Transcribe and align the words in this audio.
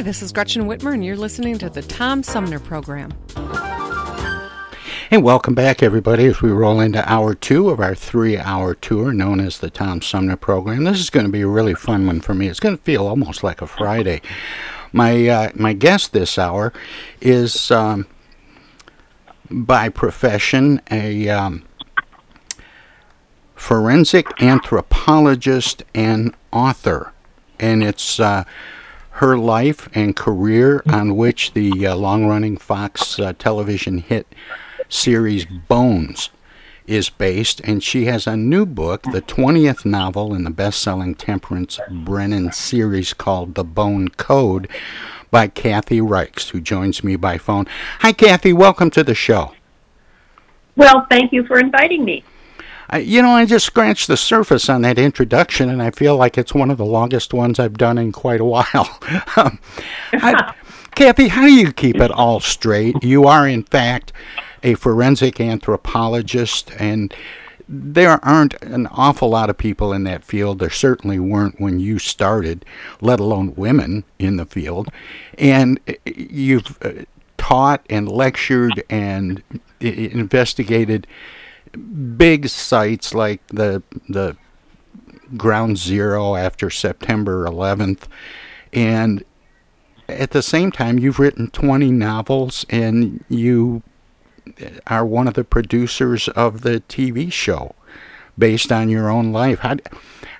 Hi, 0.00 0.02
this 0.02 0.22
is 0.22 0.32
Gretchen 0.32 0.62
Whitmer, 0.62 0.94
and 0.94 1.04
you're 1.04 1.14
listening 1.14 1.58
to 1.58 1.68
the 1.68 1.82
Tom 1.82 2.22
Sumner 2.22 2.58
Program. 2.58 3.12
And 5.10 5.22
welcome 5.22 5.54
back, 5.54 5.82
everybody, 5.82 6.24
as 6.24 6.40
we 6.40 6.50
roll 6.50 6.80
into 6.80 7.06
hour 7.06 7.34
two 7.34 7.68
of 7.68 7.80
our 7.80 7.94
three 7.94 8.38
hour 8.38 8.74
tour 8.74 9.12
known 9.12 9.40
as 9.40 9.58
the 9.58 9.68
Tom 9.68 10.00
Sumner 10.00 10.38
Program. 10.38 10.84
This 10.84 11.00
is 11.00 11.10
going 11.10 11.26
to 11.26 11.30
be 11.30 11.42
a 11.42 11.46
really 11.46 11.74
fun 11.74 12.06
one 12.06 12.22
for 12.22 12.32
me. 12.32 12.48
It's 12.48 12.60
going 12.60 12.78
to 12.78 12.82
feel 12.82 13.06
almost 13.06 13.44
like 13.44 13.60
a 13.60 13.66
Friday. 13.66 14.22
My, 14.90 15.28
uh, 15.28 15.50
my 15.54 15.74
guest 15.74 16.14
this 16.14 16.38
hour 16.38 16.72
is 17.20 17.70
um, 17.70 18.06
by 19.50 19.90
profession 19.90 20.80
a 20.90 21.28
um, 21.28 21.62
forensic 23.54 24.28
anthropologist 24.40 25.82
and 25.94 26.34
author. 26.52 27.12
And 27.58 27.84
it's. 27.84 28.18
Uh, 28.18 28.44
her 29.20 29.36
life 29.36 29.86
and 29.92 30.16
career 30.16 30.82
on 30.86 31.14
which 31.14 31.52
the 31.52 31.86
uh, 31.86 31.94
long 31.94 32.24
running 32.24 32.56
Fox 32.56 33.18
uh, 33.18 33.34
television 33.38 33.98
hit 33.98 34.26
series 34.88 35.44
Bones 35.44 36.30
is 36.86 37.10
based, 37.10 37.60
and 37.60 37.82
she 37.82 38.06
has 38.06 38.26
a 38.26 38.34
new 38.34 38.64
book, 38.64 39.02
the 39.12 39.20
20th 39.20 39.84
novel 39.84 40.32
in 40.32 40.44
the 40.44 40.50
best 40.50 40.80
selling 40.80 41.14
Temperance 41.14 41.78
Brennan 41.90 42.50
series 42.52 43.12
called 43.12 43.56
The 43.56 43.62
Bone 43.62 44.08
Code 44.08 44.70
by 45.30 45.48
Kathy 45.48 46.00
Reichs, 46.00 46.48
who 46.52 46.60
joins 46.60 47.04
me 47.04 47.16
by 47.16 47.36
phone. 47.36 47.66
Hi, 47.98 48.12
Kathy. 48.12 48.54
Welcome 48.54 48.88
to 48.92 49.04
the 49.04 49.14
show. 49.14 49.52
Well, 50.76 51.06
thank 51.10 51.30
you 51.30 51.46
for 51.46 51.58
inviting 51.58 52.06
me. 52.06 52.24
I, 52.90 52.98
you 52.98 53.22
know, 53.22 53.30
I 53.30 53.46
just 53.46 53.66
scratched 53.66 54.08
the 54.08 54.16
surface 54.16 54.68
on 54.68 54.82
that 54.82 54.98
introduction, 54.98 55.70
and 55.70 55.80
I 55.80 55.92
feel 55.92 56.16
like 56.16 56.36
it's 56.36 56.52
one 56.52 56.70
of 56.70 56.78
the 56.78 56.84
longest 56.84 57.32
ones 57.32 57.60
I've 57.60 57.78
done 57.78 57.98
in 57.98 58.10
quite 58.10 58.40
a 58.40 58.44
while. 58.44 58.98
um, 59.36 59.60
I, 60.12 60.54
Kathy, 60.96 61.28
how 61.28 61.42
do 61.42 61.52
you 61.52 61.72
keep 61.72 61.96
it 61.96 62.10
all 62.10 62.40
straight? 62.40 62.96
You 63.02 63.24
are, 63.24 63.46
in 63.46 63.62
fact, 63.62 64.12
a 64.64 64.74
forensic 64.74 65.40
anthropologist, 65.40 66.72
and 66.78 67.14
there 67.68 68.22
aren't 68.24 68.60
an 68.62 68.88
awful 68.88 69.30
lot 69.30 69.48
of 69.48 69.56
people 69.56 69.92
in 69.92 70.02
that 70.04 70.24
field. 70.24 70.58
There 70.58 70.68
certainly 70.68 71.20
weren't 71.20 71.60
when 71.60 71.78
you 71.78 72.00
started, 72.00 72.64
let 73.00 73.20
alone 73.20 73.54
women 73.54 74.02
in 74.18 74.36
the 74.36 74.46
field. 74.46 74.88
And 75.38 75.78
you've 76.04 76.76
uh, 76.82 77.04
taught 77.38 77.86
and 77.88 78.08
lectured 78.08 78.82
and 78.90 79.44
investigated 79.78 81.06
big 82.16 82.48
sites 82.48 83.14
like 83.14 83.46
the 83.48 83.82
the 84.08 84.36
ground 85.36 85.78
zero 85.78 86.34
after 86.34 86.70
September 86.70 87.44
11th 87.46 88.08
and 88.72 89.24
at 90.08 90.32
the 90.32 90.42
same 90.42 90.72
time 90.72 90.98
you've 90.98 91.20
written 91.20 91.48
20 91.50 91.92
novels 91.92 92.66
and 92.68 93.24
you 93.28 93.82
are 94.86 95.06
one 95.06 95.28
of 95.28 95.34
the 95.34 95.44
producers 95.44 96.28
of 96.28 96.62
the 96.62 96.80
TV 96.88 97.32
show 97.32 97.74
based 98.36 98.72
on 98.72 98.88
your 98.88 99.08
own 99.08 99.32
life. 99.32 99.60
How 99.60 99.76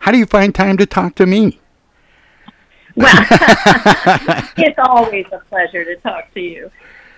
how 0.00 0.10
do 0.10 0.19
you 0.19 0.26
find 0.26 0.54
time 0.54 0.76
to 0.78 0.86
talk 0.86 1.14
to 1.16 1.26
me? 1.26 1.60
Well 2.96 3.14
it's 4.56 4.78
always 4.78 5.26
a 5.32 5.38
pleasure 5.48 5.84
to 5.84 5.96
talk 5.96 6.32
to 6.34 6.40
you. 6.40 6.70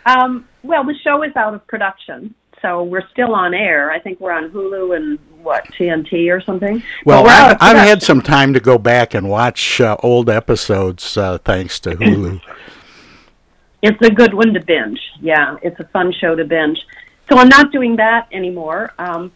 Um, 0.05 0.47
well 0.63 0.85
the 0.85 0.95
show 1.03 1.23
is 1.23 1.35
out 1.37 1.55
of 1.55 1.67
production 1.67 2.35
so 2.63 2.85
we're 2.85 3.07
still 3.09 3.35
on 3.35 3.53
air. 3.53 3.91
I 3.91 3.99
think 3.99 4.21
we're 4.21 4.33
on 4.33 4.51
Hulu 4.51 4.97
and 4.97 5.19
what 5.43 5.65
TNT 5.73 6.35
or 6.35 6.41
something. 6.41 6.83
Well, 7.05 7.27
I've, 7.27 7.57
I've 7.61 7.77
had 7.77 8.03
some 8.03 8.23
time 8.23 8.55
to 8.55 8.61
go 8.61 8.79
back 8.79 9.13
and 9.13 9.29
watch 9.29 9.81
uh, 9.81 9.97
old 10.03 10.31
episodes 10.31 11.17
uh, 11.17 11.39
thanks 11.39 11.81
to 11.81 11.91
Hulu. 11.91 12.41
it's 13.83 14.01
a 14.01 14.11
good 14.11 14.33
one 14.33 14.55
to 14.55 14.61
binge. 14.61 15.01
Yeah, 15.21 15.57
it's 15.63 15.79
a 15.81 15.85
fun 15.89 16.13
show 16.13 16.35
to 16.37 16.45
binge. 16.45 16.79
So 17.29 17.37
I'm 17.37 17.49
not 17.49 17.73
doing 17.73 17.97
that 17.97 18.29
anymore. 18.33 18.93
Um, 18.99 19.33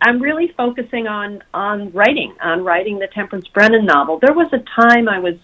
I'm 0.00 0.20
really 0.20 0.52
focusing 0.56 1.06
on 1.06 1.42
on 1.52 1.92
writing, 1.92 2.34
on 2.40 2.64
writing 2.64 2.98
the 2.98 3.08
Temperance 3.08 3.48
Brennan 3.48 3.84
novel. 3.84 4.18
There 4.18 4.32
was 4.32 4.50
a 4.52 4.60
time 4.80 5.08
I 5.08 5.18
was 5.18 5.34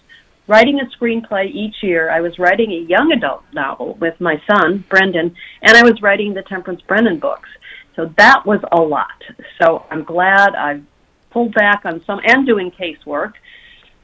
writing 0.47 0.79
a 0.79 0.85
screenplay 0.97 1.49
each 1.53 1.75
year. 1.81 2.09
I 2.09 2.21
was 2.21 2.39
writing 2.39 2.71
a 2.71 2.87
young 2.87 3.11
adult 3.11 3.43
novel 3.53 3.95
with 3.95 4.19
my 4.19 4.41
son, 4.49 4.85
Brendan, 4.89 5.35
and 5.61 5.77
I 5.77 5.83
was 5.83 6.01
writing 6.01 6.33
the 6.33 6.43
Temperance 6.43 6.81
Brennan 6.81 7.19
books. 7.19 7.49
So 7.95 8.11
that 8.17 8.45
was 8.45 8.59
a 8.71 8.79
lot. 8.79 9.23
So 9.61 9.85
I'm 9.89 10.03
glad 10.03 10.55
I've 10.55 10.83
pulled 11.31 11.53
back 11.53 11.81
on 11.85 12.03
some 12.05 12.19
and 12.25 12.45
doing 12.45 12.71
casework. 12.71 13.33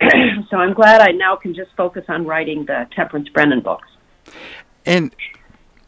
so 0.50 0.58
I'm 0.58 0.74
glad 0.74 1.02
I 1.02 1.12
now 1.12 1.36
can 1.36 1.54
just 1.54 1.72
focus 1.78 2.04
on 2.10 2.26
writing 2.26 2.66
the 2.66 2.88
Temperance 2.96 3.30
Brennan 3.30 3.62
books. 3.62 3.88
And 4.86 5.16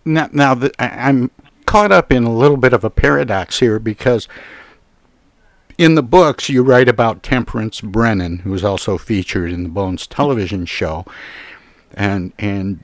now, 0.05 0.29
now 0.31 0.69
I'm 0.79 1.31
caught 1.65 1.91
up 1.91 2.11
in 2.11 2.23
a 2.23 2.33
little 2.33 2.57
bit 2.57 2.73
of 2.73 2.83
a 2.83 2.89
paradox 2.89 3.59
here 3.59 3.79
because 3.79 4.27
in 5.77 5.95
the 5.95 6.03
books, 6.03 6.49
you 6.49 6.63
write 6.63 6.87
about 6.87 7.23
Temperance 7.23 7.81
Brennan, 7.81 8.39
who 8.39 8.53
is 8.53 8.63
also 8.63 8.97
featured 8.97 9.51
in 9.51 9.63
the 9.63 9.69
Bones 9.69 10.07
television 10.07 10.65
show, 10.65 11.05
and 11.93 12.33
and 12.39 12.83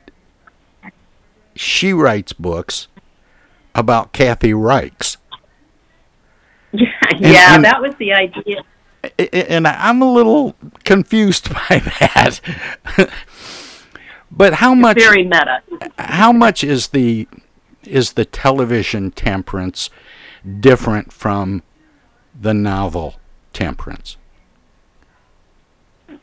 she 1.56 1.94
writes 1.94 2.34
books 2.34 2.88
about 3.76 4.14
Kathy 4.14 4.52
Reichs. 4.52 5.18
Yeah, 6.74 6.88
yeah, 7.20 7.56
and, 7.56 7.66
that 7.66 7.82
was 7.82 7.94
the 8.00 8.14
idea. 8.14 8.64
And 9.50 9.68
I'm 9.68 10.02
a 10.02 10.10
little 10.10 10.56
confused 10.86 11.54
by 11.54 11.80
that. 12.00 12.40
but 14.32 14.54
how 14.54 14.72
it's 14.72 14.82
much? 14.82 14.98
Very 14.98 15.26
meta. 15.26 15.62
How 16.00 16.32
much 16.32 16.64
is 16.64 16.88
the 16.88 17.28
is 17.84 18.14
the 18.14 18.24
television 18.24 19.12
Temperance 19.12 19.90
different 20.62 21.12
from 21.12 21.62
the 22.42 22.54
novel 22.54 23.16
Temperance? 23.54 24.18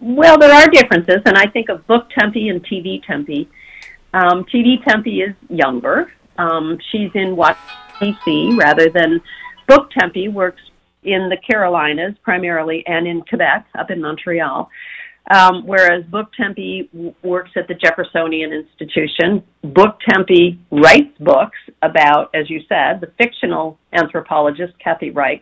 Well, 0.00 0.38
there 0.38 0.52
are 0.52 0.66
differences, 0.68 1.22
and 1.24 1.36
I 1.36 1.46
think 1.46 1.68
of 1.68 1.86
book 1.86 2.08
Tempe 2.18 2.48
and 2.48 2.64
TV 2.64 3.02
Tempe. 3.06 3.48
Um, 4.14 4.44
TV 4.44 4.82
Tempe 4.86 5.20
is 5.20 5.34
younger. 5.48 6.12
Um, 6.36 6.78
she's 6.90 7.10
in 7.14 7.36
Washington, 7.36 7.76
D.C., 8.00 8.56
rather 8.56 8.88
than 8.90 9.20
book 9.66 9.90
Tempe 9.98 10.28
works 10.28 10.62
in 11.02 11.28
the 11.28 11.36
Carolinas 11.36 12.14
primarily 12.22 12.84
and 12.86 13.06
in 13.06 13.22
Quebec, 13.22 13.66
up 13.78 13.90
in 13.90 14.00
Montreal. 14.00 14.70
Um, 15.30 15.66
whereas 15.66 16.04
Book 16.06 16.32
Tempe 16.40 16.88
w- 16.92 17.14
works 17.22 17.50
at 17.56 17.68
the 17.68 17.74
Jeffersonian 17.74 18.52
Institution. 18.52 19.42
Book 19.62 19.98
Tempe 20.08 20.58
writes 20.70 21.16
books 21.20 21.58
about, 21.82 22.30
as 22.34 22.48
you 22.48 22.60
said, 22.66 23.00
the 23.02 23.12
fictional 23.18 23.78
anthropologist 23.92 24.72
Kathy 24.78 25.10
Reichs. 25.10 25.40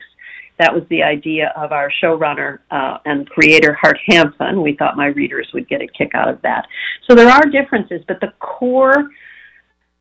That 0.58 0.72
was 0.72 0.84
the 0.88 1.02
idea 1.02 1.52
of 1.56 1.72
our 1.72 1.90
showrunner 2.02 2.60
uh, 2.70 2.98
and 3.04 3.28
creator 3.28 3.76
Hart 3.80 3.98
Hanson. 4.06 4.62
We 4.62 4.74
thought 4.76 4.96
my 4.96 5.08
readers 5.08 5.48
would 5.52 5.68
get 5.68 5.80
a 5.82 5.86
kick 5.86 6.12
out 6.14 6.28
of 6.28 6.40
that. 6.42 6.66
So 7.08 7.14
there 7.14 7.28
are 7.28 7.44
differences, 7.46 8.02
but 8.08 8.20
the 8.20 8.32
core 8.38 9.10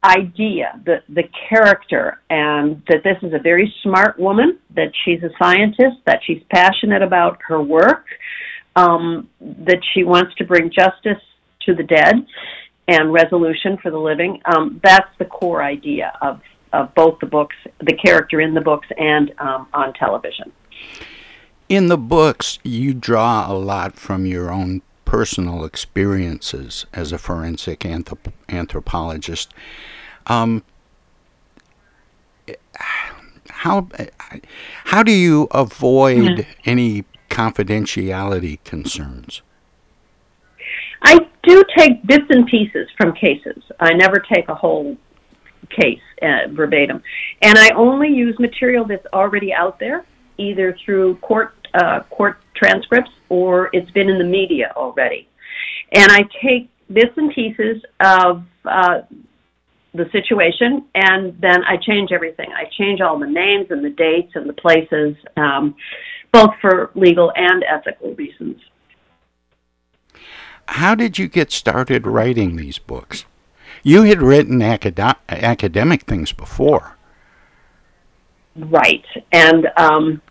idea, 0.03 0.79
the 0.85 0.97
the 1.09 1.23
character, 1.49 2.21
and 2.29 2.81
that 2.89 3.03
this 3.03 3.17
is 3.23 3.33
a 3.33 3.39
very 3.39 3.73
smart 3.81 4.19
woman, 4.19 4.59
that 4.75 4.91
she's 5.03 5.21
a 5.23 5.29
scientist, 5.41 5.97
that 6.05 6.19
she's 6.25 6.41
passionate 6.51 7.01
about 7.01 7.39
her 7.47 7.61
work, 7.61 8.05
um, 8.75 9.27
that 9.41 9.79
she 9.93 10.03
wants 10.03 10.33
to 10.35 10.45
bring 10.45 10.69
justice 10.69 11.21
to 11.61 11.73
the 11.73 11.83
dead 11.83 12.15
and 12.87 13.11
resolution 13.11 13.77
for 13.81 13.89
the 13.89 13.97
living. 13.97 14.39
Um, 14.45 14.79
that's 14.83 15.09
the 15.17 15.25
core 15.25 15.63
idea 15.63 16.13
of, 16.21 16.39
of 16.75 16.93
both 16.95 17.19
the 17.19 17.25
books, 17.25 17.55
the 17.79 17.93
character 17.93 18.39
in 18.41 18.53
the 18.53 18.61
books, 18.61 18.87
and 18.97 19.33
um, 19.39 19.67
on 19.73 19.93
television. 19.93 20.51
In 21.67 21.87
the 21.87 21.97
books, 21.97 22.59
you 22.63 22.93
draw 22.93 23.51
a 23.51 23.53
lot 23.53 23.95
from 23.95 24.25
your 24.25 24.51
own 24.51 24.81
personal 25.05 25.63
experiences 25.63 26.85
as 26.93 27.11
a 27.11 27.17
forensic 27.17 27.79
anthrop- 27.79 28.33
anthropologist. 28.49 29.53
Um, 30.27 30.63
how 33.49 33.87
how 34.85 35.01
do 35.01 35.11
you 35.11 35.47
avoid 35.51 36.17
mm-hmm. 36.17 36.51
any 36.65 37.05
confidentiality 37.29 38.63
concerns? 38.63 39.41
I 41.01 41.19
do 41.43 41.63
take 41.77 42.05
bits 42.05 42.25
and 42.29 42.45
pieces 42.47 42.87
from 42.97 43.13
cases. 43.13 43.63
I 43.79 43.93
never 43.93 44.17
take 44.33 44.49
a 44.49 44.55
whole 44.55 44.97
case 45.69 46.01
uh, 46.21 46.47
verbatim, 46.51 47.01
and 47.41 47.57
I 47.57 47.69
only 47.75 48.09
use 48.09 48.37
material 48.39 48.85
that's 48.85 49.05
already 49.13 49.53
out 49.53 49.79
there, 49.79 50.05
either 50.37 50.77
through 50.83 51.15
court 51.17 51.53
uh, 51.73 52.01
court 52.09 52.39
transcripts 52.55 53.11
or 53.29 53.69
it's 53.73 53.91
been 53.91 54.09
in 54.09 54.17
the 54.17 54.23
media 54.23 54.71
already. 54.75 55.27
And 55.91 56.09
I 56.11 56.23
take 56.41 56.69
bits 56.91 57.11
and 57.17 57.33
pieces 57.33 57.83
of 57.99 58.43
uh, 58.63 59.01
the 59.93 60.09
situation, 60.11 60.85
and 60.95 61.39
then 61.41 61.63
I 61.63 61.77
change 61.77 62.11
everything. 62.11 62.49
I 62.53 62.65
change 62.77 63.01
all 63.01 63.19
the 63.19 63.27
names 63.27 63.67
and 63.71 63.83
the 63.83 63.89
dates 63.89 64.31
and 64.35 64.47
the 64.47 64.53
places. 64.53 65.15
Um, 65.37 65.75
both 66.35 66.53
for 66.59 66.91
legal 66.95 67.31
and 67.33 67.63
ethical 67.63 68.13
reasons. 68.15 68.59
How 70.67 70.93
did 70.93 71.17
you 71.17 71.29
get 71.29 71.49
started 71.49 72.05
writing 72.05 72.57
these 72.57 72.77
books? 72.77 73.25
You 73.85 74.01
had 74.01 74.19
written 74.19 74.63
acad- 74.63 75.15
academic 75.29 76.01
things 76.01 76.33
before. 76.33 76.97
Right. 78.55 79.05
And 79.31 79.67
um, 79.77 80.21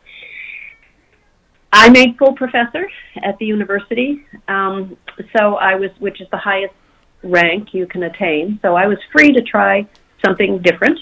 I 1.72 1.88
made 1.88 2.18
full 2.18 2.32
professor 2.34 2.88
at 3.22 3.38
the 3.38 3.46
university. 3.46 4.26
Um, 4.48 4.96
so 5.36 5.54
I 5.54 5.76
was, 5.76 5.90
which 6.00 6.20
is 6.20 6.26
the 6.32 6.36
highest 6.36 6.74
rank 7.22 7.72
you 7.72 7.86
can 7.86 8.02
attain. 8.02 8.58
So 8.60 8.74
I 8.74 8.88
was 8.88 8.98
free 9.12 9.32
to 9.32 9.40
try 9.42 9.86
something 10.24 10.60
different 10.60 10.98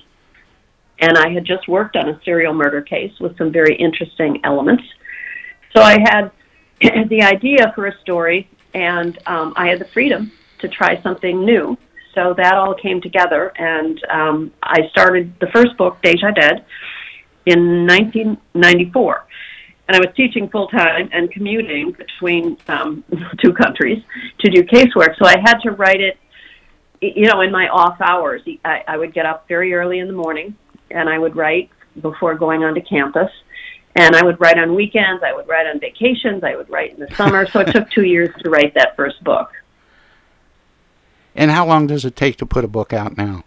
and 0.99 1.16
I 1.16 1.31
had 1.31 1.46
just 1.46 1.66
worked 1.69 1.96
on 1.96 2.10
a 2.10 2.20
serial 2.22 2.52
murder 2.52 2.82
case 2.82 3.12
with 3.19 3.37
some 3.38 3.50
very 3.50 3.75
interesting 3.76 4.40
elements. 4.44 4.84
So 5.75 5.82
I 5.82 5.99
had 6.00 6.31
the 7.08 7.22
idea 7.22 7.72
for 7.75 7.87
a 7.87 7.99
story, 8.00 8.49
and 8.75 9.19
um, 9.26 9.54
I 9.56 9.69
had 9.69 9.78
the 9.81 9.87
freedom 9.87 10.31
to 10.58 10.69
try 10.69 11.00
something 11.02 11.44
new. 11.44 11.78
So 12.14 12.35
that 12.37 12.55
all 12.55 12.75
came 12.75 13.00
together, 13.00 13.53
and 13.56 14.00
um, 14.11 14.53
I 14.62 14.88
started 14.91 15.32
the 15.41 15.47
first 15.49 15.76
book, 15.79 15.97
Deja 16.03 16.31
Dead, 16.31 16.64
in 17.47 17.87
1994. 17.87 19.26
And 19.88 19.97
I 19.97 19.99
was 19.99 20.14
teaching 20.17 20.49
full 20.49 20.69
time 20.69 21.09
and 21.12 21.31
commuting 21.31 21.93
between 21.93 22.56
um, 22.69 23.05
two 23.43 23.53
countries 23.53 24.03
to 24.41 24.50
do 24.50 24.62
casework. 24.62 25.17
So 25.19 25.26
I 25.26 25.38
had 25.44 25.59
to 25.61 25.70
write 25.73 26.00
it, 26.00 26.19
you 27.00 27.26
know, 27.26 27.41
in 27.41 27.50
my 27.50 27.69
off 27.69 28.00
hours. 28.00 28.43
I, 28.64 28.85
I 28.87 28.97
would 28.97 29.12
get 29.12 29.26
up 29.26 29.49
very 29.49 29.75
early 29.75 29.99
in 29.99 30.06
the 30.06 30.12
morning 30.12 30.56
and 30.91 31.09
I 31.09 31.19
would 31.19 31.37
write 31.37 31.70
before 32.00 32.35
going 32.37 32.62
onto 32.62 32.81
campus. 32.81 33.31
And 33.94 34.17
I 34.17 34.25
would 34.25 34.41
write 34.41 34.59
on 34.59 34.75
weekends, 34.75 35.23
I 35.23 35.35
would 35.35 35.47
write 35.47 35.67
on 35.67 35.79
vacations, 35.79 36.43
I 36.43 36.56
would 36.56 36.70
write 36.70 36.94
in 36.94 37.00
the 37.00 37.14
summer. 37.14 37.47
so 37.47 37.61
it 37.61 37.73
took 37.73 37.91
two 37.91 38.05
years 38.05 38.31
to 38.43 38.49
write 38.49 38.73
that 38.75 38.97
first 38.97 39.23
book. 39.23 39.50
And 41.34 41.50
how 41.50 41.67
long 41.67 41.87
does 41.87 42.05
it 42.05 42.17
take 42.17 42.37
to 42.38 42.46
put 42.46 42.64
a 42.64 42.69
book 42.69 42.93
out 42.93 43.17
now? 43.17 43.44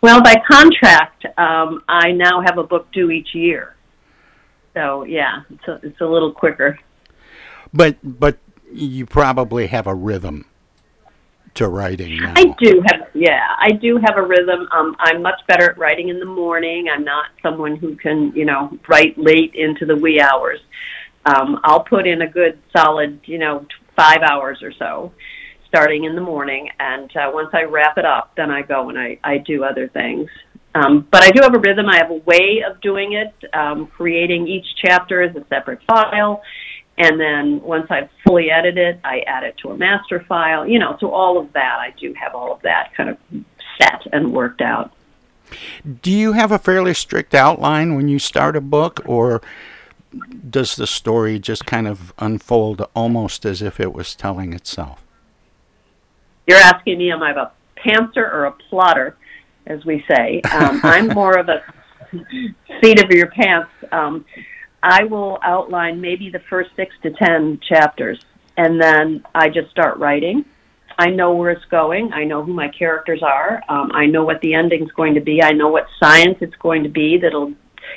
Well, 0.00 0.22
by 0.22 0.34
contract, 0.50 1.26
um, 1.38 1.82
I 1.88 2.12
now 2.12 2.40
have 2.40 2.58
a 2.58 2.64
book 2.64 2.90
due 2.92 3.10
each 3.10 3.34
year. 3.34 3.76
So 4.74 5.04
yeah, 5.04 5.42
it's 5.50 5.68
a, 5.68 5.80
it's 5.82 6.00
a 6.00 6.06
little 6.06 6.32
quicker. 6.32 6.78
But 7.72 7.98
but 8.02 8.38
you 8.72 9.06
probably 9.06 9.66
have 9.68 9.86
a 9.86 9.94
rhythm 9.94 10.46
to 11.54 11.68
writing 11.68 12.16
now? 12.16 12.34
I 12.36 12.54
do 12.58 12.82
have, 12.86 13.08
yeah, 13.14 13.46
I 13.58 13.72
do 13.72 13.98
have 13.98 14.16
a 14.16 14.22
rhythm. 14.22 14.68
Um, 14.72 14.96
I'm 14.98 15.22
much 15.22 15.40
better 15.46 15.70
at 15.70 15.78
writing 15.78 16.08
in 16.08 16.18
the 16.18 16.26
morning. 16.26 16.86
I'm 16.92 17.04
not 17.04 17.26
someone 17.42 17.76
who 17.76 17.96
can, 17.96 18.32
you 18.34 18.44
know, 18.44 18.78
write 18.88 19.16
late 19.18 19.54
into 19.54 19.84
the 19.84 19.96
wee 19.96 20.20
hours. 20.20 20.60
Um, 21.26 21.60
I'll 21.64 21.84
put 21.84 22.06
in 22.06 22.22
a 22.22 22.28
good 22.28 22.58
solid, 22.76 23.20
you 23.24 23.38
know, 23.38 23.66
five 23.96 24.22
hours 24.22 24.62
or 24.62 24.72
so, 24.72 25.12
starting 25.72 26.04
in 26.04 26.14
the 26.14 26.20
morning, 26.20 26.68
and 26.78 27.14
uh, 27.16 27.30
once 27.32 27.50
I 27.52 27.62
wrap 27.62 27.96
it 27.96 28.04
up, 28.04 28.32
then 28.36 28.50
I 28.50 28.62
go 28.62 28.90
and 28.90 28.98
I, 28.98 29.18
I 29.24 29.38
do 29.38 29.64
other 29.64 29.88
things. 29.88 30.28
Um, 30.74 31.06
but 31.10 31.22
I 31.22 31.30
do 31.30 31.40
have 31.42 31.54
a 31.54 31.58
rhythm. 31.58 31.86
I 31.88 31.96
have 31.96 32.10
a 32.10 32.16
way 32.24 32.62
of 32.66 32.80
doing 32.80 33.12
it, 33.12 33.32
um, 33.54 33.86
creating 33.86 34.48
each 34.48 34.66
chapter 34.76 35.22
as 35.22 35.34
a 35.36 35.44
separate 35.48 35.80
file 35.86 36.42
and 36.98 37.18
then 37.18 37.60
once 37.62 37.86
I've 37.90 38.10
fully 38.24 38.50
edited, 38.50 39.00
I 39.02 39.20
add 39.20 39.44
it 39.44 39.56
to 39.58 39.70
a 39.70 39.76
master 39.76 40.24
file. 40.28 40.66
You 40.66 40.78
know, 40.78 40.96
so 41.00 41.10
all 41.10 41.38
of 41.38 41.52
that, 41.54 41.78
I 41.78 41.94
do 41.98 42.12
have 42.14 42.34
all 42.34 42.52
of 42.52 42.62
that 42.62 42.94
kind 42.94 43.10
of 43.10 43.18
set 43.80 44.06
and 44.12 44.32
worked 44.32 44.60
out. 44.60 44.92
Do 46.02 46.10
you 46.10 46.32
have 46.32 46.52
a 46.52 46.58
fairly 46.58 46.94
strict 46.94 47.34
outline 47.34 47.94
when 47.94 48.08
you 48.08 48.18
start 48.18 48.56
a 48.56 48.60
book, 48.60 49.00
or 49.04 49.42
does 50.48 50.76
the 50.76 50.86
story 50.86 51.38
just 51.38 51.66
kind 51.66 51.86
of 51.86 52.12
unfold 52.18 52.86
almost 52.94 53.44
as 53.44 53.62
if 53.62 53.80
it 53.80 53.92
was 53.92 54.14
telling 54.14 54.52
itself? 54.52 55.02
You're 56.46 56.58
asking 56.58 56.98
me, 56.98 57.10
am 57.12 57.22
I 57.22 57.32
a 57.32 57.50
pantser 57.78 58.16
or 58.32 58.46
a 58.46 58.52
plotter, 58.52 59.16
as 59.66 59.84
we 59.84 60.04
say? 60.08 60.40
Um, 60.52 60.80
I'm 60.84 61.08
more 61.08 61.38
of 61.38 61.48
a 61.48 61.62
seat 62.82 63.02
of 63.02 63.10
your 63.10 63.28
pants. 63.28 63.70
Um, 63.90 64.24
I 64.82 65.04
will 65.04 65.38
outline 65.42 66.00
maybe 66.00 66.30
the 66.30 66.40
first 66.50 66.70
six 66.74 66.94
to 67.02 67.10
ten 67.12 67.60
chapters, 67.66 68.20
and 68.56 68.80
then 68.80 69.24
I 69.34 69.48
just 69.48 69.70
start 69.70 69.98
writing. 69.98 70.44
I 70.98 71.08
know 71.08 71.32
where 71.32 71.50
it's 71.50 71.64
going. 71.66 72.12
I 72.12 72.24
know 72.24 72.42
who 72.42 72.52
my 72.52 72.68
characters 72.68 73.22
are. 73.22 73.62
Um, 73.68 73.90
I 73.94 74.06
know 74.06 74.24
what 74.24 74.40
the 74.40 74.54
ending's 74.54 74.90
going 74.92 75.14
to 75.14 75.20
be. 75.20 75.42
I 75.42 75.52
know 75.52 75.68
what 75.68 75.86
science 75.98 76.38
it's 76.40 76.56
going 76.56 76.82
to 76.82 76.88
be. 76.88 77.16
That'll 77.18 77.52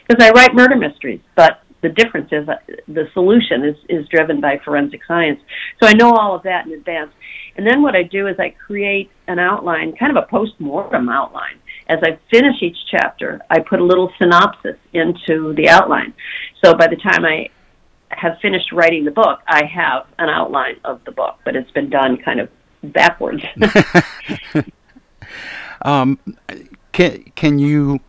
because 0.08 0.24
I 0.24 0.32
write 0.32 0.54
murder 0.54 0.76
mysteries, 0.76 1.22
but 1.36 1.62
the 1.86 1.94
difference 1.94 2.30
is 2.32 2.48
the 2.88 3.08
solution 3.14 3.64
is 3.64 3.76
is 3.90 4.08
driven 4.08 4.42
by 4.42 4.60
forensic 4.66 5.02
science. 5.08 5.40
So 5.82 5.88
I 5.88 5.94
know 5.94 6.12
all 6.12 6.36
of 6.36 6.44
that 6.44 6.66
in 6.66 6.74
advance. 6.74 7.12
And 7.58 7.66
then 7.66 7.82
what 7.82 7.96
I 7.96 8.04
do 8.04 8.28
is 8.28 8.36
I 8.38 8.50
create 8.50 9.10
an 9.28 9.40
outline, 9.40 9.96
kind 9.96 10.16
of 10.16 10.22
a 10.22 10.28
post 10.28 10.60
mortem 10.60 11.08
outline 11.08 11.60
as 11.88 12.00
I 12.04 12.18
finish 12.32 12.62
each 12.62 12.78
chapter, 12.90 13.42
I 13.50 13.60
put 13.60 13.80
a 13.80 13.84
little 13.84 14.12
synopsis 14.18 14.78
into 14.94 15.54
the 15.56 15.70
outline. 15.70 16.14
So 16.64 16.74
by 16.74 16.88
the 16.88 16.96
time 16.96 17.26
I 17.26 17.50
have 18.10 18.38
finished 18.42 18.72
writing 18.72 19.06
the 19.06 19.12
book, 19.12 19.40
I 19.48 19.66
have 19.66 20.08
an 20.18 20.30
outline 20.30 20.78
of 20.84 21.04
the 21.06 21.12
book, 21.12 21.38
but 21.46 21.56
it's 21.56 21.70
been 21.72 21.90
done 21.90 22.18
kind 22.18 22.40
of 22.40 22.50
backwards. 22.84 23.44
um, 25.84 26.20
can 26.92 27.24
can 27.36 27.60
you 27.60 28.00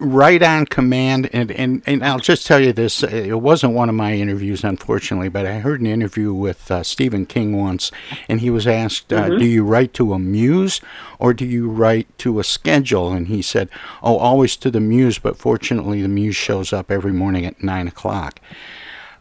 right 0.00 0.42
on 0.42 0.64
command 0.64 1.28
and, 1.32 1.50
and, 1.52 1.82
and 1.86 2.02
I'll 2.02 2.18
just 2.18 2.46
tell 2.46 2.58
you 2.58 2.72
this 2.72 3.02
it 3.02 3.40
wasn't 3.40 3.74
one 3.74 3.90
of 3.90 3.94
my 3.94 4.14
interviews 4.14 4.64
unfortunately 4.64 5.28
but 5.28 5.44
I 5.44 5.58
heard 5.58 5.80
an 5.80 5.86
interview 5.86 6.32
with 6.32 6.70
uh, 6.70 6.82
Stephen 6.82 7.26
King 7.26 7.56
once 7.56 7.92
and 8.26 8.40
he 8.40 8.48
was 8.48 8.66
asked 8.66 9.12
uh, 9.12 9.24
mm-hmm. 9.24 9.38
do 9.38 9.44
you 9.44 9.62
write 9.62 9.92
to 9.94 10.14
a 10.14 10.18
muse 10.18 10.80
or 11.18 11.34
do 11.34 11.44
you 11.44 11.68
write 11.68 12.06
to 12.18 12.40
a 12.40 12.44
schedule 12.44 13.12
and 13.12 13.28
he 13.28 13.42
said 13.42 13.68
oh 14.02 14.16
always 14.16 14.56
to 14.56 14.70
the 14.70 14.80
muse 14.80 15.18
but 15.18 15.36
fortunately 15.36 16.00
the 16.00 16.08
muse 16.08 16.36
shows 16.36 16.72
up 16.72 16.90
every 16.90 17.12
morning 17.12 17.44
at 17.44 17.62
nine 17.62 17.86
o'clock 17.86 18.40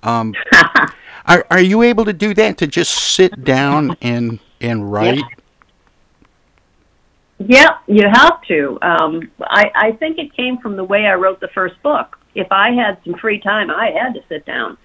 um, 0.02 0.34
are, 1.26 1.46
are 1.52 1.62
you 1.62 1.82
able 1.82 2.06
to 2.06 2.14
do 2.14 2.34
that 2.34 2.58
to 2.58 2.68
just 2.68 2.94
sit 2.94 3.44
down 3.44 3.98
and 4.02 4.40
and 4.62 4.92
write 4.92 5.18
yeah. 5.18 5.38
Yeah, 7.39 7.77
you 7.88 8.03
have 8.12 8.41
to. 8.43 8.77
Um, 8.81 9.31
I, 9.39 9.72
I 9.74 9.91
think 9.93 10.17
it 10.17 10.36
came 10.36 10.58
from 10.58 10.75
the 10.75 10.84
way 10.84 11.05
I 11.05 11.13
wrote 11.13 11.39
the 11.39 11.48
first 11.50 11.81
book. 11.81 12.17
If 12.36 12.51
I 12.51 12.72
had 12.72 12.98
some 13.05 13.15
free 13.15 13.39
time, 13.39 13.72
I 13.72 13.91
had 13.91 14.13
to 14.13 14.22
sit 14.27 14.46
down 14.46 14.77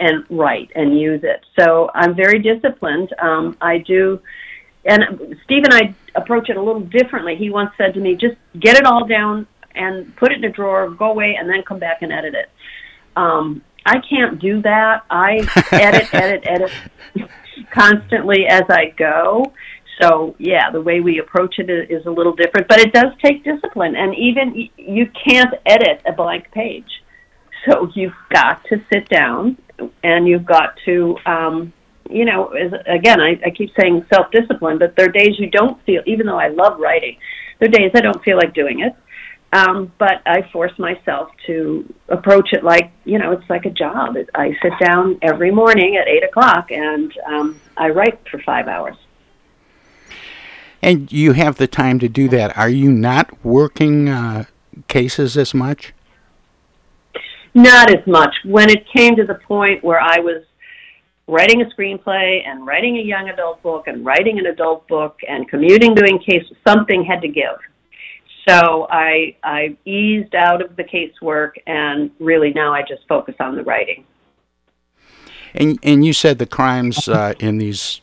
and 0.00 0.24
write 0.28 0.70
and 0.74 0.98
use 0.98 1.20
it. 1.22 1.44
So 1.58 1.90
I'm 1.94 2.14
very 2.16 2.40
disciplined. 2.40 3.14
Um, 3.20 3.56
I 3.60 3.78
do, 3.78 4.20
and 4.84 5.36
Steve 5.44 5.62
and 5.64 5.74
I 5.74 5.94
approach 6.16 6.50
it 6.50 6.56
a 6.56 6.62
little 6.62 6.82
differently. 6.82 7.36
He 7.36 7.48
once 7.48 7.70
said 7.78 7.94
to 7.94 8.00
me, 8.00 8.16
just 8.16 8.36
get 8.58 8.76
it 8.76 8.84
all 8.84 9.06
down 9.06 9.46
and 9.74 10.14
put 10.16 10.32
it 10.32 10.38
in 10.38 10.44
a 10.44 10.52
drawer, 10.52 10.90
go 10.90 11.12
away, 11.12 11.36
and 11.38 11.48
then 11.48 11.62
come 11.62 11.78
back 11.78 12.02
and 12.02 12.12
edit 12.12 12.34
it. 12.34 12.50
Um, 13.16 13.62
I 13.86 13.98
can't 14.00 14.40
do 14.40 14.60
that. 14.62 15.04
I 15.10 15.46
edit, 15.72 16.12
edit, 16.12 16.44
edit 16.44 16.72
constantly 17.70 18.46
as 18.48 18.64
I 18.68 18.92
go. 18.96 19.52
So 20.00 20.34
yeah, 20.38 20.70
the 20.70 20.80
way 20.80 21.00
we 21.00 21.18
approach 21.18 21.58
it 21.58 21.68
is 21.68 22.06
a 22.06 22.10
little 22.10 22.34
different, 22.34 22.68
but 22.68 22.80
it 22.80 22.92
does 22.92 23.12
take 23.22 23.44
discipline. 23.44 23.96
And 23.96 24.14
even 24.14 24.68
you 24.76 25.10
can't 25.24 25.54
edit 25.66 26.02
a 26.06 26.12
blank 26.12 26.50
page, 26.52 26.88
so 27.66 27.88
you've 27.94 28.14
got 28.30 28.64
to 28.66 28.82
sit 28.92 29.08
down 29.08 29.58
and 30.02 30.26
you've 30.26 30.46
got 30.46 30.74
to, 30.84 31.16
um, 31.26 31.72
you 32.08 32.24
know, 32.24 32.48
as, 32.48 32.72
again, 32.86 33.20
I, 33.20 33.40
I 33.44 33.50
keep 33.50 33.70
saying 33.78 34.06
self 34.12 34.30
discipline, 34.30 34.78
but 34.78 34.96
there 34.96 35.06
are 35.06 35.12
days 35.12 35.38
you 35.38 35.50
don't 35.50 35.82
feel. 35.84 36.02
Even 36.06 36.26
though 36.26 36.38
I 36.38 36.48
love 36.48 36.78
writing, 36.78 37.16
there 37.58 37.68
are 37.68 37.72
days 37.72 37.90
I 37.94 38.00
don't 38.00 38.22
feel 38.22 38.36
like 38.36 38.54
doing 38.54 38.80
it. 38.80 38.94
Um, 39.52 39.92
but 39.98 40.22
I 40.26 40.48
force 40.52 40.72
myself 40.78 41.30
to 41.48 41.92
approach 42.08 42.50
it 42.52 42.62
like 42.62 42.92
you 43.04 43.18
know 43.18 43.32
it's 43.32 43.50
like 43.50 43.66
a 43.66 43.70
job. 43.70 44.14
I 44.34 44.52
sit 44.62 44.72
down 44.80 45.18
every 45.22 45.50
morning 45.50 45.96
at 45.96 46.06
eight 46.06 46.22
o'clock 46.22 46.70
and 46.70 47.12
um, 47.26 47.60
I 47.76 47.88
write 47.88 48.20
for 48.30 48.40
five 48.46 48.68
hours. 48.68 48.96
And 50.82 51.12
you 51.12 51.32
have 51.32 51.56
the 51.56 51.66
time 51.66 51.98
to 51.98 52.08
do 52.08 52.28
that. 52.28 52.56
Are 52.56 52.68
you 52.68 52.90
not 52.90 53.44
working 53.44 54.08
uh, 54.08 54.44
cases 54.88 55.36
as 55.36 55.52
much? 55.52 55.92
Not 57.54 57.92
as 57.92 58.06
much. 58.06 58.34
When 58.44 58.70
it 58.70 58.86
came 58.94 59.16
to 59.16 59.24
the 59.24 59.34
point 59.34 59.82
where 59.84 60.00
I 60.00 60.20
was 60.20 60.44
writing 61.26 61.62
a 61.62 61.66
screenplay 61.66 62.46
and 62.46 62.66
writing 62.66 62.96
a 62.96 63.02
young 63.02 63.28
adult 63.28 63.62
book 63.62 63.86
and 63.86 64.04
writing 64.04 64.38
an 64.38 64.46
adult 64.46 64.86
book 64.88 65.18
and 65.28 65.48
commuting 65.48 65.94
doing 65.94 66.18
case, 66.18 66.44
something 66.66 67.04
had 67.04 67.20
to 67.22 67.28
give. 67.28 67.58
So 68.48 68.86
I 68.90 69.36
I 69.42 69.76
eased 69.84 70.34
out 70.34 70.62
of 70.62 70.76
the 70.76 70.84
casework 70.84 71.52
and 71.66 72.10
really 72.18 72.52
now 72.52 72.72
I 72.72 72.82
just 72.82 73.06
focus 73.08 73.34
on 73.38 73.54
the 73.56 73.62
writing. 73.62 74.04
And 75.54 75.78
and 75.82 76.04
you 76.04 76.12
said 76.12 76.38
the 76.38 76.46
crimes 76.46 77.08
uh, 77.08 77.34
in 77.38 77.58
these 77.58 78.00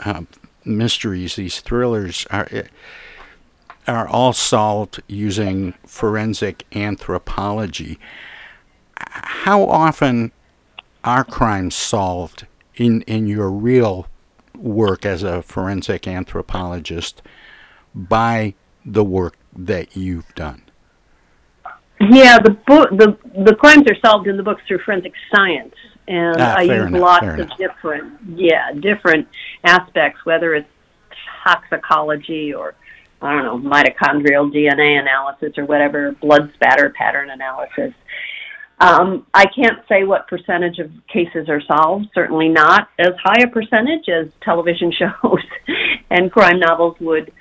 uh, 0.00 0.22
mysteries, 0.68 1.36
these 1.36 1.60
thrillers 1.60 2.26
are 2.30 2.48
are 3.86 4.06
all 4.06 4.34
solved 4.34 5.02
using 5.08 5.72
forensic 5.86 6.64
anthropology. 6.76 7.98
How 8.98 9.62
often 9.64 10.32
are 11.02 11.24
crimes 11.24 11.74
solved 11.74 12.46
in 12.74 13.02
in 13.02 13.26
your 13.26 13.50
real 13.50 14.06
work 14.54 15.06
as 15.06 15.22
a 15.22 15.42
forensic 15.42 16.06
anthropologist 16.06 17.22
by 17.94 18.54
the 18.84 19.04
work 19.04 19.36
that 19.56 19.96
you've 19.96 20.34
done? 20.34 20.62
Yeah, 22.00 22.38
the 22.38 22.50
book 22.66 22.90
the 22.90 23.16
the 23.44 23.54
crimes 23.54 23.84
are 23.90 23.96
solved 24.04 24.28
in 24.28 24.36
the 24.36 24.42
books 24.42 24.62
through 24.68 24.80
forensic 24.84 25.12
science 25.34 25.74
and 26.08 26.40
ah, 26.40 26.54
I 26.56 26.62
use 26.62 26.86
enough, 26.86 27.00
lots 27.00 27.40
of 27.40 27.56
different, 27.58 28.18
yeah, 28.34 28.72
different 28.72 29.28
aspects, 29.62 30.24
whether 30.24 30.54
it's 30.54 30.68
toxicology 31.44 32.52
or 32.54 32.74
I 33.20 33.32
don't 33.32 33.44
know, 33.44 33.70
mitochondrial 33.70 34.52
DNA 34.52 35.00
analysis 35.00 35.58
or 35.58 35.66
whatever, 35.66 36.12
blood 36.12 36.52
spatter 36.54 36.90
pattern 36.90 37.30
analysis. 37.30 37.92
Um, 38.80 39.26
I 39.34 39.46
can't 39.46 39.80
say 39.88 40.04
what 40.04 40.28
percentage 40.28 40.78
of 40.78 40.90
cases 41.12 41.48
are 41.48 41.60
solved. 41.60 42.06
Certainly 42.14 42.50
not 42.50 42.88
as 42.98 43.12
high 43.22 43.42
a 43.42 43.48
percentage 43.48 44.08
as 44.08 44.28
television 44.40 44.92
shows 44.98 45.42
and 46.10 46.32
crime 46.32 46.60
novels 46.60 46.96
would 47.00 47.32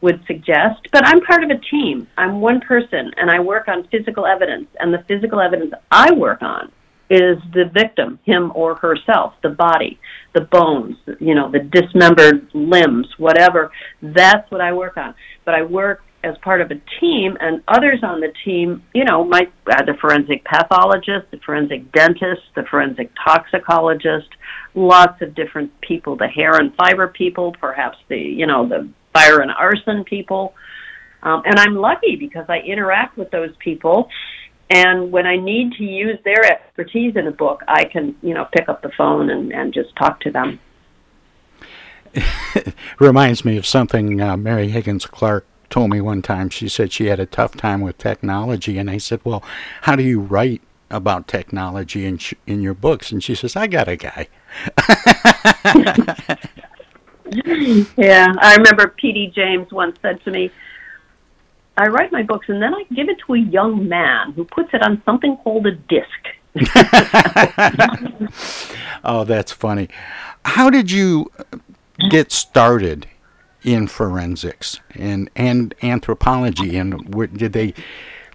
would 0.00 0.20
suggest. 0.26 0.88
But 0.92 1.06
I'm 1.06 1.20
part 1.20 1.44
of 1.44 1.50
a 1.50 1.58
team. 1.58 2.08
I'm 2.18 2.40
one 2.40 2.60
person, 2.60 3.12
and 3.16 3.30
I 3.30 3.38
work 3.38 3.68
on 3.68 3.86
physical 3.86 4.26
evidence. 4.26 4.66
And 4.80 4.92
the 4.92 5.04
physical 5.06 5.40
evidence 5.40 5.72
I 5.92 6.12
work 6.12 6.42
on 6.42 6.72
is 7.12 7.36
the 7.52 7.64
victim, 7.74 8.18
him 8.24 8.50
or 8.54 8.74
herself, 8.76 9.34
the 9.42 9.50
body, 9.50 10.00
the 10.34 10.40
bones, 10.40 10.96
you 11.20 11.34
know, 11.34 11.52
the 11.52 11.58
dismembered 11.58 12.48
limbs, 12.54 13.06
whatever. 13.18 13.70
That's 14.00 14.50
what 14.50 14.62
I 14.62 14.72
work 14.72 14.96
on. 14.96 15.14
But 15.44 15.54
I 15.54 15.62
work 15.62 16.00
as 16.24 16.36
part 16.42 16.62
of 16.62 16.70
a 16.70 16.80
team, 17.00 17.36
and 17.40 17.62
others 17.68 17.98
on 18.02 18.20
the 18.20 18.32
team, 18.46 18.82
you 18.94 19.04
know, 19.04 19.24
might 19.24 19.52
uh, 19.70 19.84
the 19.84 19.94
forensic 20.00 20.42
pathologist, 20.44 21.26
the 21.32 21.38
forensic 21.44 21.92
dentist, 21.92 22.42
the 22.54 22.62
forensic 22.70 23.10
toxicologist, 23.22 24.28
lots 24.74 25.20
of 25.20 25.34
different 25.34 25.70
people, 25.82 26.16
the 26.16 26.28
hair 26.28 26.54
and 26.54 26.74
fiber 26.76 27.08
people, 27.08 27.54
perhaps 27.60 27.98
the, 28.08 28.16
you 28.16 28.46
know, 28.46 28.66
the 28.66 28.88
fire 29.12 29.40
and 29.40 29.50
arson 29.50 30.04
people. 30.04 30.54
Um, 31.22 31.42
and 31.44 31.58
I'm 31.58 31.74
lucky 31.74 32.16
because 32.16 32.46
I 32.48 32.58
interact 32.60 33.18
with 33.18 33.30
those 33.30 33.50
people 33.58 34.08
and 34.72 35.12
when 35.12 35.26
I 35.26 35.36
need 35.36 35.74
to 35.74 35.84
use 35.84 36.18
their 36.24 36.42
expertise 36.44 37.14
in 37.14 37.26
a 37.26 37.30
book, 37.30 37.62
I 37.68 37.84
can, 37.84 38.16
you 38.22 38.32
know, 38.32 38.48
pick 38.52 38.70
up 38.70 38.80
the 38.80 38.90
phone 38.96 39.28
and, 39.28 39.52
and 39.52 39.74
just 39.74 39.94
talk 39.96 40.20
to 40.20 40.30
them. 40.30 40.58
Reminds 42.98 43.44
me 43.44 43.58
of 43.58 43.66
something 43.66 44.18
uh, 44.20 44.38
Mary 44.38 44.70
Higgins 44.70 45.04
Clark 45.04 45.46
told 45.68 45.90
me 45.90 46.00
one 46.00 46.22
time. 46.22 46.48
She 46.48 46.68
said 46.68 46.90
she 46.90 47.06
had 47.06 47.20
a 47.20 47.26
tough 47.26 47.54
time 47.54 47.82
with 47.82 47.98
technology, 47.98 48.78
and 48.78 48.90
I 48.90 48.96
said, 48.98 49.20
"Well, 49.24 49.42
how 49.82 49.94
do 49.94 50.02
you 50.02 50.20
write 50.20 50.62
about 50.90 51.28
technology 51.28 52.06
in 52.06 52.18
sh- 52.18 52.34
in 52.46 52.62
your 52.62 52.74
books?" 52.74 53.12
And 53.12 53.22
she 53.22 53.34
says, 53.34 53.56
"I 53.56 53.66
got 53.66 53.88
a 53.88 53.96
guy." 53.96 54.28
yeah, 57.96 58.26
I 58.38 58.56
remember 58.56 58.88
P.D. 58.88 59.32
James 59.34 59.72
once 59.72 59.96
said 60.02 60.22
to 60.24 60.30
me, 60.30 60.50
I 61.76 61.88
write 61.88 62.12
my 62.12 62.22
books 62.22 62.48
and 62.48 62.62
then 62.62 62.74
I 62.74 62.84
give 62.94 63.08
it 63.08 63.18
to 63.26 63.34
a 63.34 63.38
young 63.38 63.88
man 63.88 64.32
who 64.32 64.44
puts 64.44 64.74
it 64.74 64.82
on 64.82 65.02
something 65.04 65.36
called 65.38 65.66
a 65.66 65.72
disc. 65.72 66.08
oh, 69.04 69.24
that's 69.24 69.52
funny. 69.52 69.88
How 70.44 70.68
did 70.68 70.90
you 70.90 71.32
get 72.10 72.30
started 72.30 73.06
in 73.62 73.86
forensics 73.86 74.80
and 74.94 75.30
and 75.34 75.74
anthropology? 75.82 76.76
And 76.76 77.14
where, 77.14 77.26
did 77.26 77.54
they 77.54 77.72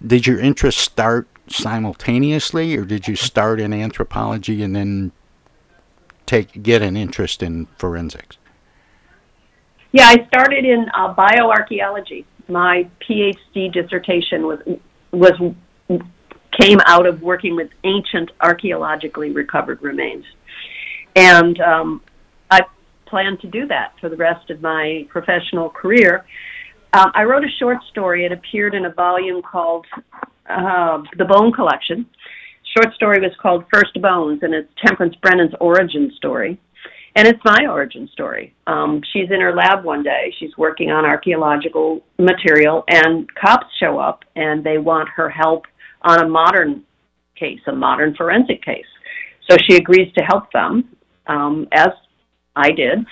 did 0.04 0.26
your 0.26 0.40
interest 0.40 0.78
start 0.78 1.28
simultaneously, 1.46 2.76
or 2.76 2.84
did 2.84 3.06
you 3.06 3.14
start 3.14 3.60
in 3.60 3.72
anthropology 3.72 4.64
and 4.64 4.74
then 4.74 5.12
take 6.26 6.64
get 6.64 6.82
an 6.82 6.96
interest 6.96 7.40
in 7.40 7.66
forensics? 7.78 8.36
Yeah, 9.92 10.08
I 10.08 10.26
started 10.26 10.64
in 10.64 10.88
uh, 10.92 11.14
bioarchaeology 11.14 12.24
my 12.48 12.88
PhD 13.08 13.72
dissertation 13.72 14.46
was 14.46 14.58
was 15.12 15.54
came 16.60 16.78
out 16.86 17.06
of 17.06 17.22
working 17.22 17.54
with 17.54 17.68
ancient 17.84 18.30
archaeologically 18.40 19.30
recovered 19.30 19.80
remains, 19.82 20.24
and 21.14 21.60
um, 21.60 22.02
I 22.50 22.60
plan 23.06 23.38
to 23.42 23.46
do 23.46 23.66
that 23.66 23.94
for 24.00 24.08
the 24.08 24.16
rest 24.16 24.50
of 24.50 24.60
my 24.60 25.06
professional 25.08 25.70
career. 25.70 26.24
Uh, 26.92 27.10
I 27.14 27.24
wrote 27.24 27.44
a 27.44 27.50
short 27.58 27.78
story. 27.90 28.24
It 28.24 28.32
appeared 28.32 28.74
in 28.74 28.86
a 28.86 28.92
volume 28.92 29.42
called 29.42 29.86
uh, 30.48 31.02
The 31.16 31.24
Bone 31.24 31.52
Collection. 31.52 32.06
Short 32.76 32.94
story 32.94 33.20
was 33.20 33.32
called 33.40 33.64
First 33.72 34.00
Bones, 34.00 34.40
and 34.42 34.54
it's 34.54 34.70
Temperance 34.84 35.14
Brennan's 35.16 35.54
origin 35.60 36.12
story. 36.16 36.58
And 37.18 37.26
it's 37.26 37.44
my 37.44 37.66
origin 37.68 38.08
story. 38.12 38.54
Um, 38.68 39.02
she's 39.12 39.28
in 39.32 39.40
her 39.40 39.52
lab 39.52 39.82
one 39.82 40.04
day. 40.04 40.32
She's 40.38 40.56
working 40.56 40.92
on 40.92 41.04
archaeological 41.04 42.00
material, 42.16 42.84
and 42.86 43.28
cops 43.34 43.66
show 43.80 43.98
up 43.98 44.24
and 44.36 44.62
they 44.62 44.78
want 44.78 45.08
her 45.16 45.28
help 45.28 45.64
on 46.02 46.20
a 46.20 46.28
modern 46.28 46.84
case, 47.34 47.58
a 47.66 47.72
modern 47.72 48.14
forensic 48.14 48.62
case. 48.62 48.86
So 49.50 49.56
she 49.68 49.74
agrees 49.74 50.12
to 50.16 50.22
help 50.22 50.52
them, 50.52 50.96
um, 51.26 51.66
as 51.72 51.88
I 52.54 52.70
did. 52.70 53.04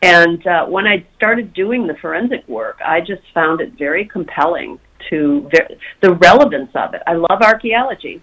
And 0.00 0.46
uh, 0.46 0.64
when 0.64 0.86
I 0.86 1.04
started 1.16 1.52
doing 1.52 1.86
the 1.86 1.94
forensic 2.00 2.48
work, 2.48 2.78
I 2.82 3.00
just 3.00 3.20
found 3.34 3.60
it 3.60 3.74
very 3.76 4.06
compelling 4.06 4.80
to 5.10 5.46
ver- 5.52 5.76
the 6.00 6.14
relevance 6.14 6.70
of 6.74 6.94
it. 6.94 7.02
I 7.06 7.16
love 7.16 7.42
archaeology, 7.42 8.22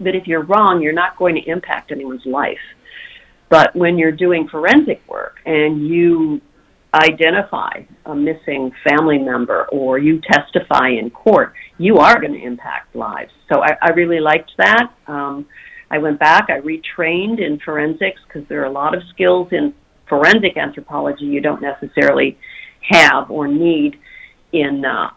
but 0.00 0.16
if 0.16 0.26
you're 0.26 0.44
wrong, 0.44 0.80
you're 0.80 0.94
not 0.94 1.18
going 1.18 1.34
to 1.34 1.42
impact 1.42 1.92
anyone's 1.92 2.24
life. 2.24 2.56
But 3.52 3.76
when 3.76 3.98
you're 3.98 4.12
doing 4.12 4.48
forensic 4.48 5.02
work 5.06 5.36
and 5.44 5.86
you 5.86 6.40
identify 6.94 7.82
a 8.06 8.14
missing 8.14 8.72
family 8.82 9.18
member 9.18 9.66
or 9.70 9.98
you 9.98 10.22
testify 10.22 10.88
in 10.88 11.10
court, 11.10 11.52
you 11.76 11.98
are 11.98 12.18
going 12.18 12.32
to 12.32 12.42
impact 12.42 12.96
lives. 12.96 13.30
So 13.52 13.62
I, 13.62 13.76
I 13.82 13.90
really 13.90 14.20
liked 14.20 14.52
that. 14.56 14.94
Um, 15.06 15.44
I 15.90 15.98
went 15.98 16.18
back, 16.18 16.48
I 16.48 16.60
retrained 16.60 17.46
in 17.46 17.60
forensics 17.62 18.22
because 18.26 18.48
there 18.48 18.62
are 18.62 18.70
a 18.70 18.72
lot 18.72 18.94
of 18.94 19.02
skills 19.12 19.48
in 19.52 19.74
forensic 20.08 20.56
anthropology 20.56 21.26
you 21.26 21.42
don't 21.42 21.60
necessarily 21.60 22.38
have 22.80 23.30
or 23.30 23.46
need 23.48 24.00
in 24.52 24.82
uh, 24.82 25.10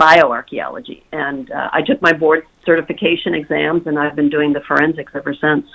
bioarchaeology. 0.00 1.02
And 1.12 1.50
uh, 1.50 1.70
I 1.72 1.82
took 1.82 2.00
my 2.00 2.12
board 2.12 2.46
certification 2.64 3.34
exams, 3.34 3.86
and 3.86 3.98
I've 3.98 4.16
been 4.16 4.30
doing 4.30 4.52
the 4.52 4.60
forensics 4.60 5.12
ever 5.14 5.34
since. 5.34 5.66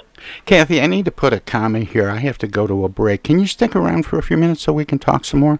Kathy, 0.45 0.81
I 0.81 0.87
need 0.87 1.05
to 1.05 1.11
put 1.11 1.31
a 1.31 1.39
comment 1.39 1.89
here. 1.89 2.09
I 2.09 2.17
have 2.17 2.37
to 2.39 2.47
go 2.47 2.65
to 2.65 2.83
a 2.83 2.89
break. 2.89 3.23
Can 3.23 3.39
you 3.39 3.47
stick 3.47 3.75
around 3.75 4.05
for 4.05 4.17
a 4.17 4.23
few 4.23 4.37
minutes 4.37 4.61
so 4.61 4.73
we 4.73 4.85
can 4.85 4.99
talk 4.99 5.25
some 5.25 5.41
more? 5.41 5.59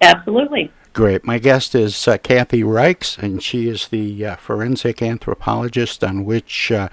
Absolutely. 0.00 0.70
Great. 0.92 1.24
My 1.24 1.38
guest 1.38 1.74
is 1.74 2.06
uh, 2.06 2.18
Kathy 2.18 2.62
Reichs, 2.62 3.18
and 3.18 3.42
she 3.42 3.68
is 3.68 3.88
the 3.88 4.26
uh, 4.26 4.36
forensic 4.36 5.00
anthropologist 5.00 6.04
on 6.04 6.24
which 6.24 6.70
uh, 6.70 6.88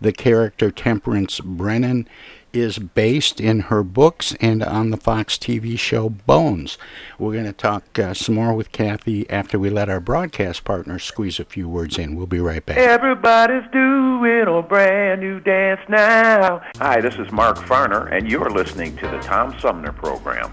the 0.00 0.12
character 0.12 0.70
Temperance 0.70 1.40
Brennan 1.40 2.08
is 2.52 2.78
based 2.78 3.40
in 3.40 3.60
her 3.60 3.82
books 3.82 4.34
and 4.40 4.62
on 4.62 4.90
the 4.90 4.96
Fox 4.96 5.36
TV 5.36 5.78
show 5.78 6.08
Bones. 6.08 6.78
We're 7.18 7.32
going 7.32 7.44
to 7.44 7.52
talk 7.52 7.98
uh, 7.98 8.14
some 8.14 8.34
more 8.36 8.54
with 8.54 8.72
Kathy 8.72 9.28
after 9.30 9.58
we 9.58 9.70
let 9.70 9.88
our 9.88 10.00
broadcast 10.00 10.64
partner 10.64 10.98
squeeze 10.98 11.38
a 11.38 11.44
few 11.44 11.68
words 11.68 11.98
in. 11.98 12.16
We'll 12.16 12.26
be 12.26 12.40
right 12.40 12.64
back. 12.64 12.78
Everybody's 12.78 13.70
doing 13.72 14.46
a 14.46 14.62
brand 14.62 15.20
new 15.20 15.40
dance 15.40 15.80
now. 15.88 16.62
Hi, 16.78 17.00
this 17.00 17.14
is 17.14 17.30
Mark 17.32 17.58
Farner, 17.58 18.12
and 18.12 18.30
you're 18.30 18.50
listening 18.50 18.96
to 18.96 19.08
the 19.08 19.18
Tom 19.18 19.58
Sumner 19.60 19.92
Program. 19.92 20.52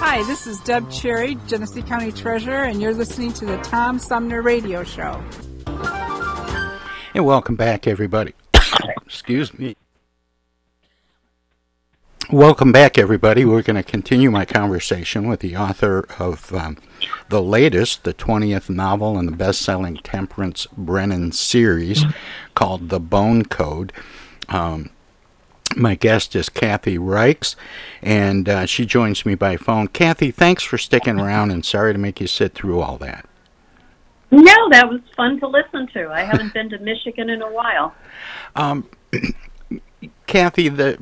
Hi, 0.00 0.22
this 0.22 0.46
is 0.46 0.60
Deb 0.60 0.88
Cherry, 0.92 1.36
Genesee 1.48 1.82
County 1.82 2.12
Treasurer, 2.12 2.62
and 2.62 2.80
you're 2.80 2.94
listening 2.94 3.32
to 3.32 3.44
the 3.44 3.56
Tom 3.58 3.98
Sumner 3.98 4.42
Radio 4.42 4.84
Show. 4.84 5.20
And 7.14 7.26
welcome 7.26 7.56
back, 7.56 7.88
everybody. 7.88 8.32
Excuse 9.04 9.58
me. 9.58 9.76
Welcome 12.30 12.70
back, 12.70 12.96
everybody. 12.96 13.44
We're 13.44 13.62
going 13.62 13.74
to 13.76 13.82
continue 13.82 14.30
my 14.30 14.44
conversation 14.44 15.26
with 15.26 15.40
the 15.40 15.56
author 15.56 16.06
of 16.18 16.54
um, 16.54 16.78
the 17.28 17.42
latest, 17.42 18.04
the 18.04 18.14
20th 18.14 18.70
novel 18.70 19.18
in 19.18 19.26
the 19.26 19.32
best 19.32 19.62
selling 19.62 19.96
Temperance 19.96 20.68
Brennan 20.76 21.32
series 21.32 22.04
called 22.54 22.90
The 22.90 23.00
Bone 23.00 23.46
Code. 23.46 23.92
Um, 24.48 24.90
my 25.78 25.94
guest 25.94 26.34
is 26.34 26.48
Kathy 26.48 26.98
Reichs, 26.98 27.54
and 28.02 28.48
uh, 28.48 28.66
she 28.66 28.84
joins 28.84 29.24
me 29.24 29.34
by 29.34 29.56
phone. 29.56 29.88
Kathy, 29.88 30.30
thanks 30.30 30.62
for 30.62 30.78
sticking 30.78 31.18
around, 31.20 31.50
and 31.50 31.64
sorry 31.64 31.92
to 31.92 31.98
make 31.98 32.20
you 32.20 32.26
sit 32.26 32.54
through 32.54 32.80
all 32.80 32.98
that. 32.98 33.26
No, 34.30 34.68
that 34.70 34.88
was 34.88 35.00
fun 35.16 35.40
to 35.40 35.48
listen 35.48 35.88
to. 35.94 36.10
I 36.10 36.22
haven't 36.22 36.52
been 36.52 36.68
to 36.70 36.78
Michigan 36.78 37.30
in 37.30 37.40
a 37.40 37.50
while. 37.50 37.94
Um, 38.54 38.88
Kathy, 40.26 40.68
the 40.68 40.98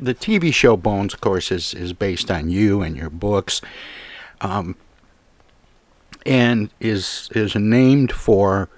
the 0.00 0.14
TV 0.14 0.52
show 0.52 0.76
Bones, 0.76 1.14
of 1.14 1.20
course, 1.20 1.50
is 1.50 1.72
is 1.72 1.92
based 1.92 2.30
on 2.30 2.50
you 2.50 2.82
and 2.82 2.96
your 2.96 3.08
books, 3.08 3.62
um, 4.42 4.76
and 6.26 6.70
is 6.78 7.30
is 7.34 7.54
named 7.54 8.12
for 8.12 8.68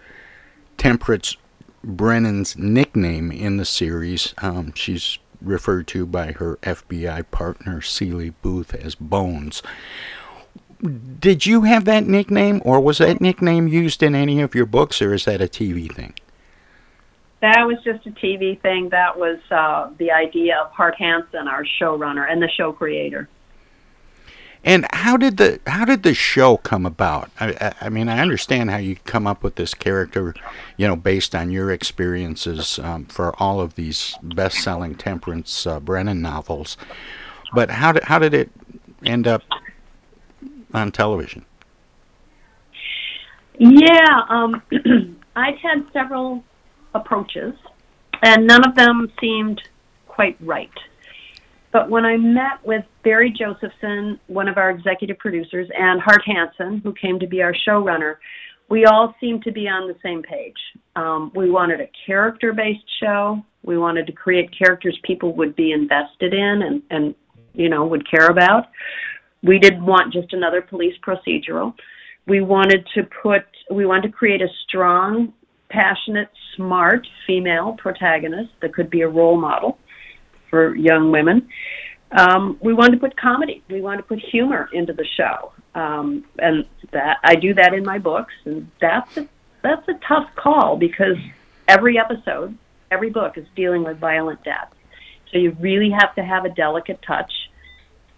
Temperance 0.76 1.36
Brennan's 1.84 2.56
nickname 2.56 3.30
in 3.30 3.56
the 3.56 3.64
series. 3.64 4.34
Um, 4.38 4.72
she's 4.74 5.18
referred 5.40 5.86
to 5.88 6.06
by 6.06 6.32
her 6.32 6.56
FBI 6.62 7.30
partner 7.30 7.80
Seeley 7.80 8.30
Booth 8.30 8.74
as 8.74 8.94
Bones. 8.94 9.62
Did 11.18 11.46
you 11.46 11.62
have 11.62 11.84
that 11.84 12.06
nickname, 12.06 12.60
or 12.64 12.80
was 12.80 12.98
that 12.98 13.20
nickname 13.20 13.68
used 13.68 14.02
in 14.02 14.14
any 14.14 14.40
of 14.40 14.54
your 14.54 14.66
books, 14.66 15.00
or 15.00 15.14
is 15.14 15.24
that 15.24 15.40
a 15.40 15.46
TV 15.46 15.90
thing? 15.90 16.14
That 17.40 17.66
was 17.66 17.76
just 17.84 18.06
a 18.06 18.10
TV 18.10 18.60
thing. 18.60 18.88
That 18.88 19.18
was 19.18 19.38
uh, 19.50 19.90
the 19.98 20.10
idea 20.10 20.58
of 20.58 20.72
Hart 20.72 20.94
Hanson, 20.96 21.46
our 21.46 21.64
showrunner 21.80 22.30
and 22.30 22.42
the 22.42 22.48
show 22.48 22.72
creator. 22.72 23.28
And 24.64 24.86
how 24.94 25.18
did 25.18 25.36
the 25.36 25.60
how 25.66 25.84
did 25.84 26.04
the 26.04 26.14
show 26.14 26.56
come 26.56 26.86
about? 26.86 27.30
I, 27.38 27.74
I, 27.82 27.88
mean, 27.90 28.08
I 28.08 28.20
understand 28.20 28.70
how 28.70 28.78
you 28.78 28.96
come 29.04 29.26
up 29.26 29.42
with 29.42 29.56
this 29.56 29.74
character, 29.74 30.34
you 30.78 30.88
know, 30.88 30.96
based 30.96 31.34
on 31.34 31.50
your 31.50 31.70
experiences 31.70 32.78
um, 32.78 33.04
for 33.04 33.34
all 33.40 33.60
of 33.60 33.74
these 33.74 34.16
best-selling 34.22 34.94
Temperance 34.94 35.66
uh, 35.66 35.80
Brennan 35.80 36.22
novels. 36.22 36.78
But 37.52 37.70
how 37.72 37.92
did 37.92 38.04
how 38.04 38.18
did 38.18 38.32
it 38.32 38.50
end 39.04 39.28
up 39.28 39.42
on 40.72 40.90
television? 40.90 41.44
Yeah, 43.58 44.22
um, 44.30 44.62
I've 45.36 45.58
had 45.58 45.86
several 45.92 46.42
approaches, 46.94 47.54
and 48.22 48.46
none 48.46 48.66
of 48.66 48.74
them 48.76 49.12
seemed 49.20 49.60
quite 50.08 50.36
right. 50.40 50.72
But 51.74 51.90
when 51.90 52.04
I 52.04 52.16
met 52.16 52.64
with 52.64 52.84
Barry 53.02 53.34
Josephson, 53.36 54.20
one 54.28 54.46
of 54.46 54.58
our 54.58 54.70
executive 54.70 55.18
producers, 55.18 55.68
and 55.76 56.00
Hart 56.00 56.22
Hanson, 56.24 56.80
who 56.84 56.94
came 56.94 57.18
to 57.18 57.26
be 57.26 57.42
our 57.42 57.52
showrunner, 57.66 58.18
we 58.70 58.84
all 58.84 59.12
seemed 59.20 59.42
to 59.42 59.50
be 59.50 59.66
on 59.66 59.88
the 59.88 59.96
same 60.00 60.22
page. 60.22 60.54
Um, 60.94 61.32
we 61.34 61.50
wanted 61.50 61.80
a 61.80 61.90
character 62.06 62.52
based 62.52 62.84
show. 63.02 63.44
We 63.64 63.76
wanted 63.76 64.06
to 64.06 64.12
create 64.12 64.56
characters 64.56 64.96
people 65.02 65.34
would 65.34 65.56
be 65.56 65.72
invested 65.72 66.32
in 66.32 66.62
and, 66.62 66.82
and 66.90 67.14
you 67.54 67.68
know, 67.68 67.84
would 67.84 68.08
care 68.08 68.28
about. 68.28 68.68
We 69.42 69.58
didn't 69.58 69.84
want 69.84 70.12
just 70.12 70.32
another 70.32 70.62
police 70.62 70.94
procedural. 71.04 71.74
We 72.28 72.40
wanted 72.40 72.86
to 72.94 73.02
put, 73.20 73.46
we 73.68 73.84
wanted 73.84 74.12
to 74.12 74.12
create 74.16 74.42
a 74.42 74.48
strong, 74.68 75.32
passionate, 75.70 76.28
smart 76.54 77.04
female 77.26 77.74
protagonist 77.78 78.52
that 78.62 78.72
could 78.74 78.90
be 78.90 79.00
a 79.00 79.08
role 79.08 79.40
model 79.40 79.76
for 80.54 80.76
young 80.76 81.10
women. 81.10 81.48
Um, 82.12 82.58
we 82.60 82.72
wanted 82.72 82.92
to 82.92 83.00
put 83.00 83.16
comedy. 83.16 83.64
We 83.68 83.80
wanted 83.80 84.02
to 84.02 84.02
put 84.04 84.20
humor 84.20 84.68
into 84.72 84.92
the 84.92 85.04
show, 85.04 85.52
um, 85.74 86.24
and 86.38 86.64
that 86.92 87.16
I 87.24 87.34
do 87.34 87.54
that 87.54 87.74
in 87.74 87.84
my 87.84 87.98
books, 87.98 88.32
and 88.44 88.70
that's 88.80 89.16
a 89.16 89.26
that's 89.62 89.88
a 89.88 89.94
tough 90.06 90.30
call 90.36 90.76
because 90.76 91.16
every 91.66 91.98
episode, 91.98 92.56
every 92.92 93.10
book 93.10 93.36
is 93.36 93.46
dealing 93.56 93.82
with 93.82 93.98
violent 93.98 94.44
death. 94.44 94.70
So 95.32 95.38
you 95.38 95.56
really 95.58 95.90
have 95.90 96.14
to 96.14 96.22
have 96.22 96.44
a 96.44 96.50
delicate 96.50 97.02
touch, 97.02 97.32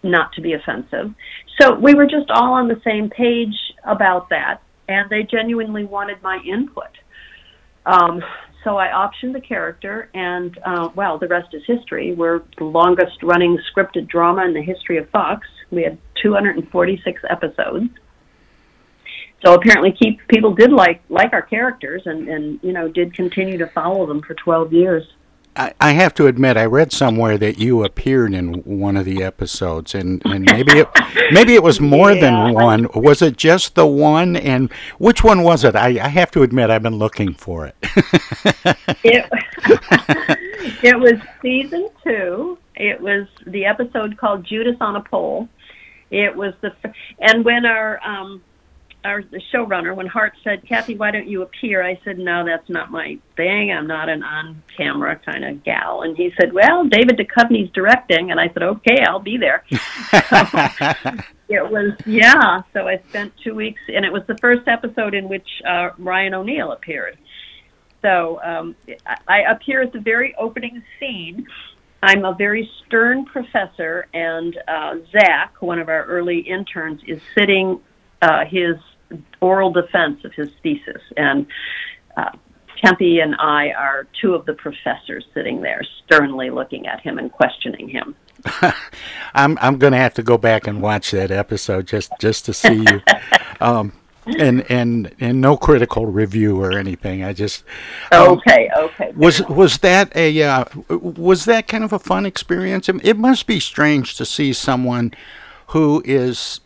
not 0.02 0.34
to 0.34 0.42
be 0.42 0.52
offensive. 0.52 1.14
So 1.58 1.74
we 1.74 1.94
were 1.94 2.06
just 2.06 2.30
all 2.30 2.52
on 2.52 2.68
the 2.68 2.80
same 2.84 3.08
page 3.08 3.56
about 3.84 4.28
that, 4.28 4.60
and 4.88 5.08
they 5.08 5.22
genuinely 5.22 5.84
wanted 5.86 6.22
my 6.22 6.38
input. 6.44 6.92
Um, 7.86 8.22
so 8.64 8.76
I 8.76 8.88
optioned 8.88 9.32
the 9.32 9.40
character, 9.40 10.10
and 10.14 10.58
uh, 10.64 10.88
well, 10.94 11.18
the 11.18 11.28
rest 11.28 11.54
is 11.54 11.62
history. 11.66 12.14
We're 12.14 12.42
the 12.58 12.64
longest 12.64 13.22
running 13.22 13.58
scripted 13.72 14.08
drama 14.08 14.44
in 14.44 14.54
the 14.54 14.62
history 14.62 14.98
of 14.98 15.08
Fox. 15.10 15.46
We 15.70 15.82
had 15.82 15.98
246 16.22 17.22
episodes. 17.30 17.86
So 19.44 19.54
apparently, 19.54 19.92
keep, 19.92 20.26
people 20.28 20.54
did 20.54 20.72
like 20.72 21.02
like 21.08 21.32
our 21.32 21.42
characters, 21.42 22.02
and 22.06 22.28
and 22.28 22.58
you 22.62 22.72
know 22.72 22.88
did 22.88 23.14
continue 23.14 23.58
to 23.58 23.66
follow 23.68 24.06
them 24.06 24.22
for 24.22 24.34
12 24.34 24.72
years. 24.72 25.04
I, 25.56 25.72
I 25.80 25.92
have 25.92 26.14
to 26.14 26.26
admit, 26.26 26.56
I 26.56 26.66
read 26.66 26.92
somewhere 26.92 27.38
that 27.38 27.58
you 27.58 27.84
appeared 27.84 28.34
in 28.34 28.62
one 28.64 28.96
of 28.96 29.04
the 29.04 29.22
episodes, 29.22 29.94
and, 29.94 30.22
and 30.24 30.44
maybe 30.44 30.80
it 30.80 30.88
maybe 31.32 31.54
it 31.54 31.62
was 31.62 31.80
more 31.80 32.12
yeah. 32.12 32.20
than 32.20 32.52
one. 32.54 32.88
Was 32.94 33.22
it 33.22 33.36
just 33.36 33.74
the 33.74 33.86
one? 33.86 34.36
And 34.36 34.72
which 34.98 35.24
one 35.24 35.42
was 35.42 35.64
it? 35.64 35.74
I, 35.74 36.04
I 36.04 36.08
have 36.08 36.30
to 36.32 36.42
admit, 36.42 36.70
I've 36.70 36.82
been 36.82 36.98
looking 36.98 37.34
for 37.34 37.66
it. 37.66 37.74
it, 39.02 39.30
it 40.82 40.98
was 40.98 41.14
season 41.42 41.88
two. 42.04 42.58
It 42.74 43.00
was 43.00 43.26
the 43.46 43.64
episode 43.64 44.16
called 44.18 44.44
Judas 44.44 44.76
on 44.80 44.96
a 44.96 45.00
Pole. 45.00 45.48
It 46.10 46.36
was 46.36 46.54
the 46.60 46.72
and 47.20 47.44
when 47.44 47.66
our 47.66 48.00
um, 48.06 48.42
our 49.06 49.22
the 49.22 49.40
showrunner 49.52 49.94
when 49.94 50.06
Hart 50.06 50.34
said, 50.44 50.66
"Kathy, 50.68 50.96
why 50.96 51.10
don't 51.10 51.28
you 51.28 51.42
appear?" 51.42 51.82
I 51.82 51.98
said, 52.04 52.18
"No, 52.18 52.44
that's 52.44 52.68
not 52.68 52.90
my 52.90 53.18
thing. 53.36 53.72
I'm 53.72 53.86
not 53.86 54.08
an 54.08 54.22
on-camera 54.22 55.20
kind 55.24 55.44
of 55.44 55.64
gal." 55.64 56.02
And 56.02 56.16
he 56.16 56.32
said, 56.38 56.52
"Well, 56.52 56.84
David 56.84 57.18
Duchovny's 57.18 57.70
directing," 57.72 58.30
and 58.30 58.40
I 58.40 58.48
said, 58.48 58.62
"Okay, 58.62 59.02
I'll 59.06 59.20
be 59.20 59.38
there." 59.38 59.64
it 61.48 61.70
was 61.70 61.92
yeah. 62.04 62.62
So 62.72 62.88
I 62.88 63.00
spent 63.08 63.32
two 63.42 63.54
weeks, 63.54 63.80
and 63.88 64.04
it 64.04 64.12
was 64.12 64.22
the 64.26 64.36
first 64.38 64.68
episode 64.68 65.14
in 65.14 65.28
which 65.28 65.48
uh, 65.66 65.90
Ryan 65.98 66.34
O'Neal 66.34 66.72
appeared. 66.72 67.16
So 68.02 68.40
um, 68.42 68.76
I, 69.06 69.16
I 69.26 69.52
appear 69.52 69.82
at 69.82 69.92
the 69.92 70.00
very 70.00 70.34
opening 70.38 70.82
scene. 70.98 71.46
I'm 72.02 72.24
a 72.24 72.34
very 72.34 72.70
stern 72.86 73.24
professor, 73.24 74.06
and 74.12 74.56
uh, 74.68 74.96
Zach, 75.10 75.60
one 75.60 75.78
of 75.78 75.88
our 75.88 76.04
early 76.04 76.38
interns, 76.40 77.00
is 77.06 77.20
sitting 77.36 77.80
uh, 78.22 78.44
his 78.44 78.76
oral 79.40 79.72
defense 79.72 80.24
of 80.24 80.32
his 80.32 80.48
thesis. 80.62 81.02
And 81.16 81.46
uh, 82.16 82.30
Tempe 82.84 83.20
and 83.20 83.34
I 83.38 83.70
are 83.70 84.06
two 84.20 84.34
of 84.34 84.46
the 84.46 84.54
professors 84.54 85.24
sitting 85.34 85.62
there, 85.62 85.82
sternly 86.04 86.50
looking 86.50 86.86
at 86.86 87.00
him 87.00 87.18
and 87.18 87.30
questioning 87.30 87.88
him. 87.88 88.14
I'm 89.34 89.58
I'm 89.60 89.78
going 89.78 89.92
to 89.92 89.98
have 89.98 90.14
to 90.14 90.22
go 90.22 90.38
back 90.38 90.66
and 90.66 90.82
watch 90.82 91.10
that 91.10 91.30
episode 91.30 91.86
just 91.86 92.12
just 92.20 92.44
to 92.46 92.52
see 92.52 92.84
you. 92.84 93.02
um, 93.60 93.92
and 94.26 94.68
and 94.70 95.14
and 95.20 95.40
no 95.40 95.56
critical 95.56 96.06
review 96.06 96.60
or 96.60 96.76
anything. 96.76 97.22
I 97.22 97.32
just 97.32 97.64
um, 98.12 98.38
okay, 98.38 98.68
okay. 98.76 99.12
Was 99.16 99.40
was 99.48 99.78
that 99.78 100.14
a 100.16 100.42
uh, 100.42 100.64
was 100.88 101.44
that 101.44 101.68
kind 101.68 101.84
of 101.84 101.92
a 101.92 101.98
fun 101.98 102.26
experience? 102.26 102.88
It 102.88 103.16
must 103.16 103.46
be 103.46 103.60
strange 103.60 104.16
to 104.16 104.24
see 104.24 104.52
someone 104.52 105.14
who 105.68 106.02
is 106.04 106.60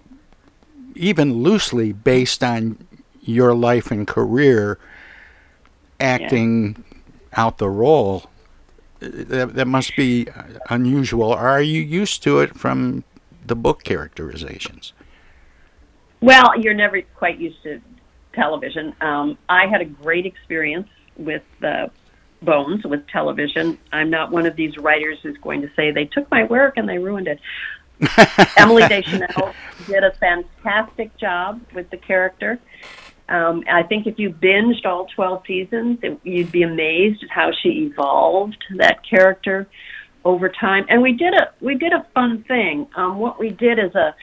even 1.00 1.42
loosely 1.42 1.92
based 1.92 2.44
on 2.44 2.78
your 3.22 3.54
life 3.54 3.90
and 3.90 4.06
career 4.06 4.78
acting 5.98 6.76
yeah. 6.76 7.40
out 7.44 7.58
the 7.58 7.68
role 7.68 8.24
that, 9.00 9.54
that 9.54 9.66
must 9.66 9.96
be 9.96 10.26
unusual. 10.68 11.32
Are 11.32 11.62
you 11.62 11.80
used 11.80 12.22
to 12.24 12.40
it 12.40 12.54
from 12.54 13.04
the 13.46 13.56
book 13.56 13.82
characterizations? 13.82 14.92
Well 16.20 16.58
you're 16.60 16.74
never 16.74 17.00
quite 17.02 17.38
used 17.38 17.62
to 17.64 17.80
television. 18.34 18.94
Um, 19.00 19.38
i 19.48 19.66
had 19.66 19.80
a 19.80 19.86
great 19.86 20.26
experience 20.26 20.88
with 21.16 21.42
the 21.60 21.90
bones 22.42 22.84
with 22.84 23.06
television. 23.08 23.78
I'm 23.92 24.10
not 24.10 24.30
one 24.30 24.46
of 24.46 24.56
these 24.56 24.76
writers 24.78 25.18
who's 25.22 25.36
going 25.38 25.62
to 25.62 25.70
say 25.74 25.90
they 25.90 26.06
took 26.06 26.30
my 26.30 26.44
work 26.44 26.74
and 26.76 26.88
they 26.88 26.98
ruined 26.98 27.28
it 27.28 27.40
Emily 28.56 28.86
Deschanel 28.88 29.52
did 29.86 30.04
a 30.04 30.12
fantastic 30.12 31.16
job 31.16 31.60
with 31.74 31.90
the 31.90 31.96
character. 31.96 32.58
Um, 33.28 33.62
I 33.70 33.82
think 33.84 34.06
if 34.06 34.18
you 34.18 34.30
binged 34.30 34.84
all 34.84 35.06
12 35.14 35.42
seasons, 35.46 35.98
it, 36.02 36.18
you'd 36.24 36.50
be 36.50 36.62
amazed 36.62 37.22
at 37.22 37.30
how 37.30 37.52
she 37.52 37.90
evolved 37.90 38.56
that 38.76 39.08
character 39.08 39.68
over 40.24 40.48
time. 40.48 40.84
And 40.88 41.00
we 41.00 41.12
did 41.12 41.34
a 41.34 41.52
we 41.60 41.76
did 41.76 41.92
a 41.92 42.04
fun 42.14 42.42
thing. 42.44 42.88
Um, 42.96 43.18
what 43.18 43.38
we 43.38 43.50
did 43.50 43.78
is 43.78 43.94
a 43.94 44.14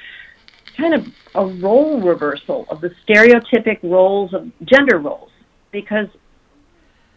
kind 0.76 0.94
of 0.94 1.08
a 1.36 1.46
role 1.46 2.02
reversal 2.02 2.66
of 2.70 2.82
the 2.82 2.92
stereotypic 3.08 3.82
roles 3.82 4.34
of 4.34 4.52
gender 4.64 5.00
roles 5.00 5.32
because 5.72 6.08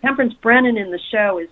Temperance 0.03 0.35
Brennan 0.35 0.77
in 0.79 0.90
the 0.90 1.01
show 1.11 1.38
is 1.38 1.49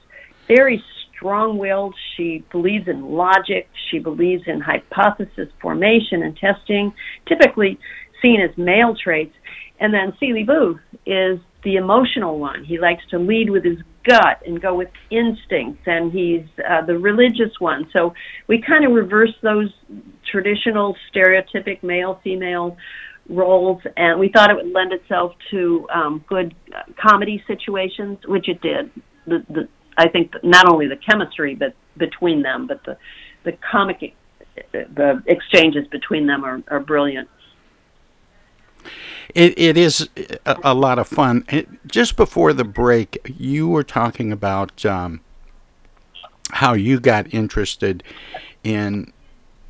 very 0.47 0.83
strong-willed. 1.19 1.95
She 2.17 2.45
believes 2.51 2.89
in 2.89 3.03
logic. 3.03 3.69
She 3.91 3.99
believes 3.99 4.45
in 4.47 4.61
hypothesis 4.61 5.49
formation 5.61 6.23
and 6.23 6.37
testing, 6.37 6.95
typically 7.27 7.79
seen 8.23 8.41
as 8.41 8.57
male 8.57 8.95
traits. 8.97 9.35
And 9.81 9.93
then 9.93 10.13
Seeley 10.19 10.45
Booth 10.45 10.81
is 11.07 11.39
the 11.65 11.77
emotional 11.77 12.39
one. 12.39 12.65
He 12.65 12.79
likes 12.79 13.03
to 13.11 13.19
lead 13.19 13.51
with 13.51 13.65
his 13.65 13.79
gut 14.09 14.43
and 14.47 14.61
go 14.61 14.75
with 14.75 14.89
instincts, 15.11 15.83
and 15.87 16.11
he's 16.13 16.47
uh, 16.69 16.85
the 16.87 16.99
religious 16.99 17.53
one. 17.59 17.89
So 17.97 18.15
we 18.47 18.63
kind 18.67 18.85
of 18.85 18.93
reverse 18.93 19.35
those 19.43 19.73
traditional 20.31 20.97
stereotypic 21.13 21.83
male 21.83 22.21
female 22.25 22.77
roles, 23.29 23.83
and 23.97 24.19
we 24.19 24.31
thought 24.33 24.51
it 24.51 24.57
would 24.57 24.73
lend 24.73 24.93
itself 24.93 25.33
to 25.51 25.87
um, 25.95 26.25
good 26.29 26.55
uh, 26.75 26.91
comedy 27.01 27.43
situations, 27.47 28.19
which 28.27 28.49
it 28.49 28.61
did. 28.63 28.91
The, 29.27 29.45
the 29.51 29.69
I 29.99 30.09
think 30.09 30.33
not 30.43 30.71
only 30.71 30.87
the 30.87 30.97
chemistry 30.97 31.55
but 31.55 31.75
between 31.97 32.43
them, 32.43 32.67
but 32.67 32.85
the 32.85 32.97
the 33.45 33.53
comic 33.71 34.15
the 34.73 35.23
exchanges 35.27 35.87
between 35.89 36.27
them 36.27 36.45
are, 36.45 36.63
are 36.69 36.81
brilliant. 36.81 37.29
It, 39.35 39.59
it 39.59 39.77
is 39.77 40.09
a, 40.47 40.57
a 40.65 40.75
lot 40.75 40.99
of 40.99 41.07
fun. 41.07 41.45
It, 41.51 41.69
just 41.87 42.17
before 42.17 42.53
the 42.53 42.65
break, 42.65 43.19
you 43.37 43.69
were 43.69 43.83
talking 43.83 44.33
about 44.33 44.85
um, 44.87 45.21
how 46.53 46.73
you 46.73 46.99
got 46.99 47.33
interested 47.33 48.03
in 48.65 49.13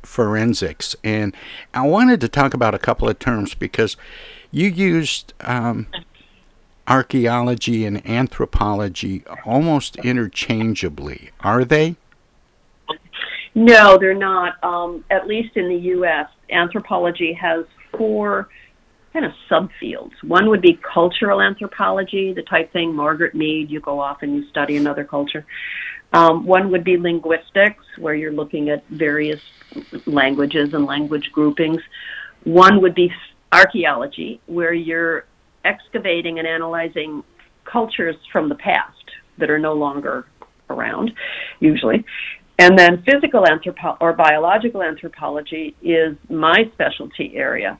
forensics, 0.01 0.95
and 1.03 1.35
I 1.73 1.85
wanted 1.85 2.21
to 2.21 2.29
talk 2.29 2.53
about 2.53 2.73
a 2.73 2.79
couple 2.79 3.09
of 3.09 3.19
terms 3.19 3.53
because 3.53 3.97
you 4.51 4.69
used 4.69 5.33
um, 5.41 5.87
archaeology 6.89 7.85
and 7.85 8.05
anthropology 8.09 9.23
almost 9.45 9.95
interchangeably. 9.97 11.29
Are 11.41 11.63
they? 11.63 11.95
No, 13.55 13.97
they're 13.97 14.13
not. 14.13 14.61
Um, 14.63 15.05
at 15.09 15.27
least 15.27 15.55
in 15.55 15.69
the 15.69 15.75
U.S., 15.75 16.27
anthropology 16.49 17.33
has 17.33 17.65
four 17.95 18.49
kind 19.13 19.25
of 19.25 19.31
subfields. 19.49 20.11
One 20.23 20.49
would 20.49 20.61
be 20.61 20.79
cultural 20.93 21.41
anthropology, 21.41 22.33
the 22.33 22.43
type 22.43 22.71
thing 22.71 22.95
Margaret 22.95 23.33
Mead, 23.33 23.69
you 23.69 23.79
go 23.79 23.99
off 23.99 24.21
and 24.21 24.35
you 24.35 24.47
study 24.49 24.77
another 24.77 25.03
culture. 25.03 25.45
Um, 26.13 26.45
one 26.45 26.71
would 26.71 26.83
be 26.83 26.97
linguistics, 26.97 27.83
where 27.97 28.15
you're 28.15 28.31
looking 28.31 28.69
at 28.69 28.83
various 28.87 29.41
languages 30.05 30.73
and 30.73 30.85
language 30.85 31.31
groupings. 31.31 31.81
One 32.43 32.81
would 32.81 32.95
be 32.95 33.11
archaeology, 33.51 34.41
where 34.45 34.73
you're 34.73 35.25
excavating 35.65 36.39
and 36.39 36.47
analyzing 36.47 37.23
cultures 37.65 38.15
from 38.31 38.49
the 38.49 38.55
past 38.55 38.95
that 39.37 39.49
are 39.49 39.59
no 39.59 39.73
longer 39.73 40.25
around, 40.69 41.11
usually. 41.59 42.03
And 42.57 42.77
then 42.77 43.03
physical 43.03 43.43
anthropo- 43.43 43.97
or 44.01 44.13
biological 44.13 44.83
anthropology 44.83 45.75
is 45.81 46.17
my 46.29 46.69
specialty 46.73 47.33
area. 47.35 47.79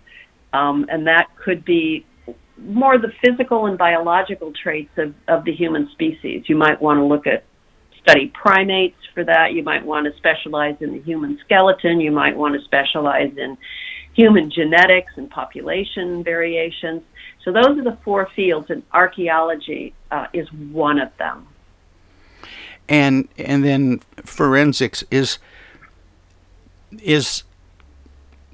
Um, 0.54 0.86
and 0.90 1.06
that 1.08 1.28
could 1.44 1.66
be 1.66 2.06
more 2.58 2.98
the 2.98 3.12
physical 3.24 3.66
and 3.68 3.78
biological 3.78 4.52
traits 4.62 4.92
of, 4.98 5.14
of 5.28 5.46
the 5.46 5.54
human 5.54 5.90
species. 5.92 6.44
You 6.48 6.56
might 6.56 6.82
want 6.82 6.98
to 6.98 7.06
look 7.06 7.28
at 7.28 7.44
study 8.02 8.32
primates 8.34 8.98
for 9.14 9.24
that. 9.26 9.54
You 9.54 9.64
might 9.64 9.86
want 9.86 10.08
to 10.12 10.18
specialize 10.18 10.76
in 10.80 10.94
the 10.94 11.02
human 11.02 11.38
skeleton. 11.46 12.00
You 12.00 12.12
might 12.12 12.36
want 12.36 12.56
to 12.56 12.62
specialize 12.66 13.32
in 13.38 13.58
human 14.20 14.52
genetics 14.52 15.14
and 15.16 15.30
population 15.30 16.26
variations. 16.26 17.02
So 17.46 17.54
those 17.54 17.78
are 17.78 17.84
the 17.84 17.98
four 18.04 18.28
fields, 18.36 18.70
and 18.70 18.84
archaeology 18.92 19.94
uh, 20.12 20.28
is 20.34 20.52
one 20.52 21.00
of 21.00 21.16
them. 21.18 21.48
And 22.90 23.30
and 23.38 23.64
then 23.64 24.02
forensics 24.26 25.06
is 25.10 25.40
is 27.02 27.44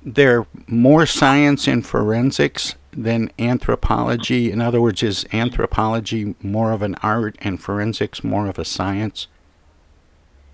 there 0.04 0.46
more 0.68 1.08
science 1.08 1.68
in 1.68 1.82
forensics 1.82 2.76
than 2.92 3.32
anthropology? 3.40 4.52
In 4.52 4.62
other 4.62 4.80
words, 4.80 5.02
is 5.02 5.26
anthropology 5.34 6.36
more 6.44 6.74
of 6.74 6.84
an 6.84 6.96
art 7.02 7.38
and 7.40 7.60
forensics 7.60 8.24
more 8.24 8.48
of 8.48 8.60
a 8.60 8.66
science? 8.66 9.26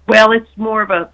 Well, 0.08 0.32
it's 0.32 0.56
more 0.56 0.82
of 0.82 0.90
a 0.90 1.12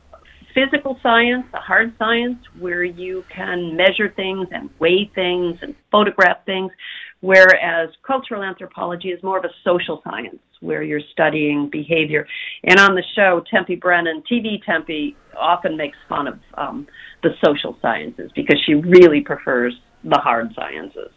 physical 0.57 0.97
science, 1.03 1.45
the 1.51 1.59
hard 1.59 1.93
science, 1.99 2.39
where 2.59 2.83
you 2.83 3.23
can 3.33 3.75
measure 3.75 4.11
things 4.15 4.47
and 4.51 4.69
weigh 4.79 5.09
things 5.13 5.59
and 5.61 5.75
photograph 5.91 6.43
things, 6.45 6.71
whereas 7.19 7.89
cultural 8.05 8.41
anthropology 8.43 9.09
is 9.09 9.21
more 9.21 9.37
of 9.37 9.45
a 9.45 9.51
social 9.63 10.01
science, 10.03 10.39
where 10.61 10.81
you're 10.81 11.01
studying 11.11 11.69
behavior. 11.69 12.25
And 12.63 12.79
on 12.79 12.95
the 12.95 13.03
show, 13.15 13.43
Tempe 13.51 13.75
Brennan, 13.75 14.23
TV 14.31 14.63
Tempe, 14.65 15.15
often 15.39 15.77
makes 15.77 15.97
fun 16.09 16.27
of 16.27 16.39
um, 16.55 16.87
the 17.21 17.29
social 17.45 17.77
sciences 17.79 18.31
because 18.35 18.59
she 18.65 18.73
really 18.73 19.21
prefers 19.21 19.75
the 20.03 20.17
hard 20.17 20.53
sciences. 20.55 21.11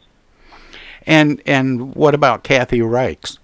And 1.07 1.40
and 1.46 1.94
what 1.94 2.14
about 2.14 2.44
Kathy 2.44 2.81
Reichs? 2.81 3.38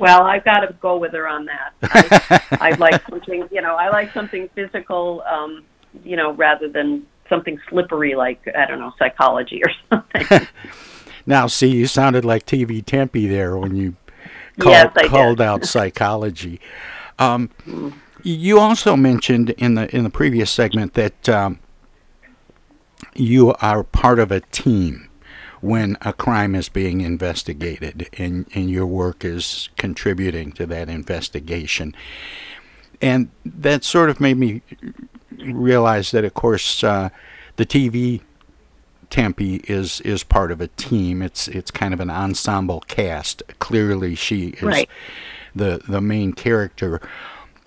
Well, 0.00 0.22
I've 0.22 0.44
got 0.46 0.60
to 0.60 0.72
go 0.80 0.96
with 0.96 1.12
her 1.12 1.28
on 1.28 1.44
that. 1.44 1.74
I, 1.82 2.70
I 2.70 2.70
like 2.76 3.06
something, 3.10 3.46
you 3.52 3.60
know, 3.60 3.76
I 3.76 3.90
like 3.90 4.14
something 4.14 4.48
physical, 4.54 5.22
um, 5.30 5.62
you 6.02 6.16
know, 6.16 6.32
rather 6.32 6.70
than 6.70 7.06
something 7.28 7.60
slippery 7.68 8.14
like 8.14 8.40
I 8.56 8.64
don't 8.64 8.78
know 8.78 8.94
psychology 8.98 9.62
or 9.62 9.70
something. 10.16 10.48
now, 11.26 11.46
see, 11.46 11.68
you 11.68 11.86
sounded 11.86 12.24
like 12.24 12.46
TV 12.46 12.84
Tempe 12.84 13.26
there 13.26 13.58
when 13.58 13.76
you 13.76 13.94
called, 14.58 14.90
yes, 14.96 15.08
called 15.10 15.38
out 15.38 15.66
psychology. 15.66 16.60
Um, 17.18 17.50
mm. 17.66 17.92
You 18.22 18.58
also 18.58 18.96
mentioned 18.96 19.50
in 19.50 19.74
the 19.74 19.94
in 19.94 20.04
the 20.04 20.10
previous 20.10 20.50
segment 20.50 20.94
that 20.94 21.28
um, 21.28 21.58
you 23.14 23.52
are 23.60 23.84
part 23.84 24.18
of 24.18 24.32
a 24.32 24.40
team 24.40 25.09
when 25.60 25.96
a 26.00 26.12
crime 26.12 26.54
is 26.54 26.68
being 26.68 27.00
investigated 27.00 28.08
and, 28.18 28.46
and 28.54 28.70
your 28.70 28.86
work 28.86 29.24
is 29.24 29.68
contributing 29.76 30.52
to 30.52 30.66
that 30.66 30.88
investigation. 30.88 31.94
And 33.02 33.30
that 33.44 33.84
sort 33.84 34.10
of 34.10 34.20
made 34.20 34.38
me 34.38 34.62
realize 35.38 36.10
that, 36.10 36.24
of 36.24 36.34
course, 36.34 36.82
uh, 36.84 37.10
the 37.56 37.66
TV 37.66 38.20
Tempe 39.10 39.56
is 39.64 40.00
is 40.02 40.22
part 40.22 40.52
of 40.52 40.60
a 40.60 40.68
team. 40.68 41.20
It's 41.20 41.48
it's 41.48 41.70
kind 41.70 41.92
of 41.92 41.98
an 41.98 42.10
ensemble 42.10 42.80
cast. 42.86 43.42
Clearly, 43.58 44.14
she 44.14 44.50
is 44.50 44.62
right. 44.62 44.88
the 45.54 45.82
the 45.86 46.00
main 46.00 46.32
character. 46.32 47.00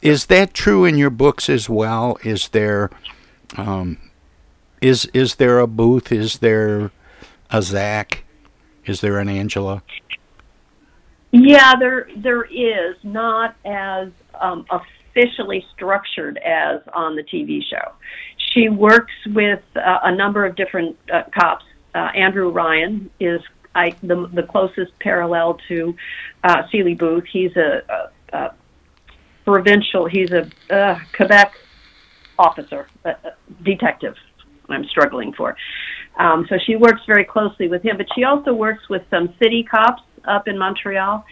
Is 0.01 0.27
that 0.27 0.53
true 0.53 0.85
in 0.85 0.97
your 0.97 1.09
books 1.09 1.49
as 1.49 1.69
well? 1.69 2.17
Is 2.23 2.47
there 2.49 2.89
um, 3.57 3.97
is 4.81 5.05
is 5.13 5.35
there 5.35 5.59
a 5.59 5.67
Booth? 5.67 6.11
Is 6.11 6.39
there 6.39 6.91
a 7.53 7.61
Zach? 7.61 8.25
Is 8.85 8.99
there 8.99 9.19
an 9.19 9.29
Angela? 9.29 9.83
Yeah, 11.31 11.73
there 11.79 12.09
there 12.17 12.43
is 12.43 12.95
not 13.03 13.55
as 13.63 14.09
um, 14.39 14.65
officially 14.69 15.65
structured 15.73 16.37
as 16.39 16.81
on 16.93 17.15
the 17.15 17.23
TV 17.23 17.61
show. 17.63 17.93
She 18.51 18.69
works 18.69 19.13
with 19.27 19.61
uh, 19.75 19.99
a 20.03 20.13
number 20.13 20.45
of 20.45 20.55
different 20.55 20.97
uh, 21.11 21.23
cops. 21.33 21.65
Uh, 21.95 22.09
Andrew 22.15 22.49
Ryan 22.49 23.09
is 23.19 23.41
I, 23.73 23.95
the 24.01 24.29
the 24.33 24.43
closest 24.43 24.97
parallel 24.99 25.59
to 25.69 25.95
uh, 26.43 26.63
Seeley 26.71 26.95
Booth. 26.95 27.25
He's 27.31 27.55
a, 27.55 27.81
a, 27.89 28.37
a 28.37 28.55
provincial. 29.45 30.07
He's 30.07 30.31
a 30.31 30.49
uh, 30.69 30.99
Quebec 31.15 31.53
officer, 32.37 32.87
a, 33.05 33.15
detective. 33.63 34.15
I'm 34.69 34.85
struggling 34.85 35.33
for. 35.33 35.55
Um, 36.17 36.45
so 36.49 36.57
she 36.65 36.75
works 36.75 37.01
very 37.07 37.25
closely 37.25 37.67
with 37.67 37.83
him, 37.83 37.97
but 37.97 38.07
she 38.15 38.23
also 38.23 38.53
works 38.53 38.87
with 38.89 39.01
some 39.09 39.33
city 39.41 39.63
cops 39.63 40.03
up 40.25 40.47
in 40.47 40.57
Montreal. 40.57 41.25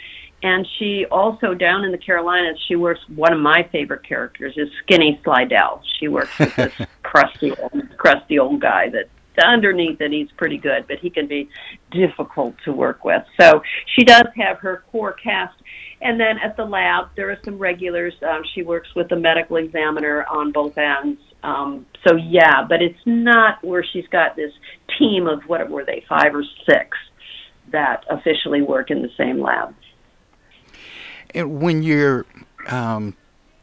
And 0.43 0.67
she 0.79 1.05
also 1.11 1.53
down 1.53 1.83
in 1.83 1.91
the 1.91 1.99
Carolinas, 1.99 2.57
she 2.67 2.75
works. 2.75 2.99
One 3.15 3.31
of 3.31 3.39
my 3.39 3.67
favorite 3.71 4.03
characters 4.03 4.53
is 4.57 4.69
Skinny 4.83 5.19
Slidell. 5.23 5.83
She 5.99 6.07
works 6.07 6.37
with 6.39 6.55
this 6.55 6.73
crusty, 7.03 7.51
old, 7.51 7.97
crusty 7.97 8.39
old 8.39 8.59
guy 8.59 8.89
that 8.89 9.07
underneath 9.45 10.01
it 10.01 10.11
he's 10.11 10.31
pretty 10.37 10.57
good, 10.57 10.85
but 10.87 10.97
he 10.99 11.09
can 11.09 11.27
be 11.27 11.49
difficult 11.91 12.55
to 12.65 12.73
work 12.73 13.05
with. 13.05 13.23
So 13.39 13.61
she 13.95 14.03
does 14.03 14.25
have 14.35 14.57
her 14.59 14.83
core 14.91 15.13
cast. 15.13 15.55
And 16.01 16.19
then 16.19 16.39
at 16.39 16.57
the 16.57 16.65
lab, 16.65 17.09
there 17.15 17.29
are 17.29 17.37
some 17.45 17.57
regulars. 17.59 18.13
Um, 18.27 18.41
she 18.53 18.63
works 18.63 18.89
with 18.95 19.09
the 19.09 19.15
medical 19.15 19.57
examiner 19.57 20.25
on 20.25 20.51
both 20.51 20.77
ends 20.77 21.21
Um, 21.43 21.85
so 22.07 22.15
yeah, 22.15 22.65
but 22.67 22.81
it's 22.81 22.99
not 23.05 23.63
where 23.63 23.83
she's 23.83 24.07
got 24.07 24.35
this 24.35 24.51
team 24.99 25.27
of 25.27 25.43
what 25.47 25.69
were 25.69 25.85
they 25.85 26.05
five 26.07 26.35
or 26.35 26.43
six 26.65 26.97
that 27.71 28.03
officially 28.09 28.61
work 28.61 28.91
in 28.91 29.01
the 29.01 29.09
same 29.17 29.41
lab. 29.41 29.73
And 31.33 31.61
when 31.61 31.81
you're, 31.81 32.25
um, 32.67 33.15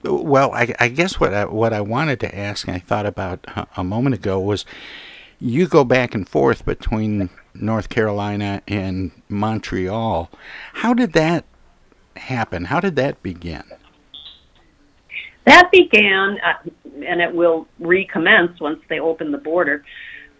well, 0.03 0.53
I, 0.53 0.75
I, 0.79 0.89
guess 0.89 1.21
what 1.21 1.35
I, 1.35 1.45
what 1.45 1.73
I 1.73 1.81
wanted 1.81 2.21
to 2.21 2.37
ask, 2.37 2.67
and 2.67 2.77
I 2.77 2.81
thought 2.81 3.07
about 3.07 3.47
a 3.77 3.85
moment 3.85 4.15
ago, 4.15 4.41
was 4.41 4.65
you 5.39 5.69
go 5.69 5.85
back 5.85 6.15
and 6.15 6.29
forth 6.29 6.65
between 6.65 7.31
North 7.55 7.89
Carolina 7.89 8.63
and 8.67 9.11
Montreal. 9.29 10.31
How 10.75 10.95
did 10.95 11.13
that 11.13 11.45
happen? 12.17 12.67
How 12.67 12.81
did 12.81 12.97
that 12.97 13.23
begin? 13.23 13.65
That 15.45 15.71
began, 15.73 16.39
uh, 16.41 16.71
and 17.07 17.21
it 17.21 17.35
will 17.35 17.67
recommence 17.79 18.61
once 18.61 18.81
they 18.89 19.01
open 19.01 19.33
the 19.33 19.39
border, 19.39 19.85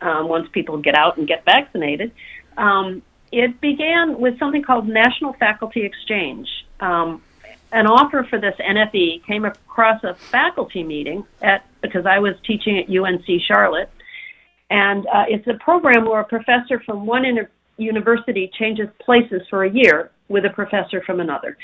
um, 0.01 0.29
once 0.29 0.49
people 0.53 0.79
get 0.79 0.95
out 0.95 1.17
and 1.17 1.27
get 1.27 1.45
vaccinated. 1.45 2.13
Um, 2.57 3.03
it 3.33 3.61
began 3.61 4.19
with 4.19 4.39
something 4.39 4.63
called 4.63 4.89
National 4.89 5.33
Faculty 5.35 5.85
Exchange. 5.85 6.49
Um, 6.81 7.23
an 7.73 7.87
offer 7.87 8.27
for 8.29 8.41
this 8.41 8.55
NFE 8.59 9.25
came 9.27 9.45
across 9.45 10.03
a 10.03 10.15
faculty 10.15 10.83
meeting 10.83 11.25
at 11.43 11.67
because 11.83 12.07
I 12.07 12.19
was 12.19 12.35
teaching 12.45 12.79
at 12.79 12.89
UNC 12.89 13.25
Charlotte, 13.47 13.91
and 14.71 15.07
uh, 15.07 15.25
it's 15.29 15.47
a 15.47 15.55
program 15.55 16.07
where 16.07 16.21
a 16.21 16.25
professor 16.25 16.81
from 16.81 17.07
one 17.07 17.25
inter- 17.25 17.51
university 17.77 18.51
changes 18.59 18.89
places 18.99 19.43
for 19.49 19.65
a 19.65 19.71
year 19.71 20.11
with 20.29 20.45
a 20.45 20.51
professor 20.51 21.03
from 21.03 21.21
another. 21.21 21.57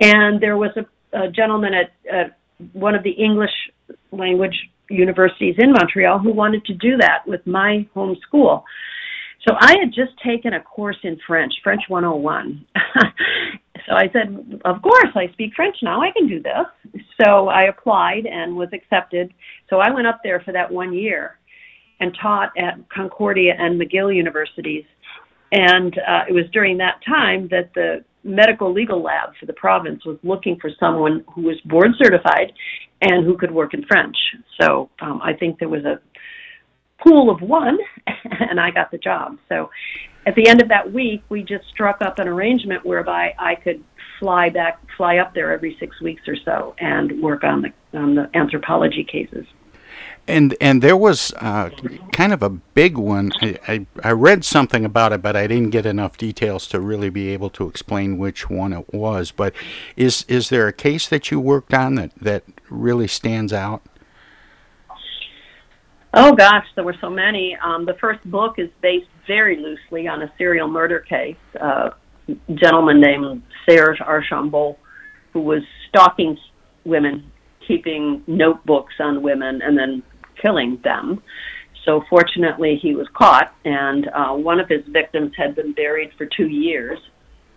And 0.00 0.40
there 0.40 0.56
was 0.56 0.70
a, 0.76 0.86
a 1.18 1.28
gentleman 1.28 1.74
at, 1.74 1.92
at 2.10 2.38
one 2.72 2.94
of 2.94 3.02
the 3.02 3.10
English 3.10 3.50
language 4.12 4.56
universities 4.88 5.56
in 5.58 5.72
Montreal 5.72 6.18
who 6.18 6.32
wanted 6.32 6.64
to 6.66 6.74
do 6.74 6.96
that 6.98 7.26
with 7.26 7.46
my 7.46 7.86
home 7.94 8.16
school. 8.26 8.64
So 9.46 9.54
I 9.60 9.76
had 9.78 9.92
just 9.92 10.12
taken 10.24 10.54
a 10.54 10.60
course 10.60 10.96
in 11.04 11.18
French, 11.26 11.52
French 11.62 11.82
101. 11.88 12.66
so 13.86 13.92
I 13.92 14.10
said, 14.12 14.60
Of 14.64 14.82
course, 14.82 15.10
I 15.14 15.28
speak 15.32 15.52
French 15.54 15.76
now. 15.82 16.00
I 16.02 16.10
can 16.10 16.26
do 16.28 16.42
this. 16.42 17.02
So 17.22 17.48
I 17.48 17.64
applied 17.64 18.26
and 18.26 18.56
was 18.56 18.68
accepted. 18.72 19.32
So 19.70 19.78
I 19.78 19.90
went 19.90 20.06
up 20.06 20.20
there 20.24 20.40
for 20.40 20.52
that 20.52 20.70
one 20.70 20.92
year 20.92 21.38
and 22.00 22.16
taught 22.20 22.50
at 22.58 22.88
Concordia 22.88 23.54
and 23.56 23.80
McGill 23.80 24.14
universities. 24.14 24.84
And 25.52 25.96
uh, 25.98 26.24
it 26.28 26.32
was 26.32 26.44
during 26.52 26.76
that 26.78 27.00
time 27.06 27.48
that 27.48 27.70
the 27.74 28.04
medical 28.26 28.72
legal 28.72 29.02
lab 29.02 29.30
for 29.38 29.46
the 29.46 29.52
province 29.52 30.04
was 30.04 30.18
looking 30.22 30.58
for 30.60 30.70
someone 30.80 31.24
who 31.34 31.42
was 31.42 31.56
board 31.64 31.92
certified 31.96 32.52
and 33.00 33.24
who 33.24 33.36
could 33.36 33.50
work 33.50 33.74
in 33.74 33.84
French. 33.86 34.16
So 34.60 34.90
um, 35.00 35.20
I 35.22 35.32
think 35.32 35.58
there 35.58 35.68
was 35.68 35.84
a 35.84 36.00
pool 37.02 37.30
of 37.30 37.40
one, 37.40 37.78
and 38.06 38.58
I 38.58 38.70
got 38.70 38.90
the 38.90 38.98
job. 38.98 39.38
So 39.48 39.70
at 40.26 40.34
the 40.34 40.48
end 40.48 40.60
of 40.60 40.68
that 40.68 40.92
week, 40.92 41.22
we 41.28 41.42
just 41.42 41.66
struck 41.68 42.02
up 42.02 42.18
an 42.18 42.26
arrangement 42.26 42.84
whereby 42.84 43.34
I 43.38 43.54
could 43.54 43.84
fly 44.18 44.48
back, 44.48 44.80
fly 44.96 45.18
up 45.18 45.34
there 45.34 45.52
every 45.52 45.76
six 45.78 46.00
weeks 46.00 46.22
or 46.26 46.36
so, 46.44 46.74
and 46.78 47.22
work 47.22 47.44
on 47.44 47.62
the 47.62 47.98
on 47.98 48.14
the 48.14 48.28
anthropology 48.34 49.04
cases. 49.04 49.46
And 50.28 50.56
and 50.60 50.82
there 50.82 50.96
was 50.96 51.32
uh, 51.34 51.70
kind 52.12 52.32
of 52.32 52.42
a 52.42 52.50
big 52.50 52.98
one. 52.98 53.30
I, 53.40 53.58
I, 53.68 53.86
I 54.02 54.10
read 54.10 54.44
something 54.44 54.84
about 54.84 55.12
it, 55.12 55.22
but 55.22 55.36
I 55.36 55.46
didn't 55.46 55.70
get 55.70 55.86
enough 55.86 56.18
details 56.18 56.66
to 56.68 56.80
really 56.80 57.10
be 57.10 57.28
able 57.28 57.50
to 57.50 57.68
explain 57.68 58.18
which 58.18 58.50
one 58.50 58.72
it 58.72 58.92
was. 58.92 59.30
But 59.30 59.54
is 59.96 60.24
is 60.28 60.48
there 60.48 60.66
a 60.66 60.72
case 60.72 61.08
that 61.08 61.30
you 61.30 61.38
worked 61.38 61.72
on 61.72 61.94
that 61.94 62.12
that 62.20 62.42
really 62.68 63.06
stands 63.06 63.52
out? 63.52 63.82
Oh 66.12 66.32
gosh, 66.32 66.64
there 66.74 66.84
were 66.84 66.96
so 67.00 67.10
many. 67.10 67.56
Um, 67.62 67.84
the 67.84 67.94
first 67.94 68.24
book 68.28 68.58
is 68.58 68.70
based 68.80 69.06
very 69.26 69.56
loosely 69.56 70.08
on 70.08 70.22
a 70.22 70.32
serial 70.38 70.66
murder 70.66 71.00
case. 71.00 71.36
Uh, 71.60 71.90
a 72.28 72.52
gentleman 72.54 73.00
named 73.00 73.42
Serge 73.68 74.00
Archambault, 74.00 74.78
who 75.32 75.40
was 75.40 75.62
stalking 75.88 76.38
women, 76.84 77.30
keeping 77.66 78.22
notebooks 78.26 78.94
on 78.98 79.22
women, 79.22 79.60
and 79.62 79.76
then 79.76 80.02
killing 80.40 80.80
them. 80.82 81.22
So 81.84 82.02
fortunately, 82.10 82.76
he 82.76 82.94
was 82.94 83.06
caught, 83.14 83.54
and 83.64 84.08
uh, 84.08 84.32
one 84.34 84.58
of 84.58 84.68
his 84.68 84.84
victims 84.88 85.32
had 85.36 85.54
been 85.54 85.72
buried 85.72 86.10
for 86.18 86.26
two 86.26 86.48
years. 86.48 86.98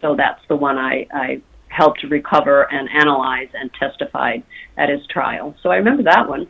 So 0.01 0.15
that's 0.15 0.41
the 0.47 0.55
one 0.55 0.77
I, 0.77 1.07
I 1.11 1.41
helped 1.67 2.03
recover 2.03 2.71
and 2.71 2.87
analyze 2.89 3.49
and 3.53 3.71
testified 3.73 4.43
at 4.77 4.89
his 4.89 5.05
trial. 5.07 5.55
So 5.61 5.71
I 5.71 5.77
remember 5.77 6.03
that 6.03 6.29
one 6.29 6.47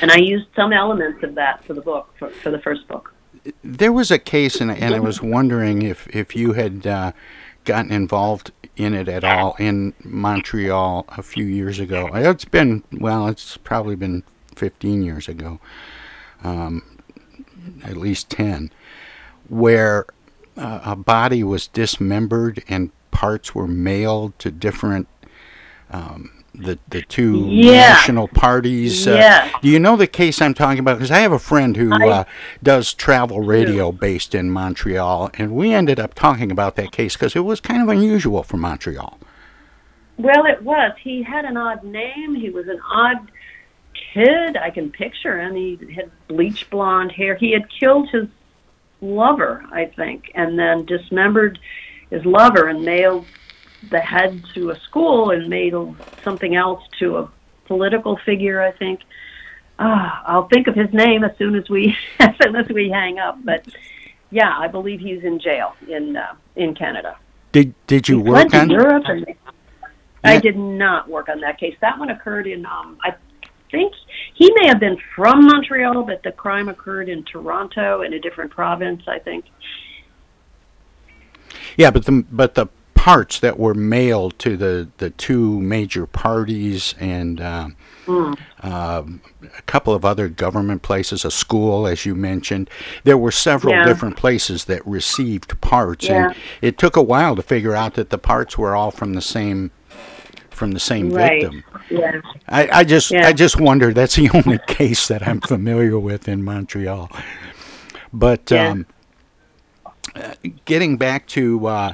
and 0.00 0.10
I 0.10 0.16
used 0.16 0.46
some 0.54 0.72
elements 0.72 1.22
of 1.22 1.34
that 1.36 1.64
for 1.64 1.74
the 1.74 1.80
book 1.80 2.12
for, 2.18 2.30
for 2.30 2.50
the 2.50 2.58
first 2.58 2.86
book. 2.88 3.12
There 3.62 3.92
was 3.92 4.10
a 4.10 4.18
case, 4.18 4.60
and, 4.60 4.70
and 4.70 4.94
I 4.94 5.00
was 5.00 5.20
wondering 5.20 5.82
if 5.82 6.06
if 6.14 6.34
you 6.34 6.52
had 6.52 6.86
uh, 6.86 7.12
gotten 7.64 7.92
involved 7.92 8.52
in 8.76 8.94
it 8.94 9.08
at 9.08 9.22
all 9.22 9.54
in 9.58 9.94
Montreal 10.02 11.04
a 11.08 11.22
few 11.22 11.44
years 11.44 11.78
ago. 11.78 12.10
It's 12.14 12.44
been 12.44 12.84
well, 12.92 13.28
it's 13.28 13.56
probably 13.58 13.96
been 13.96 14.22
15 14.54 15.02
years 15.02 15.28
ago, 15.28 15.60
um, 16.42 16.98
at 17.84 17.96
least 17.96 18.30
10, 18.30 18.70
where 19.48 20.06
uh, 20.56 20.80
a 20.84 20.96
body 20.96 21.42
was 21.42 21.66
dismembered 21.68 22.62
and 22.68 22.90
parts 23.10 23.54
were 23.54 23.68
mailed 23.68 24.38
to 24.38 24.50
different 24.50 25.08
um, 25.90 26.44
the 26.54 26.78
the 26.88 27.02
two 27.02 27.46
yeah. 27.48 27.92
national 27.92 28.28
parties. 28.28 29.06
Uh, 29.06 29.14
yeah. 29.14 29.50
do 29.60 29.68
you 29.68 29.78
know 29.78 29.96
the 29.96 30.06
case 30.06 30.40
I'm 30.40 30.54
talking 30.54 30.78
about? 30.78 30.98
Because 30.98 31.10
I 31.10 31.18
have 31.18 31.32
a 31.32 31.38
friend 31.38 31.76
who 31.76 31.92
uh, 31.92 32.24
does 32.62 32.94
travel 32.94 33.40
radio 33.40 33.92
based 33.92 34.34
in 34.34 34.50
Montreal, 34.50 35.30
and 35.34 35.52
we 35.52 35.72
ended 35.72 35.98
up 35.98 36.14
talking 36.14 36.50
about 36.50 36.76
that 36.76 36.92
case 36.92 37.14
because 37.14 37.34
it 37.34 37.40
was 37.40 37.60
kind 37.60 37.82
of 37.82 37.88
unusual 37.88 38.42
for 38.42 38.56
Montreal. 38.56 39.18
Well, 40.16 40.46
it 40.46 40.62
was. 40.62 40.92
He 41.02 41.22
had 41.22 41.44
an 41.44 41.56
odd 41.56 41.82
name. 41.82 42.36
He 42.36 42.50
was 42.50 42.68
an 42.68 42.80
odd 42.88 43.30
kid. 44.12 44.56
I 44.56 44.70
can 44.70 44.90
picture 44.90 45.40
him. 45.40 45.54
He 45.54 45.78
had 45.94 46.10
bleach 46.28 46.68
blonde 46.70 47.12
hair. 47.12 47.34
He 47.34 47.52
had 47.52 47.68
killed 47.70 48.08
his 48.10 48.26
lover, 49.00 49.64
I 49.70 49.86
think, 49.86 50.30
and 50.34 50.58
then 50.58 50.84
dismembered 50.86 51.58
his 52.10 52.24
lover 52.24 52.68
and 52.68 52.84
nailed 52.84 53.26
the 53.90 54.00
head 54.00 54.42
to 54.54 54.70
a 54.70 54.80
school 54.80 55.30
and 55.30 55.48
made 55.48 55.74
something 56.22 56.54
else 56.54 56.82
to 56.98 57.18
a 57.18 57.30
political 57.66 58.16
figure. 58.18 58.62
I 58.62 58.72
think. 58.72 59.00
Uh, 59.76 60.08
I'll 60.24 60.46
think 60.46 60.68
of 60.68 60.76
his 60.76 60.92
name 60.92 61.24
as 61.24 61.36
soon 61.36 61.56
as 61.56 61.68
we 61.68 61.96
as 62.20 62.34
soon 62.42 62.56
as 62.56 62.68
we 62.68 62.90
hang 62.90 63.18
up. 63.18 63.38
But 63.44 63.66
yeah, 64.30 64.56
I 64.56 64.68
believe 64.68 65.00
he's 65.00 65.24
in 65.24 65.38
jail 65.38 65.74
in 65.88 66.16
uh, 66.16 66.34
in 66.56 66.74
Canada. 66.74 67.16
Did 67.52 67.74
Did 67.86 68.08
you 68.08 68.18
he 68.18 68.30
work 68.30 68.54
on? 68.54 68.70
Europe 68.70 69.04
and, 69.06 69.26
yeah. 69.28 69.34
I 70.24 70.38
did 70.38 70.56
not 70.56 71.08
work 71.08 71.28
on 71.28 71.40
that 71.40 71.60
case. 71.60 71.76
That 71.80 71.98
one 71.98 72.10
occurred 72.10 72.46
in 72.46 72.64
um, 72.64 72.98
I 73.02 73.14
think 73.74 73.92
he 74.34 74.48
may 74.58 74.66
have 74.68 74.80
been 74.80 74.98
from 75.16 75.46
Montreal, 75.46 76.04
but 76.04 76.22
the 76.22 76.32
crime 76.32 76.68
occurred 76.68 77.08
in 77.08 77.24
Toronto 77.24 78.02
in 78.02 78.12
a 78.12 78.20
different 78.20 78.50
province. 78.50 79.02
I 79.08 79.18
think. 79.18 79.44
Yeah, 81.76 81.90
but 81.90 82.04
the 82.06 82.24
but 82.30 82.54
the 82.54 82.66
parts 83.04 83.38
that 83.40 83.58
were 83.58 83.74
mailed 83.74 84.38
to 84.38 84.56
the, 84.56 84.88
the 84.96 85.10
two 85.10 85.60
major 85.60 86.06
parties 86.06 86.94
and 86.98 87.38
uh, 87.38 87.68
mm. 88.06 88.34
uh, 88.62 89.02
a 89.42 89.62
couple 89.66 89.92
of 89.92 90.06
other 90.06 90.26
government 90.26 90.80
places, 90.80 91.22
a 91.22 91.30
school, 91.30 91.86
as 91.86 92.06
you 92.06 92.14
mentioned. 92.14 92.70
There 93.02 93.18
were 93.18 93.30
several 93.30 93.74
Yeah. 93.74 93.84
different 93.84 94.16
places 94.16 94.64
that 94.64 94.80
received 94.86 95.60
parts, 95.60 96.06
Yeah. 96.06 96.28
and 96.28 96.36
it 96.62 96.78
took 96.78 96.96
a 96.96 97.02
while 97.02 97.36
to 97.36 97.42
figure 97.42 97.74
out 97.74 97.92
that 97.94 98.08
the 98.08 98.16
parts 98.16 98.56
were 98.56 98.74
all 98.74 98.90
from 98.90 99.12
the 99.12 99.20
same 99.20 99.70
from 100.54 100.72
the 100.72 100.80
same 100.80 101.10
Right. 101.10 101.42
victim. 101.42 101.64
Yeah. 101.90 102.20
I, 102.48 102.68
I 102.80 102.84
just 102.84 103.10
Yeah. 103.10 103.26
I 103.26 103.32
just 103.32 103.60
wonder 103.60 103.92
that's 103.92 104.16
the 104.16 104.30
only 104.34 104.58
case 104.66 105.08
that 105.08 105.26
I'm 105.26 105.40
familiar 105.40 105.98
with 105.98 106.28
in 106.28 106.42
Montreal. 106.42 107.10
But 108.12 108.50
Yeah. 108.50 108.68
um, 108.68 108.86
getting 110.64 110.96
back 110.96 111.26
to 111.28 111.66
uh, 111.66 111.92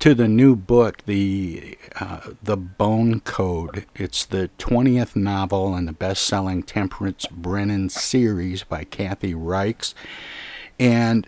to 0.00 0.14
the 0.14 0.28
new 0.28 0.54
book, 0.56 1.04
the 1.06 1.78
uh, 1.98 2.20
the 2.42 2.56
Bone 2.56 3.20
Code. 3.20 3.86
It's 3.94 4.24
the 4.24 4.48
twentieth 4.58 5.16
novel 5.16 5.74
in 5.76 5.86
the 5.86 5.92
best-selling 5.92 6.62
Temperance 6.64 7.26
Brennan 7.30 7.88
series 7.88 8.64
by 8.64 8.84
Kathy 8.84 9.32
Reichs, 9.34 9.94
and 10.78 11.26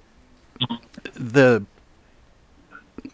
the 1.14 1.64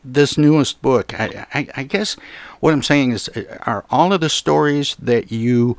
this 0.05 0.37
newest 0.37 0.83
book. 0.83 1.19
I, 1.19 1.47
I, 1.55 1.69
I 1.77 1.83
guess 1.85 2.17
what 2.61 2.73
I'm 2.73 2.83
saying 2.83 3.13
is, 3.13 3.29
uh, 3.31 3.59
are 3.67 3.85
all 3.91 4.13
of 4.13 4.21
the 4.21 4.29
stories 4.29 4.97
that 4.97 5.31
you 5.33 5.79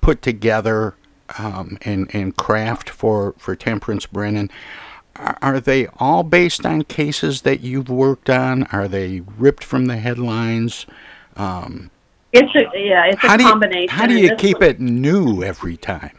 put 0.00 0.22
together 0.22 0.94
um, 1.38 1.78
and 1.82 2.08
and 2.14 2.36
craft 2.36 2.88
for 2.88 3.34
for 3.38 3.56
Temperance 3.56 4.06
Brennan 4.06 4.50
are 5.18 5.38
are 5.42 5.60
they 5.60 5.86
all 5.98 6.22
based 6.22 6.64
on 6.66 6.82
cases 6.82 7.42
that 7.42 7.60
you've 7.60 7.88
worked 7.88 8.30
on? 8.30 8.64
Are 8.64 8.88
they 8.88 9.20
ripped 9.20 9.64
from 9.64 9.86
the 9.86 9.96
headlines? 9.96 10.86
Um, 11.36 11.90
It's 12.32 12.54
a 12.54 12.78
yeah, 12.78 13.06
it's 13.06 13.22
a 13.24 13.28
how 13.28 13.36
do 13.36 13.44
you, 13.44 13.50
combination. 13.50 13.88
how 13.96 14.06
do 14.06 14.16
you 14.16 14.34
keep 14.36 14.62
it 14.62 14.80
new 14.80 15.42
every 15.42 15.76
time? 15.76 16.16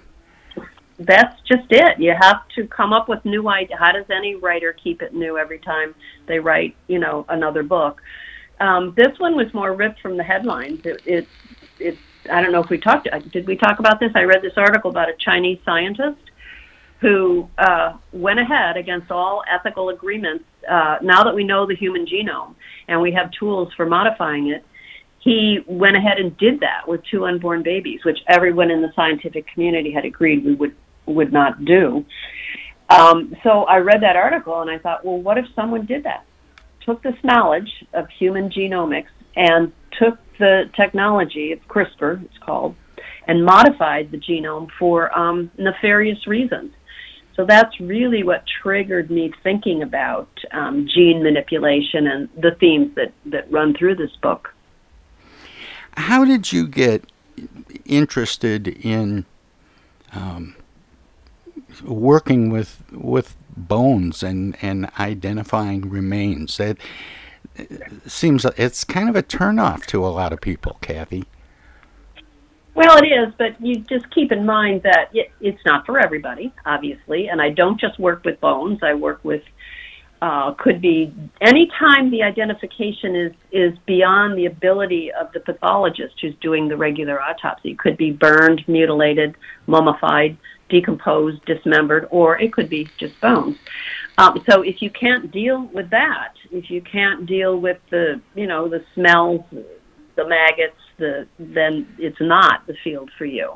That's 0.99 1.39
just 1.41 1.67
it. 1.69 1.99
You 1.99 2.13
have 2.19 2.47
to 2.55 2.67
come 2.67 2.91
up 2.91 3.07
with 3.07 3.23
new 3.23 3.47
ideas. 3.49 3.77
How 3.79 3.91
does 3.91 4.05
any 4.09 4.35
writer 4.35 4.73
keep 4.73 5.01
it 5.01 5.13
new 5.13 5.37
every 5.37 5.59
time 5.59 5.93
they 6.27 6.39
write, 6.39 6.75
you 6.87 6.99
know, 6.99 7.25
another 7.29 7.63
book? 7.63 8.01
Um, 8.59 8.93
this 8.97 9.17
one 9.19 9.35
was 9.35 9.53
more 9.53 9.73
ripped 9.73 10.01
from 10.01 10.17
the 10.17 10.23
headlines. 10.23 10.81
It, 10.83 11.01
it, 11.05 11.27
it, 11.79 11.97
I 12.31 12.41
don't 12.41 12.51
know 12.51 12.63
if 12.63 12.69
we 12.69 12.79
talked. 12.79 13.07
Did 13.31 13.47
we 13.47 13.55
talk 13.55 13.79
about 13.79 13.99
this? 13.99 14.11
I 14.15 14.23
read 14.23 14.41
this 14.41 14.57
article 14.57 14.89
about 14.89 15.09
a 15.09 15.13
Chinese 15.19 15.59
scientist 15.63 16.19
who 16.99 17.47
uh, 17.59 17.95
went 18.11 18.39
ahead 18.39 18.75
against 18.75 19.11
all 19.11 19.43
ethical 19.47 19.89
agreements. 19.89 20.45
Uh, 20.67 20.97
now 21.03 21.23
that 21.23 21.35
we 21.35 21.43
know 21.43 21.67
the 21.67 21.75
human 21.75 22.07
genome 22.07 22.55
and 22.87 22.99
we 22.99 23.11
have 23.11 23.29
tools 23.31 23.71
for 23.77 23.85
modifying 23.85 24.47
it, 24.47 24.65
he 25.19 25.59
went 25.67 25.95
ahead 25.95 26.17
and 26.17 26.35
did 26.37 26.59
that 26.61 26.87
with 26.87 27.01
two 27.11 27.25
unborn 27.25 27.61
babies, 27.61 27.99
which 28.03 28.17
everyone 28.27 28.71
in 28.71 28.81
the 28.81 28.91
scientific 28.95 29.45
community 29.53 29.91
had 29.91 30.05
agreed 30.05 30.43
we 30.43 30.55
would 30.55 30.75
would 31.07 31.33
not 31.33 31.65
do. 31.65 32.05
Um, 32.89 33.35
so 33.43 33.63
I 33.63 33.77
read 33.77 34.01
that 34.01 34.15
article 34.15 34.61
and 34.61 34.69
I 34.69 34.77
thought, 34.77 35.03
well, 35.03 35.17
what 35.17 35.37
if 35.37 35.45
someone 35.55 35.85
did 35.85 36.03
that? 36.03 36.25
Took 36.85 37.03
this 37.03 37.15
knowledge 37.23 37.85
of 37.93 38.07
human 38.09 38.49
genomics 38.49 39.07
and 39.35 39.71
took 39.99 40.17
the 40.39 40.69
technology, 40.75 41.51
of 41.51 41.59
CRISPR, 41.67 42.23
it's 42.23 42.37
called, 42.39 42.75
and 43.27 43.43
modified 43.43 44.11
the 44.11 44.17
genome 44.17 44.69
for 44.79 45.17
um, 45.17 45.51
nefarious 45.57 46.27
reasons. 46.27 46.71
So 47.35 47.45
that's 47.45 47.79
really 47.79 48.23
what 48.23 48.43
triggered 48.63 49.11
me 49.11 49.31
thinking 49.43 49.83
about 49.83 50.29
um, 50.51 50.87
gene 50.91 51.21
manipulation 51.21 52.07
and 52.07 52.29
the 52.35 52.55
themes 52.59 52.95
that, 52.95 53.13
that 53.27 53.51
run 53.51 53.75
through 53.75 53.95
this 53.95 54.15
book. 54.21 54.53
How 55.91 56.25
did 56.25 56.51
you 56.51 56.67
get 56.67 57.03
interested 57.85 58.67
in 58.67 59.25
um, 60.13 60.55
working 61.83 62.49
with 62.49 62.83
with 62.91 63.35
bones 63.55 64.23
and, 64.23 64.55
and 64.61 64.89
identifying 64.99 65.89
remains. 65.89 66.57
That 66.57 66.77
seems 68.05 68.45
it's 68.45 68.83
kind 68.83 69.09
of 69.09 69.15
a 69.15 69.23
turnoff 69.23 69.85
to 69.87 70.05
a 70.05 70.09
lot 70.09 70.31
of 70.33 70.41
people, 70.41 70.77
Kathy. 70.81 71.25
Well, 72.75 72.97
it 72.97 73.07
is, 73.07 73.33
but 73.39 73.59
you 73.59 73.77
just 73.77 74.07
keep 74.11 74.31
in 74.31 74.45
mind 74.45 74.83
that 74.83 75.09
it, 75.11 75.31
it's 75.41 75.61
not 75.65 75.85
for 75.87 75.99
everybody, 75.99 76.53
obviously. 76.63 77.27
And 77.27 77.41
I 77.41 77.49
don't 77.49 77.79
just 77.79 77.97
work 77.97 78.23
with 78.23 78.39
bones; 78.39 78.79
I 78.83 78.93
work 78.93 79.19
with 79.23 79.41
uh, 80.21 80.53
could 80.53 80.81
be 80.81 81.13
any 81.41 81.69
time 81.79 82.11
the 82.11 82.23
identification 82.23 83.15
is 83.15 83.33
is 83.51 83.77
beyond 83.85 84.37
the 84.37 84.45
ability 84.45 85.11
of 85.11 85.31
the 85.31 85.39
pathologist 85.39 86.15
who's 86.21 86.35
doing 86.41 86.67
the 86.67 86.77
regular 86.77 87.21
autopsy. 87.21 87.75
Could 87.75 87.97
be 87.97 88.11
burned, 88.11 88.63
mutilated, 88.67 89.35
mummified, 89.65 90.37
decomposed, 90.69 91.43
dismembered, 91.45 92.07
or 92.11 92.39
it 92.39 92.53
could 92.53 92.69
be 92.69 92.89
just 92.97 93.19
bones. 93.21 93.57
Um, 94.17 94.43
so 94.49 94.61
if 94.61 94.81
you 94.81 94.89
can't 94.89 95.31
deal 95.31 95.69
with 95.73 95.89
that, 95.91 96.33
if 96.51 96.69
you 96.69 96.81
can't 96.81 97.25
deal 97.25 97.59
with 97.59 97.77
the 97.91 98.21
you 98.35 98.47
know 98.47 98.67
the 98.67 98.83
smells, 98.95 99.41
the 100.15 100.27
maggots, 100.27 100.79
the 100.97 101.27
then 101.37 101.87
it's 101.99 102.19
not 102.19 102.65
the 102.67 102.75
field 102.83 103.11
for 103.17 103.25
you. 103.25 103.53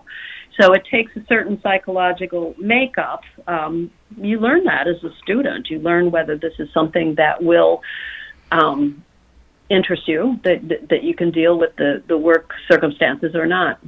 So 0.60 0.74
it 0.74 0.84
takes 0.92 1.16
a 1.16 1.26
certain 1.28 1.60
psychological 1.62 2.56
makeup. 2.60 3.22
Um, 3.48 3.90
you 4.18 4.40
learn 4.40 4.66
that 4.66 4.88
as 4.88 5.04
a 5.04 5.10
student. 5.24 5.70
You 5.70 5.80
learn 5.80 6.12
whether 6.12 6.38
this 6.38 6.54
is 6.60 6.68
something 6.74 7.16
that 7.16 7.42
will 7.42 7.82
um, 8.52 9.04
interest 9.70 10.08
you, 10.08 10.40
that, 10.44 10.68
that 10.68 10.90
that 10.90 11.04
you 11.04 11.16
can 11.16 11.32
deal 11.32 11.58
with 11.58 11.76
the 11.78 12.04
the 12.08 12.18
work 12.18 12.52
circumstances 12.70 13.36
or 13.36 13.48
not. 13.48 13.80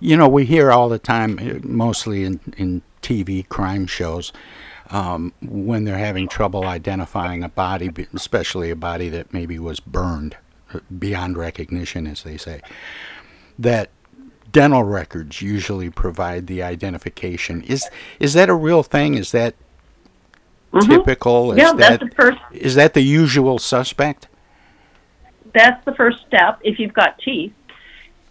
You 0.00 0.16
know, 0.16 0.28
we 0.28 0.44
hear 0.44 0.70
all 0.72 0.88
the 0.88 0.98
time, 0.98 1.38
uh, 1.38 1.66
mostly 1.66 2.24
in, 2.24 2.40
in 2.56 2.82
TV 3.02 3.48
crime 3.48 3.86
shows, 3.86 4.32
um, 4.90 5.32
when 5.40 5.84
they're 5.84 5.98
having 5.98 6.28
trouble 6.28 6.64
identifying 6.64 7.42
a 7.42 7.48
body, 7.48 7.90
especially 8.12 8.70
a 8.70 8.76
body 8.76 9.08
that 9.08 9.32
maybe 9.32 9.58
was 9.58 9.80
burned 9.80 10.36
uh, 10.72 10.80
beyond 10.98 11.36
recognition, 11.36 12.06
as 12.06 12.22
they 12.22 12.36
say, 12.36 12.60
that 13.58 13.90
dental 14.54 14.84
records 14.84 15.42
usually 15.42 15.90
provide 15.90 16.46
the 16.46 16.62
identification. 16.62 17.62
Is 17.62 17.88
is 18.20 18.34
that 18.34 18.48
a 18.48 18.54
real 18.54 18.82
thing? 18.82 19.14
Is 19.14 19.32
that 19.32 19.54
mm-hmm. 20.72 20.90
typical? 20.90 21.52
Is 21.52 21.58
yeah, 21.58 21.72
that, 21.72 22.00
that's 22.00 22.02
the 22.02 22.16
first. 22.16 22.38
Is 22.52 22.74
that 22.76 22.94
the 22.94 23.02
usual 23.02 23.58
suspect? 23.58 24.28
That's 25.52 25.84
the 25.84 25.94
first 25.94 26.18
step. 26.26 26.58
If 26.62 26.78
you've 26.78 26.94
got 26.94 27.18
teeth, 27.18 27.52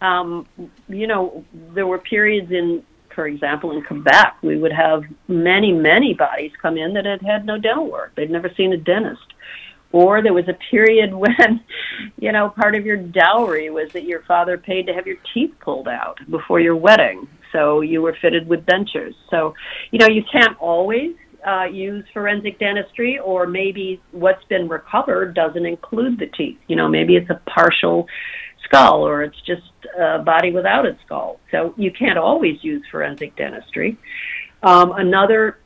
um, 0.04 0.46
you 0.90 1.08
know, 1.08 1.44
there 1.74 1.88
were 1.88 1.98
periods 1.98 2.52
in, 2.52 2.84
for 3.16 3.26
example, 3.26 3.72
in 3.72 3.84
Quebec, 3.84 4.36
we 4.44 4.58
would 4.58 4.74
have 4.74 5.04
many, 5.28 5.72
many 5.72 6.14
bodies 6.14 6.52
come 6.62 6.78
in 6.78 6.94
that 6.94 7.06
had 7.06 7.22
had 7.22 7.46
no 7.46 7.58
dental 7.58 7.90
work. 7.90 8.14
They'd 8.16 8.30
never 8.30 8.52
seen 8.56 8.74
a 8.74 8.78
dentist. 8.78 9.34
Or 9.94 10.22
there 10.22 10.34
was 10.34 10.50
a 10.50 10.58
period 10.70 11.14
when, 11.24 11.64
you 12.20 12.34
know, 12.34 12.50
part 12.50 12.76
of 12.76 12.86
your 12.86 12.98
dowry 12.98 13.70
was 13.70 13.92
that 13.94 14.04
your 14.04 14.24
father 14.24 14.58
paid 14.58 14.88
to 14.88 14.94
have 14.94 15.08
your 15.08 15.18
teeth 15.34 15.54
pulled 15.62 15.88
out 15.88 16.20
before 16.30 16.60
your 16.60 16.76
wedding. 16.76 17.28
So 17.54 17.82
you 17.82 18.02
were 18.02 18.18
fitted 18.22 18.48
with 18.48 18.66
dentures. 18.66 19.14
So, 19.30 19.54
you 19.92 20.00
know, 20.00 20.08
you 20.08 20.24
can't 20.30 20.58
always 20.60 21.16
uh, 21.48 21.66
use 21.66 22.04
forensic 22.12 22.60
dentistry, 22.60 23.20
or 23.20 23.46
maybe 23.46 24.02
what's 24.12 24.44
been 24.46 24.68
recovered 24.68 25.36
doesn't 25.36 25.66
include 25.66 26.20
the 26.20 26.28
teeth. 26.28 26.58
You 26.68 26.76
know, 26.76 26.90
maybe 26.90 27.16
it's 27.16 27.30
a 27.30 27.40
partial 27.46 28.08
skull 28.64 29.06
or 29.08 29.24
it's 29.24 29.40
just 29.42 29.62
a 30.00 30.20
body 30.20 30.52
without 30.52 30.86
a 30.86 30.98
skull. 31.06 31.40
So 31.52 31.74
you 31.78 31.92
can't 31.92 32.18
always 32.18 32.64
use 32.64 32.84
forensic 32.92 33.36
dentistry. 33.36 33.98
Um, 34.62 34.94
another 34.94 35.60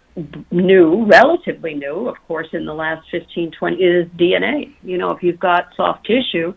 new, 0.51 1.05
relatively 1.05 1.75
new, 1.75 2.07
of 2.07 2.15
course, 2.27 2.47
in 2.53 2.65
the 2.65 2.73
last 2.73 3.07
15, 3.11 3.51
20, 3.51 3.75
is 3.75 4.07
DNA. 4.17 4.73
You 4.83 4.97
know, 4.97 5.11
if 5.11 5.21
you've 5.21 5.39
got 5.39 5.73
soft 5.75 6.05
tissue, 6.05 6.53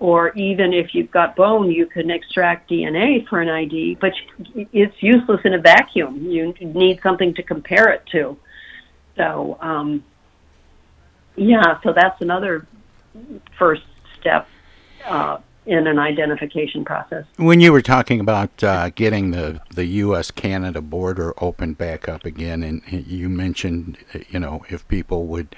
or 0.00 0.32
even 0.32 0.72
if 0.72 0.94
you've 0.94 1.10
got 1.10 1.36
bone, 1.36 1.70
you 1.70 1.86
can 1.86 2.10
extract 2.10 2.70
DNA 2.70 3.26
for 3.28 3.40
an 3.40 3.48
ID, 3.48 3.98
but 4.00 4.12
it's 4.54 5.02
useless 5.02 5.40
in 5.44 5.54
a 5.54 5.58
vacuum. 5.58 6.30
You 6.30 6.52
need 6.60 7.00
something 7.02 7.34
to 7.34 7.42
compare 7.42 7.90
it 7.90 8.04
to. 8.12 8.36
So, 9.16 9.56
um, 9.60 10.04
yeah, 11.36 11.80
so 11.82 11.92
that's 11.92 12.20
another 12.20 12.66
first 13.58 13.82
step 14.20 14.48
uh, 15.06 15.38
in 15.66 15.86
an 15.86 15.98
identification 15.98 16.84
process. 16.84 17.24
When 17.36 17.60
you 17.60 17.72
were 17.72 17.82
talking 17.82 18.20
about 18.20 18.62
uh, 18.62 18.90
getting 18.90 19.30
the, 19.30 19.60
the 19.74 19.86
U.S. 19.86 20.30
Canada 20.30 20.80
border 20.80 21.32
opened 21.42 21.78
back 21.78 22.08
up 22.08 22.24
again, 22.24 22.62
and 22.62 22.82
you 22.88 23.28
mentioned, 23.28 23.98
you 24.28 24.38
know, 24.38 24.64
if 24.68 24.86
people 24.88 25.26
would 25.26 25.54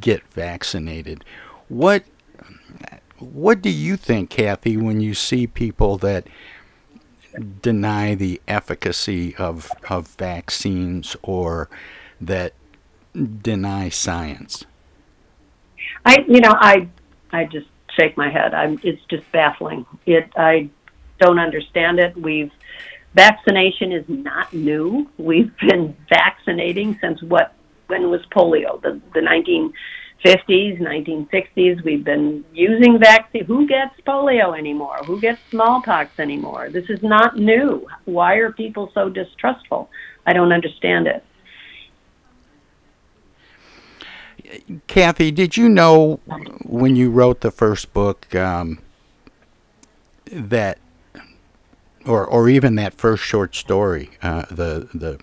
get 0.00 0.26
vaccinated, 0.28 1.24
what 1.68 2.04
what 3.18 3.62
do 3.62 3.70
you 3.70 3.96
think, 3.96 4.28
Kathy, 4.28 4.76
when 4.76 5.00
you 5.00 5.14
see 5.14 5.46
people 5.46 5.96
that 5.98 6.26
deny 7.62 8.14
the 8.14 8.40
efficacy 8.46 9.34
of 9.36 9.70
of 9.88 10.08
vaccines 10.08 11.16
or 11.22 11.68
that 12.20 12.52
deny 13.14 13.88
science? 13.88 14.64
I, 16.04 16.24
you 16.28 16.40
know, 16.40 16.54
I, 16.54 16.88
I 17.32 17.44
just 17.44 17.66
shake 17.96 18.16
my 18.16 18.30
head. 18.30 18.54
I'm, 18.54 18.78
it's 18.82 19.02
just 19.10 19.30
baffling. 19.32 19.86
It, 20.06 20.30
I 20.36 20.70
don't 21.18 21.38
understand 21.38 21.98
it. 21.98 22.16
We've 22.16 22.52
vaccination 23.14 23.92
is 23.92 24.04
not 24.08 24.52
new. 24.52 25.08
We've 25.18 25.52
been 25.58 25.96
vaccinating 26.08 26.98
since 27.00 27.22
what? 27.22 27.54
When 27.86 28.10
was 28.10 28.22
polio? 28.34 28.80
The 28.80 29.00
the 29.12 29.20
1950s, 29.20 30.80
1960s. 30.80 31.84
We've 31.84 32.04
been 32.04 32.44
using 32.52 32.98
vaccine. 32.98 33.44
Who 33.44 33.66
gets 33.66 34.00
polio 34.06 34.58
anymore? 34.58 34.98
Who 35.06 35.20
gets 35.20 35.40
smallpox 35.50 36.18
anymore? 36.18 36.70
This 36.70 36.88
is 36.88 37.02
not 37.02 37.36
new. 37.36 37.86
Why 38.06 38.34
are 38.36 38.52
people 38.52 38.90
so 38.94 39.08
distrustful? 39.08 39.90
I 40.26 40.32
don't 40.32 40.52
understand 40.52 41.06
it. 41.06 41.22
Kathy, 44.86 45.30
did 45.30 45.56
you 45.56 45.68
know 45.68 46.20
when 46.62 46.96
you 46.96 47.10
wrote 47.10 47.40
the 47.40 47.50
first 47.50 47.92
book 47.92 48.34
um, 48.34 48.78
that, 50.26 50.78
or 52.06 52.26
or 52.26 52.48
even 52.48 52.74
that 52.74 52.94
first 52.94 53.22
short 53.22 53.54
story, 53.54 54.10
uh, 54.22 54.44
the 54.50 54.88
the 54.92 55.20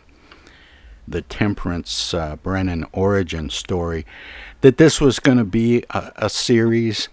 the 1.08 1.22
Temperance 1.22 2.14
uh, 2.14 2.36
Brennan 2.38 2.86
origin 2.94 3.50
story, 3.50 4.06
that 4.62 4.78
this 4.78 5.00
was 5.00 5.20
going 5.20 5.38
to 5.38 5.44
be 5.44 5.84
a, 5.90 6.12
a, 6.16 6.30
series? 6.30 7.10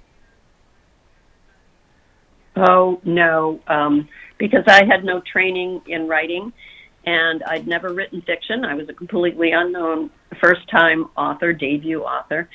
Oh 2.57 3.01
no, 3.05 3.61
um, 3.67 4.09
because 4.39 4.65
I 4.67 4.85
had 4.85 5.05
no 5.05 5.21
training 5.21 5.83
in 5.87 6.07
writing 6.07 6.53
and 7.05 7.43
I'd 7.45 7.67
never 7.67 7.93
written 7.93 8.23
fiction. 8.23 8.65
I 8.65 8.75
was 8.75 8.89
a 8.89 8.93
completely 8.93 9.53
unknown 9.53 10.11
first 10.41 10.69
time 10.71 11.07
author, 11.17 11.53
debut 11.53 12.03
author. 12.03 12.49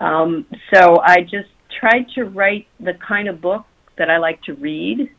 Um, 0.00 0.46
so 0.72 1.00
I 1.00 1.22
just 1.22 1.48
tried 1.80 2.06
to 2.14 2.24
write 2.24 2.66
the 2.80 2.94
kind 3.06 3.28
of 3.28 3.40
book 3.40 3.64
that 3.98 4.10
I 4.10 4.18
like 4.18 4.42
to 4.42 4.54
read. 4.54 5.10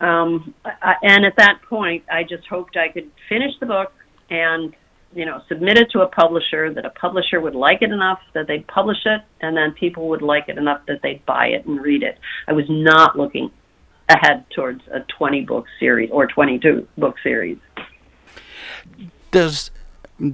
Um, 0.00 0.54
I, 0.64 0.94
and 1.02 1.24
at 1.24 1.36
that 1.38 1.60
point, 1.68 2.04
I 2.10 2.22
just 2.22 2.46
hoped 2.48 2.76
I 2.76 2.88
could 2.92 3.10
finish 3.28 3.52
the 3.60 3.66
book 3.66 3.92
and 4.28 4.74
you 5.14 5.24
know 5.24 5.40
submit 5.48 5.78
it 5.78 5.88
to 5.92 6.00
a 6.00 6.08
publisher 6.08 6.74
that 6.74 6.84
a 6.84 6.90
publisher 6.90 7.40
would 7.40 7.54
like 7.54 7.80
it 7.80 7.90
enough 7.90 8.18
that 8.34 8.46
they'd 8.46 8.66
publish 8.66 8.98
it, 9.06 9.22
and 9.40 9.56
then 9.56 9.72
people 9.72 10.08
would 10.10 10.22
like 10.22 10.48
it 10.48 10.58
enough 10.58 10.82
that 10.86 11.00
they'd 11.02 11.24
buy 11.24 11.46
it 11.46 11.64
and 11.64 11.80
read 11.80 12.02
it. 12.02 12.18
I 12.46 12.52
was 12.52 12.66
not 12.68 13.16
looking 13.16 13.50
ahead 14.08 14.44
towards 14.54 14.82
a 14.92 15.00
20 15.18 15.42
book 15.42 15.66
series 15.80 16.10
or 16.12 16.26
22 16.26 16.86
book 16.96 17.16
series. 17.22 17.58
Does 19.30 19.70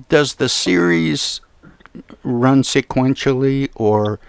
does 0.09 0.35
the 0.35 0.49
series 0.49 1.41
run 2.23 2.63
sequentially, 2.63 3.71
or 3.75 4.21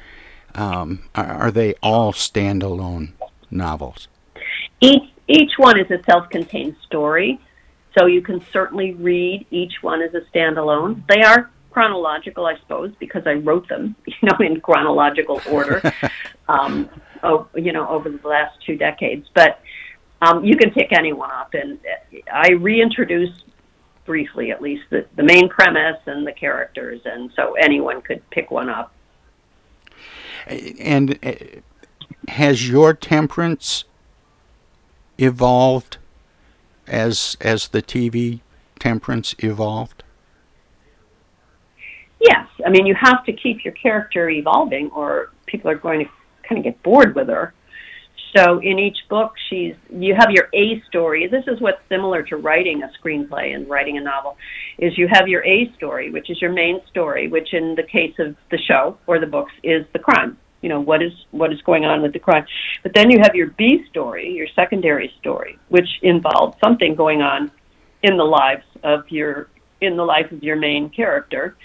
um, 0.56 1.04
are, 1.16 1.52
they 1.52 1.76
all 1.82 2.14
standalone 2.14 3.14
novels? 3.50 4.08
Each 4.82 5.04
each 5.28 5.52
one 5.58 5.80
is 5.80 5.90
a 5.90 6.04
self-contained 6.04 6.76
story, 6.86 7.40
so 7.98 8.08
you 8.08 8.22
can 8.22 8.44
certainly 8.52 8.94
read 8.94 9.46
each 9.52 9.82
one 9.82 10.02
as 10.02 10.14
a 10.14 10.22
standalone. 10.36 11.02
They 11.08 11.22
are 11.22 11.50
chronological, 11.72 12.46
I 12.46 12.58
suppose, 12.60 12.94
because 13.00 13.24
I 13.26 13.34
wrote 13.34 13.68
them, 13.70 13.96
you 14.06 14.14
know, 14.24 14.38
in 14.40 14.60
chronological 14.60 15.42
order. 15.50 15.82
um, 16.50 16.90
oh, 17.24 17.48
you 17.56 17.72
know, 17.72 17.88
over 17.88 18.10
the 18.10 18.28
last 18.28 18.58
two 18.66 18.76
decades. 18.76 19.28
But 19.34 19.62
um, 20.22 20.44
you 20.44 20.58
can 20.58 20.72
pick 20.72 20.92
anyone 20.92 21.32
up, 21.32 21.54
and 21.54 21.80
I 22.32 22.52
reintroduce 22.52 23.44
briefly, 24.06 24.52
at 24.52 24.62
least, 24.62 24.84
the, 24.90 25.06
the 25.16 25.24
main 25.24 25.50
premise 25.50 26.00
and 26.06 26.26
the 26.26 26.32
characters, 26.32 27.02
and 27.06 27.32
so 27.36 27.54
anyone 27.54 28.02
could 28.02 28.28
pick 28.30 28.52
one 28.52 28.70
up. 28.70 28.94
And 30.48 31.20
uh, 31.24 31.34
has 32.28 32.70
your 32.70 32.94
temperance 32.94 33.86
evolved 35.18 35.98
as 36.88 37.38
as 37.40 37.70
the 37.70 37.82
TV 37.82 38.42
temperance 38.80 39.36
evolved? 39.40 40.04
Yes, 42.20 42.48
I 42.66 42.70
mean 42.70 42.86
you 42.86 42.96
have 42.96 43.24
to 43.26 43.34
keep 43.34 43.64
your 43.64 43.74
character 43.74 44.30
evolving, 44.30 44.92
or 44.92 45.32
people 45.46 45.70
are 45.70 45.76
going 45.76 46.00
to 46.06 46.12
kind 46.48 46.60
of 46.60 46.64
get 46.64 46.82
bored 46.84 47.16
with 47.16 47.28
her. 47.28 47.54
So 48.36 48.60
in 48.60 48.80
each 48.80 48.98
book, 49.10 49.34
she's 49.50 49.76
you 49.92 50.16
have 50.16 50.32
your 50.32 50.50
A 50.54 50.82
story. 50.88 51.28
This 51.28 51.44
is 51.48 51.62
what's 51.62 51.82
similar 51.88 52.24
to 52.24 52.38
writing 52.38 52.82
a 52.82 52.92
screenplay 53.00 53.54
and 53.56 53.70
writing 53.70 53.98
a 53.98 54.02
novel, 54.02 54.38
is 54.80 54.98
you 54.98 55.08
have 55.08 55.28
your 55.28 55.46
A 55.46 55.72
story, 55.76 56.10
which 56.10 56.30
is 56.30 56.42
your 56.42 56.52
main 56.52 56.82
story, 56.90 57.28
which 57.28 57.54
in 57.54 57.76
the 57.76 57.84
case 57.84 58.16
of 58.18 58.36
the 58.50 58.58
show 58.58 58.98
or 59.06 59.20
the 59.20 59.28
books 59.28 59.54
is 59.62 59.86
the 59.94 60.00
crime. 60.00 60.38
You 60.62 60.70
know 60.70 60.80
what 60.80 61.04
is 61.04 61.14
what 61.32 61.54
is 61.54 61.62
going 61.62 61.86
on 61.86 62.02
with 62.02 62.14
the 62.14 62.20
crime, 62.20 62.46
but 62.82 62.94
then 62.96 63.12
you 63.12 63.20
have 63.20 63.36
your 63.36 63.48
B 63.48 63.86
story, 63.90 64.32
your 64.32 64.48
secondary 64.56 65.14
story, 65.20 65.60
which 65.70 65.90
involves 66.02 66.58
something 66.64 66.96
going 66.96 67.22
on 67.22 67.52
in 68.02 68.18
the 68.18 68.24
lives 68.24 68.66
of 68.84 69.10
your 69.10 69.50
in 69.82 69.98
the 69.98 70.04
life 70.04 70.32
of 70.32 70.42
your 70.42 70.56
main 70.56 70.90
character, 70.90 71.56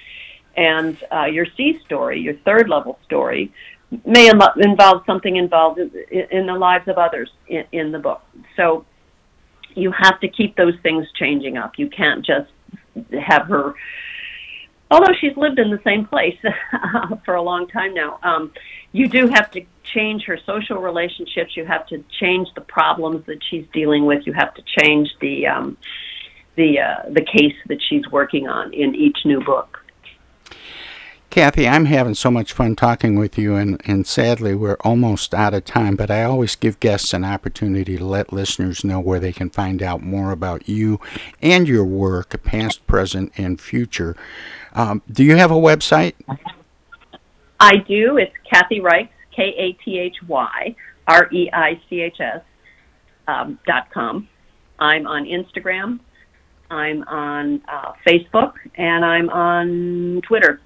and 0.56 0.98
uh, 1.12 1.26
your 1.26 1.46
C 1.56 1.78
story, 1.86 2.20
your 2.20 2.34
third 2.38 2.68
level 2.68 2.98
story, 3.04 3.52
may 4.04 4.28
involve 4.28 5.02
something 5.06 5.36
involved 5.36 5.78
in, 5.78 6.46
the 6.46 6.54
lives 6.54 6.88
of 6.88 6.98
others 6.98 7.30
in, 7.46 7.64
in 7.72 7.92
the 7.92 7.98
book. 7.98 8.22
So 8.56 8.84
you 9.74 9.92
have 9.92 10.20
to 10.20 10.28
keep 10.28 10.56
those 10.56 10.74
things 10.82 11.06
changing 11.14 11.56
up. 11.56 11.78
You 11.78 11.88
can't 11.88 12.24
just 12.24 12.50
have 13.12 13.46
her, 13.46 13.74
although 14.90 15.12
she's 15.20 15.36
lived 15.36 15.58
in 15.58 15.70
the 15.70 15.80
same 15.84 16.06
place 16.06 16.38
for 17.24 17.34
a 17.34 17.42
long 17.42 17.68
time 17.68 17.94
now. 17.94 18.18
Um, 18.22 18.52
you 18.92 19.08
do 19.08 19.28
have 19.28 19.50
to 19.52 19.64
change 19.84 20.24
her 20.24 20.38
social 20.44 20.78
relationships. 20.78 21.56
You 21.56 21.64
have 21.64 21.86
to 21.88 22.04
change 22.20 22.48
the 22.54 22.60
problems 22.60 23.24
that 23.26 23.38
she's 23.48 23.66
dealing 23.72 24.04
with. 24.06 24.26
You 24.26 24.32
have 24.34 24.54
to 24.54 24.62
change 24.78 25.08
the 25.20 25.46
um, 25.46 25.76
the 26.56 26.80
uh, 26.80 27.10
the 27.10 27.22
case 27.22 27.54
that 27.68 27.80
she's 27.88 28.06
working 28.10 28.48
on 28.48 28.74
in 28.74 28.94
each 28.94 29.18
new 29.24 29.40
book. 29.42 29.78
Kathy, 31.30 31.68
I'm 31.68 31.84
having 31.84 32.14
so 32.14 32.30
much 32.30 32.54
fun 32.54 32.74
talking 32.74 33.18
with 33.18 33.36
you, 33.36 33.54
and, 33.54 33.80
and 33.84 34.06
sadly, 34.06 34.54
we're 34.54 34.78
almost 34.80 35.34
out 35.34 35.52
of 35.52 35.64
time. 35.66 35.94
But 35.94 36.10
I 36.10 36.24
always 36.24 36.56
give 36.56 36.80
guests 36.80 37.12
an 37.12 37.22
opportunity 37.22 37.98
to 37.98 38.04
let 38.04 38.32
listeners 38.32 38.82
know 38.82 38.98
where 38.98 39.20
they 39.20 39.32
can 39.32 39.50
find 39.50 39.82
out 39.82 40.02
more 40.02 40.32
about 40.32 40.68
you 40.68 41.00
and 41.42 41.68
your 41.68 41.84
work, 41.84 42.42
past, 42.42 42.86
present, 42.86 43.32
and 43.36 43.60
future. 43.60 44.16
Um, 44.72 45.02
do 45.10 45.22
you 45.22 45.36
have 45.36 45.50
a 45.50 45.54
website? 45.54 46.14
I 47.60 47.76
do. 47.76 48.16
It's 48.16 48.32
Kathy 48.50 48.80
Reichs, 48.80 49.10
K 49.36 49.54
A 49.58 49.72
T 49.84 49.98
H 49.98 50.16
Y 50.26 50.74
R 51.06 51.28
E 51.30 51.50
I 51.52 51.80
C 51.90 52.00
H 52.00 52.20
S 52.20 52.42
um, 53.26 53.58
dot 53.66 53.90
com. 53.92 54.28
I'm 54.78 55.06
on 55.06 55.24
Instagram. 55.24 56.00
I'm 56.70 57.02
on 57.04 57.62
uh, 57.68 57.92
Facebook, 58.06 58.54
and 58.76 59.04
I'm 59.04 59.28
on 59.28 60.22
Twitter. 60.22 60.60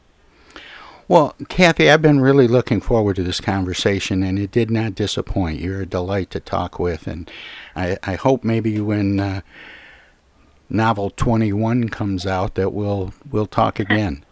Well, 1.08 1.34
Kathy, 1.48 1.90
I've 1.90 2.02
been 2.02 2.20
really 2.20 2.46
looking 2.46 2.80
forward 2.80 3.16
to 3.16 3.22
this 3.22 3.40
conversation, 3.40 4.22
and 4.22 4.38
it 4.38 4.50
did 4.50 4.70
not 4.70 4.94
disappoint. 4.94 5.60
You're 5.60 5.82
a 5.82 5.86
delight 5.86 6.30
to 6.30 6.40
talk 6.40 6.78
with, 6.78 7.06
and 7.06 7.30
I, 7.74 7.98
I 8.02 8.14
hope 8.14 8.44
maybe 8.44 8.80
when 8.80 9.18
uh, 9.18 9.40
novel 10.70 11.10
21 11.10 11.88
comes 11.88 12.26
out 12.26 12.54
that 12.54 12.72
we'll 12.72 13.12
we'll 13.30 13.46
talk 13.46 13.80
again. 13.80 14.24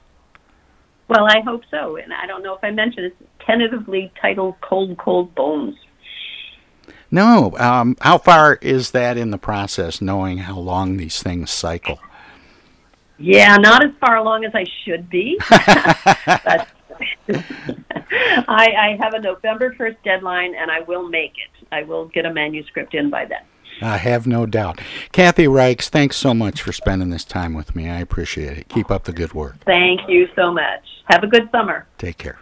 Well, 1.08 1.26
I 1.26 1.40
hope 1.40 1.62
so, 1.70 1.96
and 1.96 2.12
I 2.12 2.26
don't 2.26 2.42
know 2.42 2.54
if 2.54 2.62
I 2.62 2.70
mentioned 2.70 3.06
it's 3.06 3.30
tentatively 3.44 4.12
titled 4.20 4.54
"Cold, 4.60 4.96
Cold 4.96 5.34
Bones." 5.34 5.74
No, 7.10 7.52
um, 7.58 7.96
how 8.00 8.18
far 8.18 8.58
is 8.62 8.92
that 8.92 9.16
in 9.16 9.32
the 9.32 9.38
process? 9.38 10.00
Knowing 10.00 10.38
how 10.38 10.58
long 10.58 10.96
these 10.96 11.20
things 11.20 11.50
cycle. 11.50 11.98
Yeah, 13.20 13.56
not 13.56 13.84
as 13.84 13.90
far 14.00 14.16
along 14.16 14.44
as 14.44 14.52
I 14.54 14.64
should 14.84 15.10
be. 15.10 15.38
but 15.50 16.68
I, 18.48 18.68
I 18.76 18.98
have 19.00 19.14
a 19.14 19.20
November 19.20 19.74
1st 19.74 19.96
deadline, 20.04 20.54
and 20.54 20.70
I 20.70 20.80
will 20.80 21.08
make 21.08 21.32
it. 21.32 21.66
I 21.70 21.82
will 21.82 22.06
get 22.08 22.24
a 22.24 22.32
manuscript 22.32 22.94
in 22.94 23.10
by 23.10 23.26
then. 23.26 23.42
I 23.82 23.98
have 23.98 24.26
no 24.26 24.46
doubt. 24.46 24.80
Kathy 25.12 25.44
Reichs, 25.44 25.88
thanks 25.88 26.16
so 26.16 26.34
much 26.34 26.60
for 26.60 26.72
spending 26.72 27.10
this 27.10 27.24
time 27.24 27.54
with 27.54 27.76
me. 27.76 27.88
I 27.88 28.00
appreciate 28.00 28.58
it. 28.58 28.68
Keep 28.68 28.90
up 28.90 29.04
the 29.04 29.12
good 29.12 29.32
work. 29.32 29.56
Thank 29.64 30.00
you 30.08 30.28
so 30.34 30.52
much. 30.52 30.82
Have 31.06 31.22
a 31.22 31.26
good 31.26 31.48
summer. 31.52 31.86
Take 31.98 32.18
care. 32.18 32.38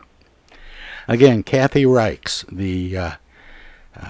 Again, 1.06 1.42
Kathy 1.42 1.84
Reichs, 1.84 2.44
the 2.50 2.96
uh, 2.96 3.10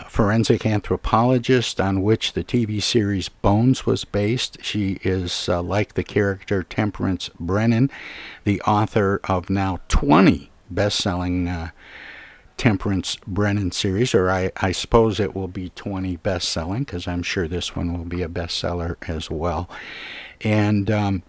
forensic 0.09 0.67
anthropologist 0.67 1.81
on 1.81 2.03
which 2.03 2.33
the 2.33 2.45
TV 2.45 2.83
series 2.83 3.29
Bones 3.29 3.87
was 3.87 4.05
based. 4.05 4.59
She 4.63 4.99
is, 5.03 5.49
uh, 5.49 5.63
like 5.63 5.95
the 5.95 6.05
character 6.05 6.63
Temperance 6.63 7.31
Brennan, 7.39 7.91
the 8.45 8.61
author 8.63 9.21
of 9.25 9.49
now 9.49 9.81
20 9.89 10.51
best 10.71 10.99
selling 10.99 11.49
uh, 11.49 11.71
Temperance 12.57 13.17
Brennan 13.27 13.71
series, 13.71 14.15
or 14.15 14.31
I, 14.31 14.51
I, 14.57 14.73
suppose 14.73 15.21
it 15.21 15.35
will 15.35 15.49
be 15.49 15.71
20 15.71 16.17
best 16.17 16.49
selling 16.49 16.83
because 16.83 17.07
I'm 17.07 17.23
sure 17.23 17.47
this 17.47 17.77
one 17.77 17.97
will 17.97 18.05
be 18.05 18.23
a 18.23 18.29
bestseller 18.29 18.97
as 19.09 19.31
well. 19.31 19.71
And 20.41 20.91
um, 20.91 21.23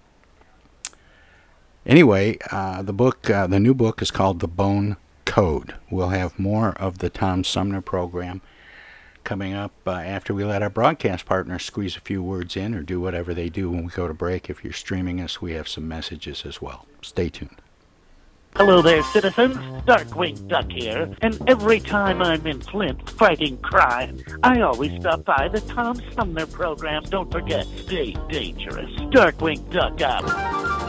anyway, 1.85 2.39
uh, 2.51 2.81
the 2.81 2.93
book, 2.93 3.29
uh, 3.29 3.45
the 3.45 3.59
new 3.59 3.75
book 3.75 4.01
is 4.01 4.09
called 4.09 4.39
The 4.39 4.47
Bone 4.47 4.97
Code. 5.29 5.75
We'll 5.91 6.09
have 6.09 6.39
more 6.39 6.69
of 6.71 6.97
the 6.97 7.09
Tom 7.11 7.43
Sumner 7.43 7.81
program 7.81 8.41
coming 9.23 9.53
up 9.53 9.71
uh, 9.85 9.91
after 9.91 10.33
we 10.33 10.43
let 10.43 10.63
our 10.63 10.71
broadcast 10.71 11.27
partners 11.27 11.63
squeeze 11.63 11.95
a 11.95 11.99
few 11.99 12.23
words 12.23 12.57
in 12.57 12.73
or 12.73 12.81
do 12.81 12.99
whatever 12.99 13.35
they 13.35 13.47
do 13.47 13.69
when 13.69 13.83
we 13.85 13.91
go 13.91 14.07
to 14.07 14.13
break. 14.13 14.49
If 14.49 14.63
you're 14.63 14.73
streaming 14.73 15.21
us, 15.21 15.39
we 15.39 15.53
have 15.53 15.67
some 15.67 15.87
messages 15.87 16.45
as 16.47 16.63
well. 16.63 16.87
Stay 17.03 17.29
tuned. 17.29 17.61
Hello 18.55 18.81
there, 18.81 19.03
citizens. 19.03 19.55
Darkwing 19.85 20.47
Duck 20.47 20.71
here, 20.71 21.15
and 21.21 21.39
every 21.47 21.79
time 21.79 22.23
I'm 22.23 22.47
in 22.47 22.59
Flint 22.61 23.07
fighting 23.07 23.59
crime, 23.59 24.17
I 24.41 24.61
always 24.61 24.99
stop 24.99 25.25
by 25.25 25.47
the 25.47 25.61
Tom 25.61 26.01
Sumner 26.15 26.47
program. 26.47 27.03
Don't 27.03 27.31
forget, 27.31 27.67
stay 27.77 28.15
dangerous. 28.29 28.91
Darkwing 29.11 29.71
Duck 29.71 30.01
out. 30.01 30.88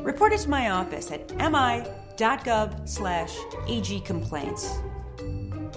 report 0.00 0.32
it 0.32 0.40
to 0.40 0.50
my 0.50 0.70
office 0.70 1.10
at 1.10 1.28
mi.gov 1.36 2.88
slash 2.88 3.36
agcomplaints. 3.66 4.82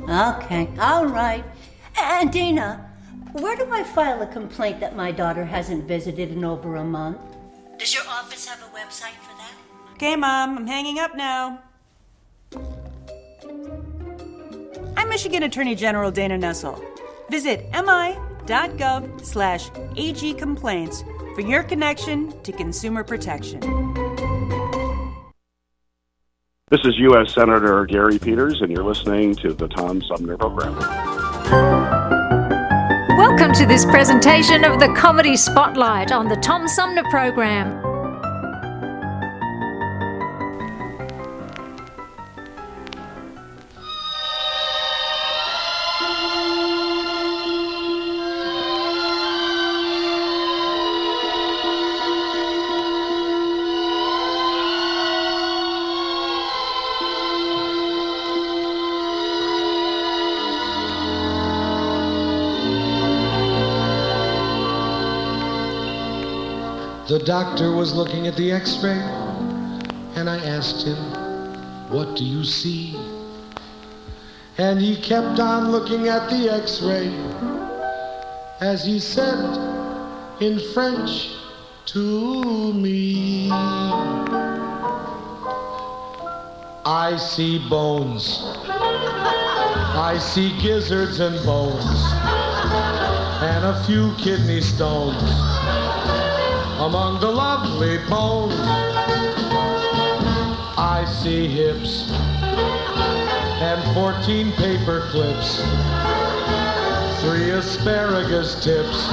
Okay, 0.09 0.69
all 0.79 1.05
right. 1.05 1.43
And 1.97 2.31
Dana, 2.31 2.89
where 3.33 3.55
do 3.55 3.67
I 3.71 3.83
file 3.83 4.21
a 4.21 4.27
complaint 4.27 4.79
that 4.79 4.95
my 4.95 5.11
daughter 5.11 5.45
hasn't 5.45 5.85
visited 5.87 6.31
in 6.31 6.43
over 6.43 6.77
a 6.77 6.83
month? 6.83 7.19
Does 7.77 7.93
your 7.93 8.03
office 8.07 8.47
have 8.47 8.59
a 8.61 8.75
website 8.75 9.15
for 9.21 9.35
that? 9.37 9.53
Okay, 9.93 10.15
Mom, 10.15 10.57
I'm 10.57 10.67
hanging 10.67 10.99
up 10.99 11.15
now. 11.15 11.61
I'm 14.97 15.09
Michigan 15.09 15.43
Attorney 15.43 15.75
General 15.75 16.11
Dana 16.11 16.37
Nessel. 16.37 16.83
Visit 17.29 17.69
mi.gov 17.71 19.25
slash 19.25 19.69
agcomplaints 19.69 21.35
for 21.35 21.41
your 21.41 21.63
connection 21.63 22.33
to 22.43 22.51
consumer 22.51 23.03
protection. 23.03 23.80
This 26.71 26.85
is 26.85 26.97
U.S. 26.99 27.33
Senator 27.33 27.85
Gary 27.85 28.17
Peters, 28.17 28.61
and 28.61 28.71
you're 28.71 28.85
listening 28.85 29.35
to 29.35 29.51
the 29.53 29.67
Tom 29.67 30.01
Sumner 30.01 30.37
Program. 30.37 30.73
Welcome 33.17 33.51
to 33.55 33.65
this 33.65 33.83
presentation 33.83 34.63
of 34.63 34.79
the 34.79 34.87
Comedy 34.97 35.35
Spotlight 35.35 36.13
on 36.13 36.29
the 36.29 36.37
Tom 36.37 36.69
Sumner 36.69 37.03
Program. 37.09 37.90
Doctor 67.25 67.71
was 67.71 67.93
looking 67.93 68.27
at 68.27 68.35
the 68.35 68.51
x 68.51 68.77
ray, 68.83 68.99
and 70.15 70.29
I 70.29 70.37
asked 70.45 70.85
him, 70.85 70.97
What 71.89 72.15
do 72.17 72.23
you 72.23 72.43
see? 72.43 72.95
And 74.57 74.79
he 74.79 74.95
kept 74.95 75.39
on 75.39 75.71
looking 75.71 76.07
at 76.07 76.29
the 76.29 76.49
x 76.51 76.81
ray 76.81 77.09
as 78.61 78.85
he 78.85 78.99
said 78.99 79.39
in 80.39 80.59
French 80.73 81.35
to 81.87 82.73
me, 82.73 83.49
I 86.85 87.17
see 87.17 87.67
bones. 87.69 88.39
I 89.93 90.17
see 90.19 90.57
gizzards 90.61 91.19
and 91.19 91.35
bones, 91.45 91.83
and 93.43 93.65
a 93.65 93.83
few 93.85 94.15
kidney 94.17 94.61
stones 94.61 95.50
among 96.81 97.19
the 97.19 97.29
lovely 97.29 97.97
bones. 98.09 98.55
I 100.77 101.05
see 101.21 101.47
hips 101.47 102.09
and 103.61 103.79
14 103.93 104.51
paper 104.53 105.07
clips, 105.11 105.61
three 107.21 107.51
asparagus 107.51 108.55
tips 108.63 109.09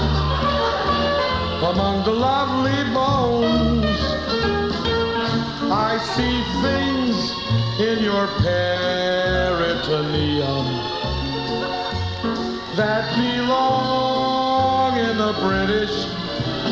among 1.71 2.05
the 2.05 2.13
lovely 2.13 2.85
bones. 2.95 4.01
I 5.71 5.99
see 6.17 6.43
things 6.65 7.33
in 7.79 8.03
your 8.03 8.29
peritoneum 8.41 9.69
that 12.77 13.15
belong 13.15 14.97
in 14.97 15.19
the 15.19 15.35
British 15.43 16.18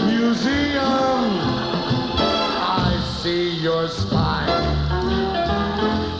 Museum. 0.06 1.40
I 2.18 3.18
see 3.20 3.50
your 3.60 3.88
spine, 3.88 4.48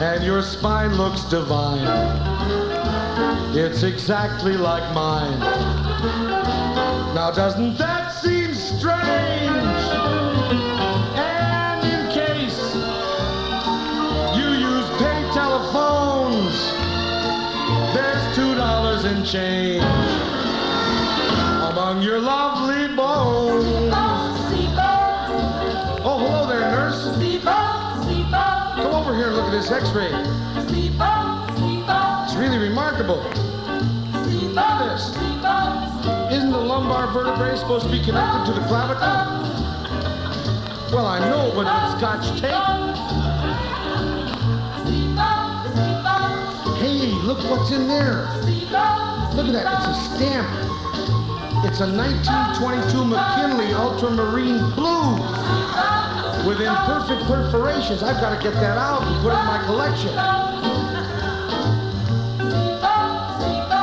and 0.03 0.25
your 0.25 0.43
spine 0.43 0.95
looks 0.97 1.23
divine. 1.25 1.87
It's 3.57 3.83
exactly 3.83 4.57
like 4.57 4.93
mine. 4.95 5.39
Now, 7.15 7.31
doesn't 7.31 7.79
that 7.79 8.13
seem 8.23 8.55
strange? 8.55 9.83
And 11.17 11.85
in 11.95 12.11
case 12.13 12.75
you 14.37 14.49
use 14.71 14.89
pay 14.99 15.31
telephones, 15.33 16.57
there's 17.95 18.37
two 18.37 18.55
dollars 18.55 19.05
in 19.05 19.25
change 19.25 20.06
this 29.69 29.83
x-ray. 29.83 30.11
It's 32.25 32.35
really 32.37 32.59
remarkable. 32.59 33.17
Look 33.17 34.65
at 34.65 34.95
this. 34.95 35.09
Isn't 36.33 36.51
the 36.51 36.59
lumbar 36.59 37.13
vertebrae 37.13 37.57
supposed 37.57 37.87
to 37.87 37.91
be 37.91 38.03
connected 38.03 38.53
to 38.53 38.61
the 38.61 38.65
clavicle? 38.67 39.07
Well, 40.95 41.07
I 41.07 41.19
know, 41.19 41.51
but 41.55 41.67
with 41.67 41.99
scotch 41.99 42.41
tape. 42.41 42.53
Hey, 46.79 47.11
look 47.25 47.39
what's 47.51 47.73
in 47.73 47.89
there. 47.89 48.29
Look 49.35 49.47
at 49.47 49.53
that. 49.53 49.67
It's 49.79 49.99
a 49.99 50.17
stamp. 50.17 50.49
It's 51.65 51.81
a 51.81 51.91
1922 51.91 53.05
McKinley 53.05 53.75
Ultramarine 53.75 54.71
Blue 54.77 55.96
with 56.47 56.61
imperfect 56.61 57.23
perforations. 57.23 58.05
I've 58.05 58.21
got 58.21 58.37
to 58.37 58.43
get 58.43 58.55
that 58.55 58.79
out 58.79 59.03
and 59.03 59.21
put 59.21 59.33
it 59.33 59.39
in 59.41 59.47
my 59.47 59.59
collection. 59.65 60.11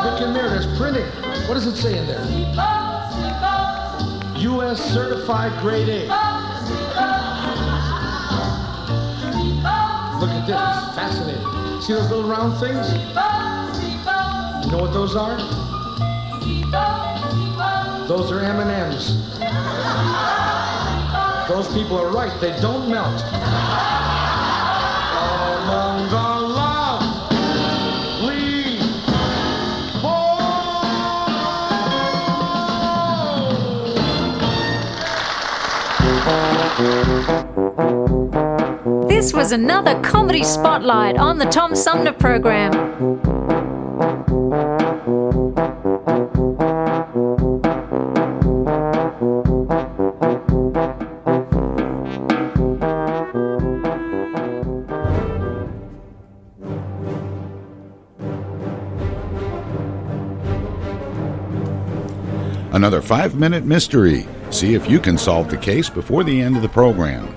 Look 0.06 0.22
in 0.22 0.34
there. 0.34 0.50
There's 0.50 0.78
printing. 0.78 1.06
What 1.48 1.56
does 1.56 1.68
it 1.68 1.76
say 1.76 1.98
in 1.98 2.08
there? 2.08 2.24
U.S. 4.38 4.82
certified 4.94 5.52
grade 5.62 5.90
A. 5.90 6.04
Look 10.22 10.30
at 10.30 10.48
this. 10.48 10.56
It's 10.56 10.96
fascinating. 10.96 11.82
See 11.82 11.92
those 11.92 12.10
little 12.10 12.30
round 12.30 12.58
things? 12.62 12.94
You 14.66 14.72
know 14.72 14.80
what 14.82 14.94
those 14.94 15.18
are? 15.18 15.38
Those 18.08 18.32
are 18.32 18.40
M&Ms. 18.40 19.34
Those 21.54 21.72
people 21.72 21.98
are 22.00 22.10
right. 22.10 22.34
They 22.42 22.60
don't 22.62 22.90
melt. 22.90 23.22
Among 25.62 26.10
the 26.10 26.34
This 39.08 39.32
was 39.32 39.52
another 39.52 40.02
comedy 40.02 40.44
spotlight 40.44 41.18
on 41.18 41.38
the 41.38 41.46
Tom 41.46 41.76
Sumner 41.76 42.14
program. 42.14 42.72
Another 62.84 63.02
five 63.02 63.36
minute 63.36 63.64
mystery. 63.64 64.28
See 64.50 64.74
if 64.74 64.90
you 64.90 65.00
can 65.00 65.18
solve 65.18 65.50
the 65.50 65.56
case 65.56 65.90
before 65.90 66.26
the 66.26 66.42
end 66.42 66.58
of 66.58 66.62
the 66.62 66.68
program. 66.68 67.34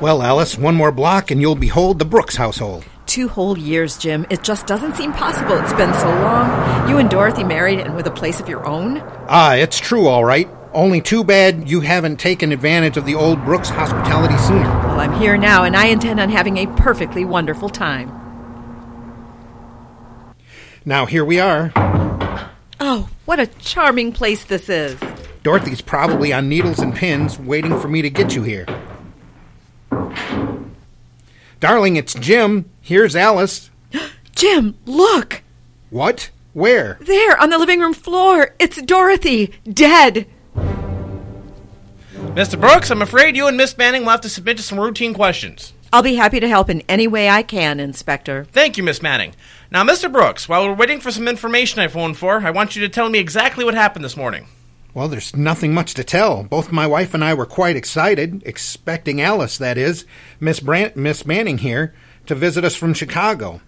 Well, 0.00 0.22
Alice, 0.22 0.56
one 0.56 0.76
more 0.76 0.92
block 0.92 1.32
and 1.32 1.40
you'll 1.40 1.56
behold 1.56 1.98
the 1.98 2.04
Brooks 2.04 2.36
household. 2.36 2.84
Two 3.06 3.26
whole 3.26 3.58
years, 3.58 3.98
Jim. 3.98 4.24
It 4.30 4.44
just 4.44 4.68
doesn't 4.68 4.94
seem 4.94 5.12
possible. 5.12 5.58
It's 5.58 5.72
been 5.72 5.92
so 5.94 6.06
long. 6.06 6.88
You 6.88 6.98
and 6.98 7.10
Dorothy 7.10 7.42
married 7.42 7.80
and 7.80 7.96
with 7.96 8.06
a 8.06 8.12
place 8.12 8.38
of 8.38 8.48
your 8.48 8.64
own? 8.64 8.98
Ah, 9.26 9.54
it's 9.56 9.80
true, 9.80 10.06
all 10.06 10.24
right. 10.24 10.48
Only 10.72 11.00
too 11.00 11.24
bad 11.24 11.68
you 11.68 11.80
haven't 11.80 12.20
taken 12.20 12.52
advantage 12.52 12.96
of 12.96 13.04
the 13.04 13.16
old 13.16 13.44
Brooks 13.44 13.70
hospitality 13.70 14.38
sooner. 14.38 14.70
Well, 14.86 15.00
I'm 15.00 15.14
here 15.14 15.36
now, 15.36 15.64
and 15.64 15.74
I 15.74 15.86
intend 15.86 16.20
on 16.20 16.30
having 16.30 16.58
a 16.58 16.68
perfectly 16.76 17.24
wonderful 17.24 17.70
time. 17.70 18.20
Now, 20.84 21.06
here 21.06 21.24
we 21.24 21.40
are. 21.40 21.72
Oh, 22.84 23.08
what 23.26 23.38
a 23.38 23.46
charming 23.46 24.10
place 24.10 24.44
this 24.44 24.68
is. 24.68 24.98
Dorothy's 25.44 25.80
probably 25.80 26.32
on 26.32 26.48
needles 26.48 26.80
and 26.80 26.92
pins 26.92 27.38
waiting 27.38 27.78
for 27.78 27.86
me 27.86 28.02
to 28.02 28.10
get 28.10 28.34
you 28.34 28.42
here. 28.42 28.66
Darling, 31.60 31.94
it's 31.94 32.12
Jim. 32.14 32.68
Here's 32.80 33.14
Alice. 33.14 33.70
Jim, 34.34 34.76
look! 34.84 35.44
What? 35.90 36.30
Where? 36.54 36.98
There, 37.02 37.40
on 37.40 37.50
the 37.50 37.58
living 37.58 37.78
room 37.78 37.94
floor. 37.94 38.56
It's 38.58 38.82
Dorothy, 38.82 39.52
dead. 39.62 40.26
Mr. 42.34 42.60
Brooks, 42.60 42.90
I'm 42.90 43.02
afraid 43.02 43.36
you 43.36 43.46
and 43.46 43.56
Miss 43.56 43.78
Manning 43.78 44.02
will 44.02 44.10
have 44.10 44.22
to 44.22 44.28
submit 44.28 44.56
to 44.56 44.62
some 44.64 44.80
routine 44.80 45.14
questions. 45.14 45.72
I'll 45.92 46.02
be 46.02 46.16
happy 46.16 46.40
to 46.40 46.48
help 46.48 46.68
in 46.68 46.82
any 46.88 47.06
way 47.06 47.28
I 47.28 47.44
can, 47.44 47.78
Inspector. 47.78 48.46
Thank 48.46 48.76
you, 48.76 48.82
Miss 48.82 49.02
Manning. 49.02 49.34
Now, 49.72 49.84
Mr. 49.84 50.12
Brooks, 50.12 50.50
while 50.50 50.68
we're 50.68 50.74
waiting 50.74 51.00
for 51.00 51.10
some 51.10 51.26
information 51.26 51.80
I 51.80 51.88
phoned 51.88 52.18
for, 52.18 52.42
I 52.42 52.50
want 52.50 52.76
you 52.76 52.82
to 52.82 52.90
tell 52.90 53.08
me 53.08 53.18
exactly 53.18 53.64
what 53.64 53.72
happened 53.72 54.04
this 54.04 54.18
morning. 54.18 54.46
Well, 54.92 55.08
there's 55.08 55.34
nothing 55.34 55.72
much 55.72 55.94
to 55.94 56.04
tell. 56.04 56.42
Both 56.42 56.70
my 56.70 56.86
wife 56.86 57.14
and 57.14 57.24
I 57.24 57.32
were 57.32 57.46
quite 57.46 57.74
excited, 57.74 58.42
expecting 58.44 59.22
Alice, 59.22 59.56
that 59.56 59.78
is, 59.78 60.04
Miss 60.38 60.60
Brant, 60.60 60.94
Miss 60.94 61.24
Manning 61.24 61.56
here, 61.56 61.94
to 62.26 62.34
visit 62.34 62.66
us 62.66 62.76
from 62.76 62.92
Chicago. 62.92 63.62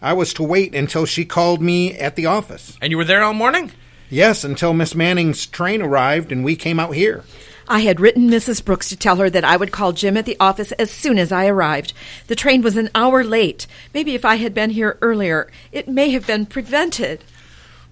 I 0.00 0.14
was 0.14 0.32
to 0.34 0.42
wait 0.42 0.74
until 0.74 1.04
she 1.04 1.26
called 1.26 1.60
me 1.60 1.92
at 1.92 2.16
the 2.16 2.24
office. 2.24 2.78
And 2.80 2.90
you 2.90 2.96
were 2.96 3.04
there 3.04 3.22
all 3.22 3.34
morning? 3.34 3.70
Yes, 4.08 4.44
until 4.44 4.72
Miss 4.72 4.94
Manning's 4.94 5.44
train 5.44 5.82
arrived 5.82 6.32
and 6.32 6.42
we 6.42 6.56
came 6.56 6.80
out 6.80 6.94
here. 6.94 7.22
I 7.70 7.82
had 7.82 8.00
written 8.00 8.28
Mrs. 8.28 8.64
Brooks 8.64 8.88
to 8.88 8.96
tell 8.96 9.14
her 9.16 9.30
that 9.30 9.44
I 9.44 9.56
would 9.56 9.70
call 9.70 9.92
Jim 9.92 10.16
at 10.16 10.26
the 10.26 10.36
office 10.40 10.72
as 10.72 10.90
soon 10.90 11.20
as 11.20 11.30
I 11.30 11.46
arrived. 11.46 11.92
The 12.26 12.34
train 12.34 12.62
was 12.62 12.76
an 12.76 12.90
hour 12.96 13.22
late. 13.22 13.68
Maybe 13.94 14.16
if 14.16 14.24
I 14.24 14.34
had 14.34 14.52
been 14.52 14.70
here 14.70 14.98
earlier, 15.00 15.48
it 15.70 15.86
may 15.86 16.10
have 16.10 16.26
been 16.26 16.46
prevented. 16.46 17.22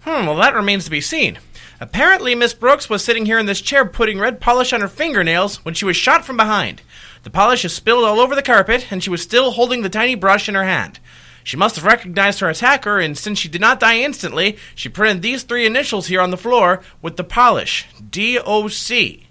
Hmm, 0.00 0.26
well, 0.26 0.34
that 0.34 0.56
remains 0.56 0.86
to 0.86 0.90
be 0.90 1.00
seen. 1.00 1.38
Apparently, 1.78 2.34
Miss 2.34 2.54
Brooks 2.54 2.90
was 2.90 3.04
sitting 3.04 3.24
here 3.24 3.38
in 3.38 3.46
this 3.46 3.60
chair 3.60 3.84
putting 3.84 4.18
red 4.18 4.40
polish 4.40 4.72
on 4.72 4.80
her 4.80 4.88
fingernails 4.88 5.64
when 5.64 5.74
she 5.74 5.84
was 5.84 5.96
shot 5.96 6.24
from 6.24 6.36
behind. 6.36 6.82
The 7.22 7.30
polish 7.30 7.64
is 7.64 7.72
spilled 7.72 8.02
all 8.02 8.18
over 8.18 8.34
the 8.34 8.42
carpet, 8.42 8.88
and 8.90 9.00
she 9.00 9.10
was 9.10 9.22
still 9.22 9.52
holding 9.52 9.82
the 9.82 9.88
tiny 9.88 10.16
brush 10.16 10.48
in 10.48 10.56
her 10.56 10.64
hand. 10.64 10.98
She 11.44 11.56
must 11.56 11.76
have 11.76 11.84
recognized 11.84 12.40
her 12.40 12.50
attacker, 12.50 12.98
and 12.98 13.16
since 13.16 13.38
she 13.38 13.48
did 13.48 13.60
not 13.60 13.78
die 13.78 13.98
instantly, 13.98 14.58
she 14.74 14.88
printed 14.88 15.22
these 15.22 15.44
three 15.44 15.64
initials 15.64 16.08
here 16.08 16.20
on 16.20 16.32
the 16.32 16.36
floor 16.36 16.82
with 17.00 17.16
the 17.16 17.22
polish 17.22 17.86
D 18.10 18.40
O 18.40 18.66
C. 18.66 19.27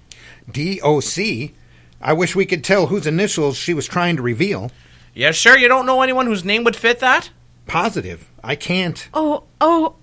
D.O.C.? 0.52 1.54
I 2.02 2.14
wish 2.14 2.36
we 2.36 2.46
could 2.46 2.64
tell 2.64 2.88
whose 2.88 3.08
initials 3.08 3.58
she 3.58 3.74
was 3.74 3.88
trying 3.88 4.16
to 4.18 4.22
reveal. 4.22 4.72
Yeah, 5.14 5.32
sure 5.32 5.58
you 5.58 5.68
don't 5.68 5.86
know 5.86 6.02
anyone 6.02 6.28
whose 6.28 6.46
name 6.46 6.64
would 6.64 6.76
fit 6.76 7.00
that? 7.00 7.32
Positive. 7.66 8.30
I 8.44 8.56
can't. 8.56 9.10
Oh, 9.14 9.44
oh. 9.60 9.96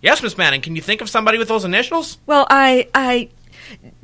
Yes, 0.00 0.22
Miss 0.22 0.36
Manning, 0.36 0.60
can 0.60 0.74
you 0.74 0.82
think 0.82 1.00
of 1.00 1.08
somebody 1.08 1.38
with 1.38 1.48
those 1.48 1.64
initials? 1.64 2.18
Well, 2.26 2.46
I, 2.50 2.88
I, 2.92 3.28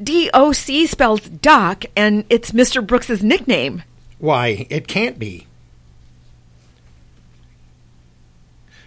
D.O.C. 0.00 0.86
spells 0.86 1.22
Doc, 1.22 1.84
and 1.96 2.24
it's 2.30 2.52
Mr. 2.52 2.86
Brooks's 2.86 3.22
nickname. 3.24 3.82
Why, 4.18 4.66
it 4.70 4.86
can't 4.86 5.18
be. 5.18 5.46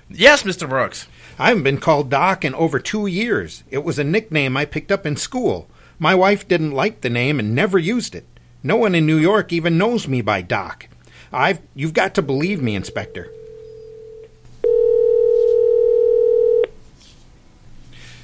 Yes, 0.10 0.44
Mr. 0.44 0.68
Brooks. 0.68 1.08
I 1.42 1.48
haven't 1.48 1.64
been 1.64 1.80
called 1.80 2.12
Doc 2.12 2.46
in 2.46 2.54
over 2.54 2.78
two 2.78 3.08
years. 3.08 3.64
It 3.72 3.84
was 3.84 3.98
a 3.98 4.04
nickname 4.04 4.56
I 4.56 4.64
picked 4.64 4.92
up 4.92 5.08
in 5.08 5.16
school. 5.18 5.68
My 5.98 6.14
wife 6.14 6.48
didn't 6.48 6.70
like 6.70 7.02
the 7.02 7.10
name 7.10 7.40
and 7.40 7.56
never 7.56 7.80
used 7.80 8.14
it. 8.14 8.28
No 8.62 8.76
one 8.76 8.94
in 8.94 9.08
New 9.08 9.18
York 9.18 9.52
even 9.52 9.76
knows 9.76 10.08
me 10.08 10.22
by 10.22 10.44
Doc. 10.44 10.88
I've 11.34 11.60
you've 11.74 11.96
got 11.96 12.14
to 12.14 12.22
believe 12.22 12.62
me, 12.62 12.76
Inspector. 12.76 13.28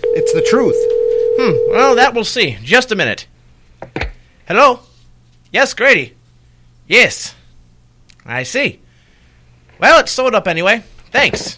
It's 0.03 0.33
the 0.33 0.45
truth. 0.47 0.77
Hmm, 1.39 1.71
well, 1.71 1.95
that 1.95 2.13
we'll 2.13 2.23
see. 2.23 2.59
Just 2.61 2.91
a 2.91 2.95
minute. 2.95 3.25
Hello? 4.47 4.81
Yes, 5.51 5.73
Grady. 5.73 6.13
Yes. 6.87 7.33
I 8.27 8.43
see. 8.43 8.79
Well, 9.79 10.01
it's 10.01 10.11
sewed 10.11 10.35
up 10.35 10.47
anyway. 10.47 10.83
Thanks. 11.09 11.57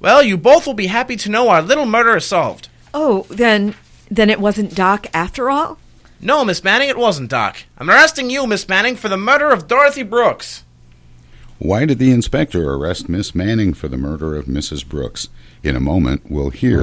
Well, 0.00 0.22
you 0.22 0.36
both 0.36 0.66
will 0.66 0.74
be 0.74 0.86
happy 0.88 1.16
to 1.16 1.30
know 1.30 1.48
our 1.48 1.62
little 1.62 1.86
murder 1.86 2.16
is 2.16 2.26
solved. 2.26 2.68
Oh, 2.94 3.26
then 3.30 3.74
Then 4.10 4.30
it 4.30 4.40
wasn't 4.40 4.74
Doc 4.74 5.06
after 5.12 5.50
all? 5.50 5.78
No, 6.20 6.44
Miss 6.44 6.62
Manning, 6.64 6.88
it 6.88 6.96
wasn't 6.98 7.30
Doc. 7.30 7.58
I'm 7.76 7.90
arresting 7.90 8.30
you, 8.30 8.46
Miss 8.46 8.68
Manning, 8.68 8.96
for 8.96 9.08
the 9.08 9.16
murder 9.16 9.50
of 9.50 9.68
Dorothy 9.68 10.02
Brooks. 10.02 10.62
Why 11.58 11.84
did 11.86 11.98
the 11.98 12.10
inspector 12.10 12.72
arrest 12.72 13.08
Miss 13.08 13.34
Manning 13.34 13.74
for 13.74 13.88
the 13.88 13.96
murder 13.96 14.36
of 14.36 14.46
Mrs. 14.46 14.86
Brooks? 14.86 15.28
In 15.62 15.74
a 15.74 15.80
moment, 15.80 16.22
we'll 16.30 16.50
hear. 16.50 16.82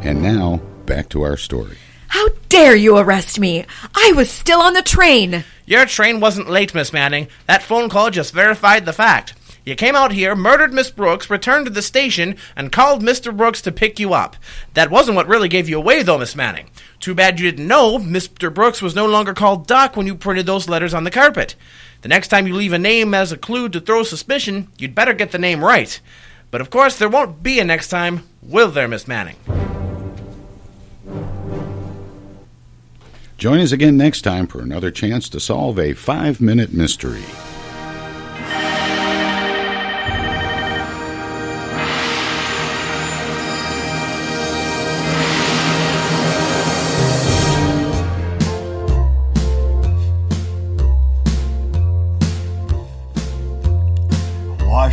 And 0.00 0.22
now, 0.22 0.60
back 0.86 1.08
to 1.10 1.22
our 1.22 1.36
story. 1.36 1.76
How 2.08 2.28
dare 2.48 2.76
you 2.76 2.96
arrest 2.96 3.38
me? 3.40 3.64
I 3.94 4.12
was 4.14 4.30
still 4.30 4.60
on 4.60 4.74
the 4.74 4.82
train. 4.82 5.44
Your 5.66 5.84
train 5.86 6.20
wasn't 6.20 6.48
late, 6.50 6.74
Miss 6.74 6.92
Manning. 6.92 7.28
That 7.46 7.62
phone 7.62 7.88
call 7.88 8.10
just 8.10 8.32
verified 8.32 8.84
the 8.84 8.92
fact. 8.92 9.34
You 9.64 9.74
came 9.74 9.96
out 9.96 10.12
here, 10.12 10.36
murdered 10.36 10.74
Miss 10.74 10.90
Brooks, 10.90 11.30
returned 11.30 11.64
to 11.64 11.72
the 11.72 11.80
station, 11.80 12.36
and 12.54 12.70
called 12.70 13.02
Mr. 13.02 13.34
Brooks 13.34 13.62
to 13.62 13.72
pick 13.72 13.98
you 13.98 14.12
up. 14.12 14.36
That 14.74 14.90
wasn't 14.90 15.16
what 15.16 15.26
really 15.26 15.48
gave 15.48 15.70
you 15.70 15.78
away, 15.78 16.02
though, 16.02 16.18
Miss 16.18 16.36
Manning. 16.36 16.68
Too 17.00 17.14
bad 17.14 17.40
you 17.40 17.50
didn't 17.50 17.66
know 17.66 17.98
Mr. 17.98 18.52
Brooks 18.52 18.82
was 18.82 18.94
no 18.94 19.06
longer 19.06 19.32
called 19.32 19.66
Doc 19.66 19.96
when 19.96 20.06
you 20.06 20.14
printed 20.14 20.44
those 20.44 20.68
letters 20.68 20.92
on 20.92 21.04
the 21.04 21.10
carpet. 21.10 21.54
The 22.02 22.08
next 22.08 22.28
time 22.28 22.46
you 22.46 22.54
leave 22.54 22.74
a 22.74 22.78
name 22.78 23.14
as 23.14 23.32
a 23.32 23.38
clue 23.38 23.70
to 23.70 23.80
throw 23.80 24.02
suspicion, 24.02 24.68
you'd 24.76 24.94
better 24.94 25.14
get 25.14 25.32
the 25.32 25.38
name 25.38 25.64
right. 25.64 25.98
But 26.50 26.60
of 26.60 26.68
course, 26.68 26.98
there 26.98 27.08
won't 27.08 27.42
be 27.42 27.58
a 27.58 27.64
next 27.64 27.88
time, 27.88 28.28
will 28.42 28.70
there, 28.70 28.86
Miss 28.86 29.08
Manning? 29.08 29.36
Join 33.38 33.60
us 33.60 33.72
again 33.72 33.96
next 33.96 34.22
time 34.22 34.46
for 34.46 34.60
another 34.60 34.90
chance 34.90 35.28
to 35.30 35.40
solve 35.40 35.78
a 35.78 35.94
five 35.94 36.40
minute 36.40 36.72
mystery. 36.74 37.24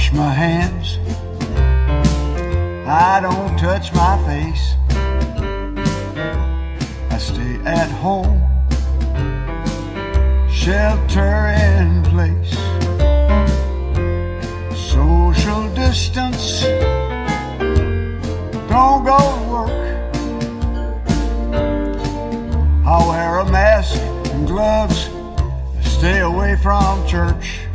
Wash 0.01 0.13
my 0.13 0.33
hands. 0.33 0.97
I 2.87 3.19
don't 3.21 3.55
touch 3.59 3.93
my 3.93 4.17
face. 4.25 4.73
I 7.11 7.17
stay 7.19 7.59
at 7.65 7.91
home. 8.01 8.41
Shelter 10.49 11.53
in 11.69 12.01
place. 12.01 12.53
Social 14.91 15.69
distance. 15.75 16.63
Don't 18.73 19.03
go 19.05 19.19
to 19.37 19.43
work. 19.53 19.81
I 22.87 23.07
wear 23.07 23.37
a 23.37 23.51
mask 23.51 24.01
and 24.33 24.47
gloves. 24.47 25.09
Stay 25.83 26.21
away 26.21 26.55
from 26.55 27.05
church. 27.07 27.67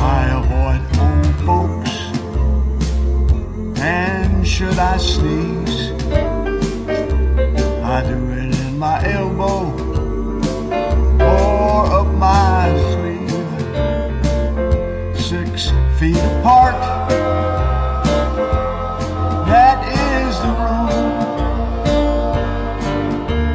I 0.00 0.30
avoid 0.40 0.80
old 0.98 1.36
folks. 1.46 1.92
And 3.80 4.46
should 4.46 4.78
I 4.78 4.96
sneeze, 4.96 5.92
I 7.82 8.02
do 8.08 8.30
it 8.30 8.54
in 8.60 8.78
my 8.78 9.02
elbow 9.04 9.72
or 11.20 11.86
up 12.00 12.06
my 12.14 12.68
sleeve. 12.90 13.30
Six 15.20 15.70
feet 15.98 16.16
apart. 16.16 16.80
That 19.48 19.78
is 19.86 20.38
the 20.40 20.48
rule. 20.48 21.12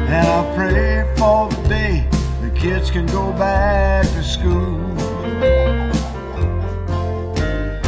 And 0.08 0.26
I 0.28 0.54
pray 0.54 1.14
for 1.16 1.48
the 1.48 1.68
day 1.68 2.08
the 2.40 2.50
kids 2.50 2.90
can 2.90 3.06
go 3.06 3.32
back 3.32 4.06
to 4.06 4.22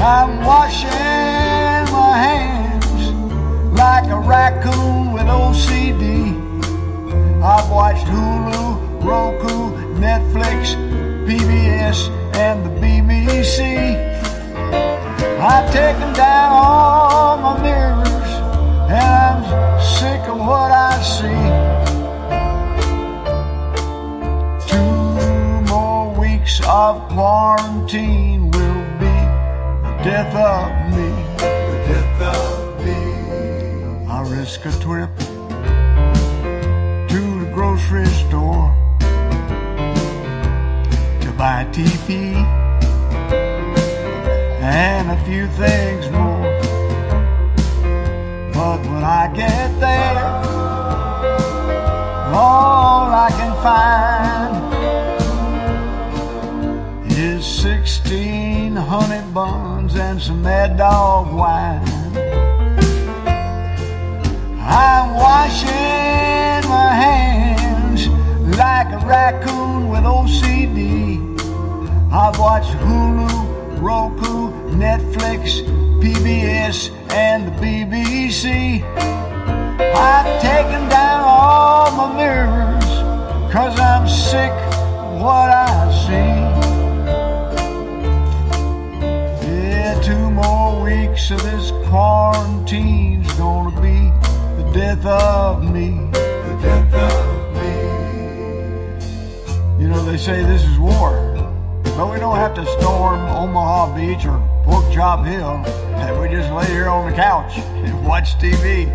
I'm 0.00 0.44
washing 0.44 0.88
my 1.92 2.16
hands 2.16 3.10
like 3.76 4.06
a 4.06 4.16
raccoon 4.20 5.12
with 5.12 5.26
OCD. 5.26 6.38
I've 7.42 7.68
watched 7.68 8.06
Hulu, 8.06 9.02
Roku, 9.02 9.74
Netflix, 9.98 10.76
PBS, 11.26 12.10
and 12.36 12.64
the 12.64 12.70
BBC. 12.80 13.96
I've 15.40 15.72
taken 15.72 16.12
down 16.12 16.52
all 16.52 17.36
my 17.38 17.60
mirrors, 17.60 18.30
and 18.88 19.02
I'm 19.02 19.80
sick 19.80 20.28
of 20.28 20.38
what 20.38 20.70
I 20.70 21.02
see. 21.02 21.42
Two 24.68 25.66
more 25.68 26.14
weeks 26.14 26.60
of 26.68 27.08
quarantine 27.08 28.37
death 30.02 30.34
of 30.34 30.70
me. 30.96 31.08
The 31.38 31.78
death 31.88 32.20
of 32.22 32.84
me. 32.84 33.00
I 34.06 34.22
risk 34.28 34.64
a 34.64 34.72
trip 34.80 35.10
to 37.08 37.20
the 37.40 37.50
grocery 37.52 38.06
store 38.06 38.74
to 41.20 41.32
buy 41.36 41.66
TP 41.72 42.34
and 44.62 45.10
a 45.10 45.24
few 45.24 45.46
things 45.48 46.08
more. 46.10 46.46
But 48.52 48.80
when 48.90 49.02
I 49.02 49.32
get 49.34 49.80
there, 49.80 50.24
all 52.34 53.10
I 53.26 53.30
can 53.30 53.54
find 53.62 54.68
is 57.10 57.44
16 57.44 58.76
honey 58.76 59.22
buns 59.32 59.77
and 59.96 60.20
some 60.20 60.42
mad 60.42 60.76
dog 60.76 61.32
wine. 61.32 61.82
I'm 64.60 65.14
washing 65.14 66.68
my 66.68 66.92
hands 66.92 68.08
like 68.58 68.88
a 68.92 68.98
raccoon 69.06 69.88
with 69.88 70.04
OCD. 70.04 71.18
I've 72.12 72.38
watched 72.38 72.72
Hulu, 72.86 73.80
Roku, 73.80 74.50
Netflix, 74.76 75.62
PBS, 76.02 76.90
and 77.12 77.46
the 77.46 77.52
BBC. 77.52 78.82
I've 79.80 80.42
taken 80.42 80.88
down 80.88 81.20
all 81.24 81.90
my 81.92 82.16
mirrors, 82.16 83.52
cause 83.52 83.78
I'm 83.78 84.06
sick 84.08 84.52
of 84.52 85.20
what 85.20 85.50
I 85.50 85.77
weeks 91.28 91.42
of 91.42 91.50
this 91.50 91.70
quarantine's 91.88 93.32
gonna 93.34 93.80
be 93.80 94.10
the 94.62 94.70
death 94.72 95.04
of 95.04 95.62
me. 95.62 95.90
The 96.12 96.58
death 96.62 96.94
of 96.94 97.54
me. 97.54 97.72
You 99.82 99.88
know, 99.88 100.04
they 100.04 100.16
say 100.16 100.42
this 100.42 100.64
is 100.64 100.78
war. 100.78 101.34
But 101.84 102.10
we 102.12 102.18
don't 102.18 102.36
have 102.36 102.54
to 102.54 102.64
storm 102.78 103.20
Omaha 103.20 103.94
Beach 103.96 104.24
or 104.26 104.40
Pork 104.64 104.90
Chop 104.92 105.26
Hill. 105.26 105.62
And 105.96 106.20
we 106.20 106.28
just 106.28 106.52
lay 106.52 106.66
here 106.66 106.88
on 106.88 107.10
the 107.10 107.16
couch 107.16 107.58
and 107.58 108.06
watch 108.06 108.38
TV. 108.38 108.86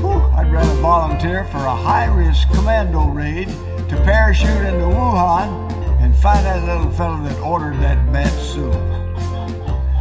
Whew, 0.00 0.20
I'd 0.36 0.50
rather 0.52 0.74
volunteer 0.80 1.44
for 1.44 1.58
a 1.58 1.76
high 1.76 2.06
risk 2.06 2.48
commando 2.52 3.06
raid 3.06 3.48
to 3.88 3.96
parachute 4.04 4.64
into 4.66 4.86
Wuhan 4.86 5.72
and 6.02 6.14
find 6.16 6.44
that 6.44 6.64
little 6.64 6.90
fellow 6.92 7.22
that 7.22 7.38
ordered 7.40 7.76
that 7.80 8.12
bat 8.12 8.32
soup. 8.32 8.97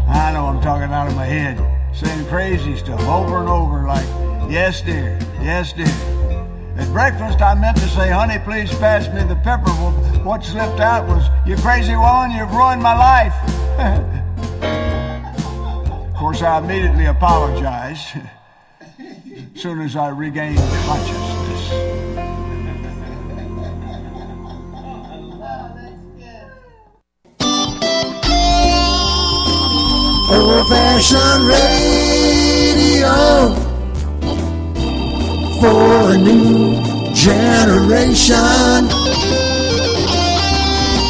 I 0.08 0.32
know 0.34 0.46
I'm 0.46 0.62
talking 0.62 0.94
out 0.94 1.08
of 1.08 1.16
my 1.16 1.26
head, 1.26 1.58
saying 1.94 2.26
crazy 2.28 2.76
stuff 2.78 3.02
over 3.02 3.40
and 3.40 3.50
over 3.50 3.88
like, 3.88 4.06
yes, 4.50 4.82
dear, 4.82 5.20
yes, 5.42 5.74
dear. 5.74 5.88
At 6.78 6.92
breakfast, 6.92 7.42
I 7.42 7.56
meant 7.56 7.78
to 7.78 7.88
say, 7.90 8.10
honey, 8.10 8.40
please 8.40 8.70
pass 8.78 9.08
me 9.14 9.24
the 9.28 9.36
pepper. 9.38 9.66
Well, 9.66 9.92
what 10.24 10.44
slipped 10.44 10.80
out 10.80 11.08
was, 11.08 11.28
you 11.48 11.56
crazy 11.58 11.96
woman, 11.96 12.32
you've 12.32 12.52
ruined 12.52 12.82
my 12.82 12.96
life. 12.96 13.34
of 15.92 16.14
course, 16.16 16.42
I 16.42 16.60
immediately 16.60 17.06
apologized 17.06 18.16
as 19.00 19.62
soon 19.62 19.82
as 19.82 19.96
I 19.96 20.10
regained 20.10 20.58
consciousness. 20.58 21.37
Old 30.98 31.06
radio 31.46 33.06
for 35.62 36.12
a 36.12 36.18
new 36.18 36.82
generation. 37.14 38.88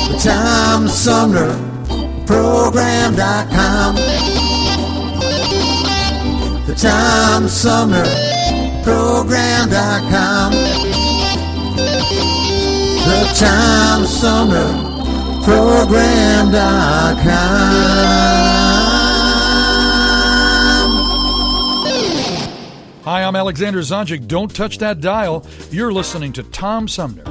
The 0.09 0.17
Tom 0.21 0.89
Sumner 0.89 1.55
Program.com. 2.25 3.95
The 6.65 6.75
Tom 6.75 7.47
Sumner 7.47 8.03
Program.com. 8.83 10.51
The 13.05 13.19
Tom 13.39 14.05
Sumner 14.05 14.69
Program.com. 15.45 16.57
Hi, 23.07 23.23
I'm 23.23 23.37
Alexander 23.37 23.79
Zonjic. 23.79 24.27
Don't 24.27 24.53
touch 24.53 24.79
that 24.79 24.99
dial. 24.99 25.45
You're 25.71 25.93
listening 25.93 26.33
to 26.33 26.43
Tom 26.43 26.89
Sumner. 26.89 27.23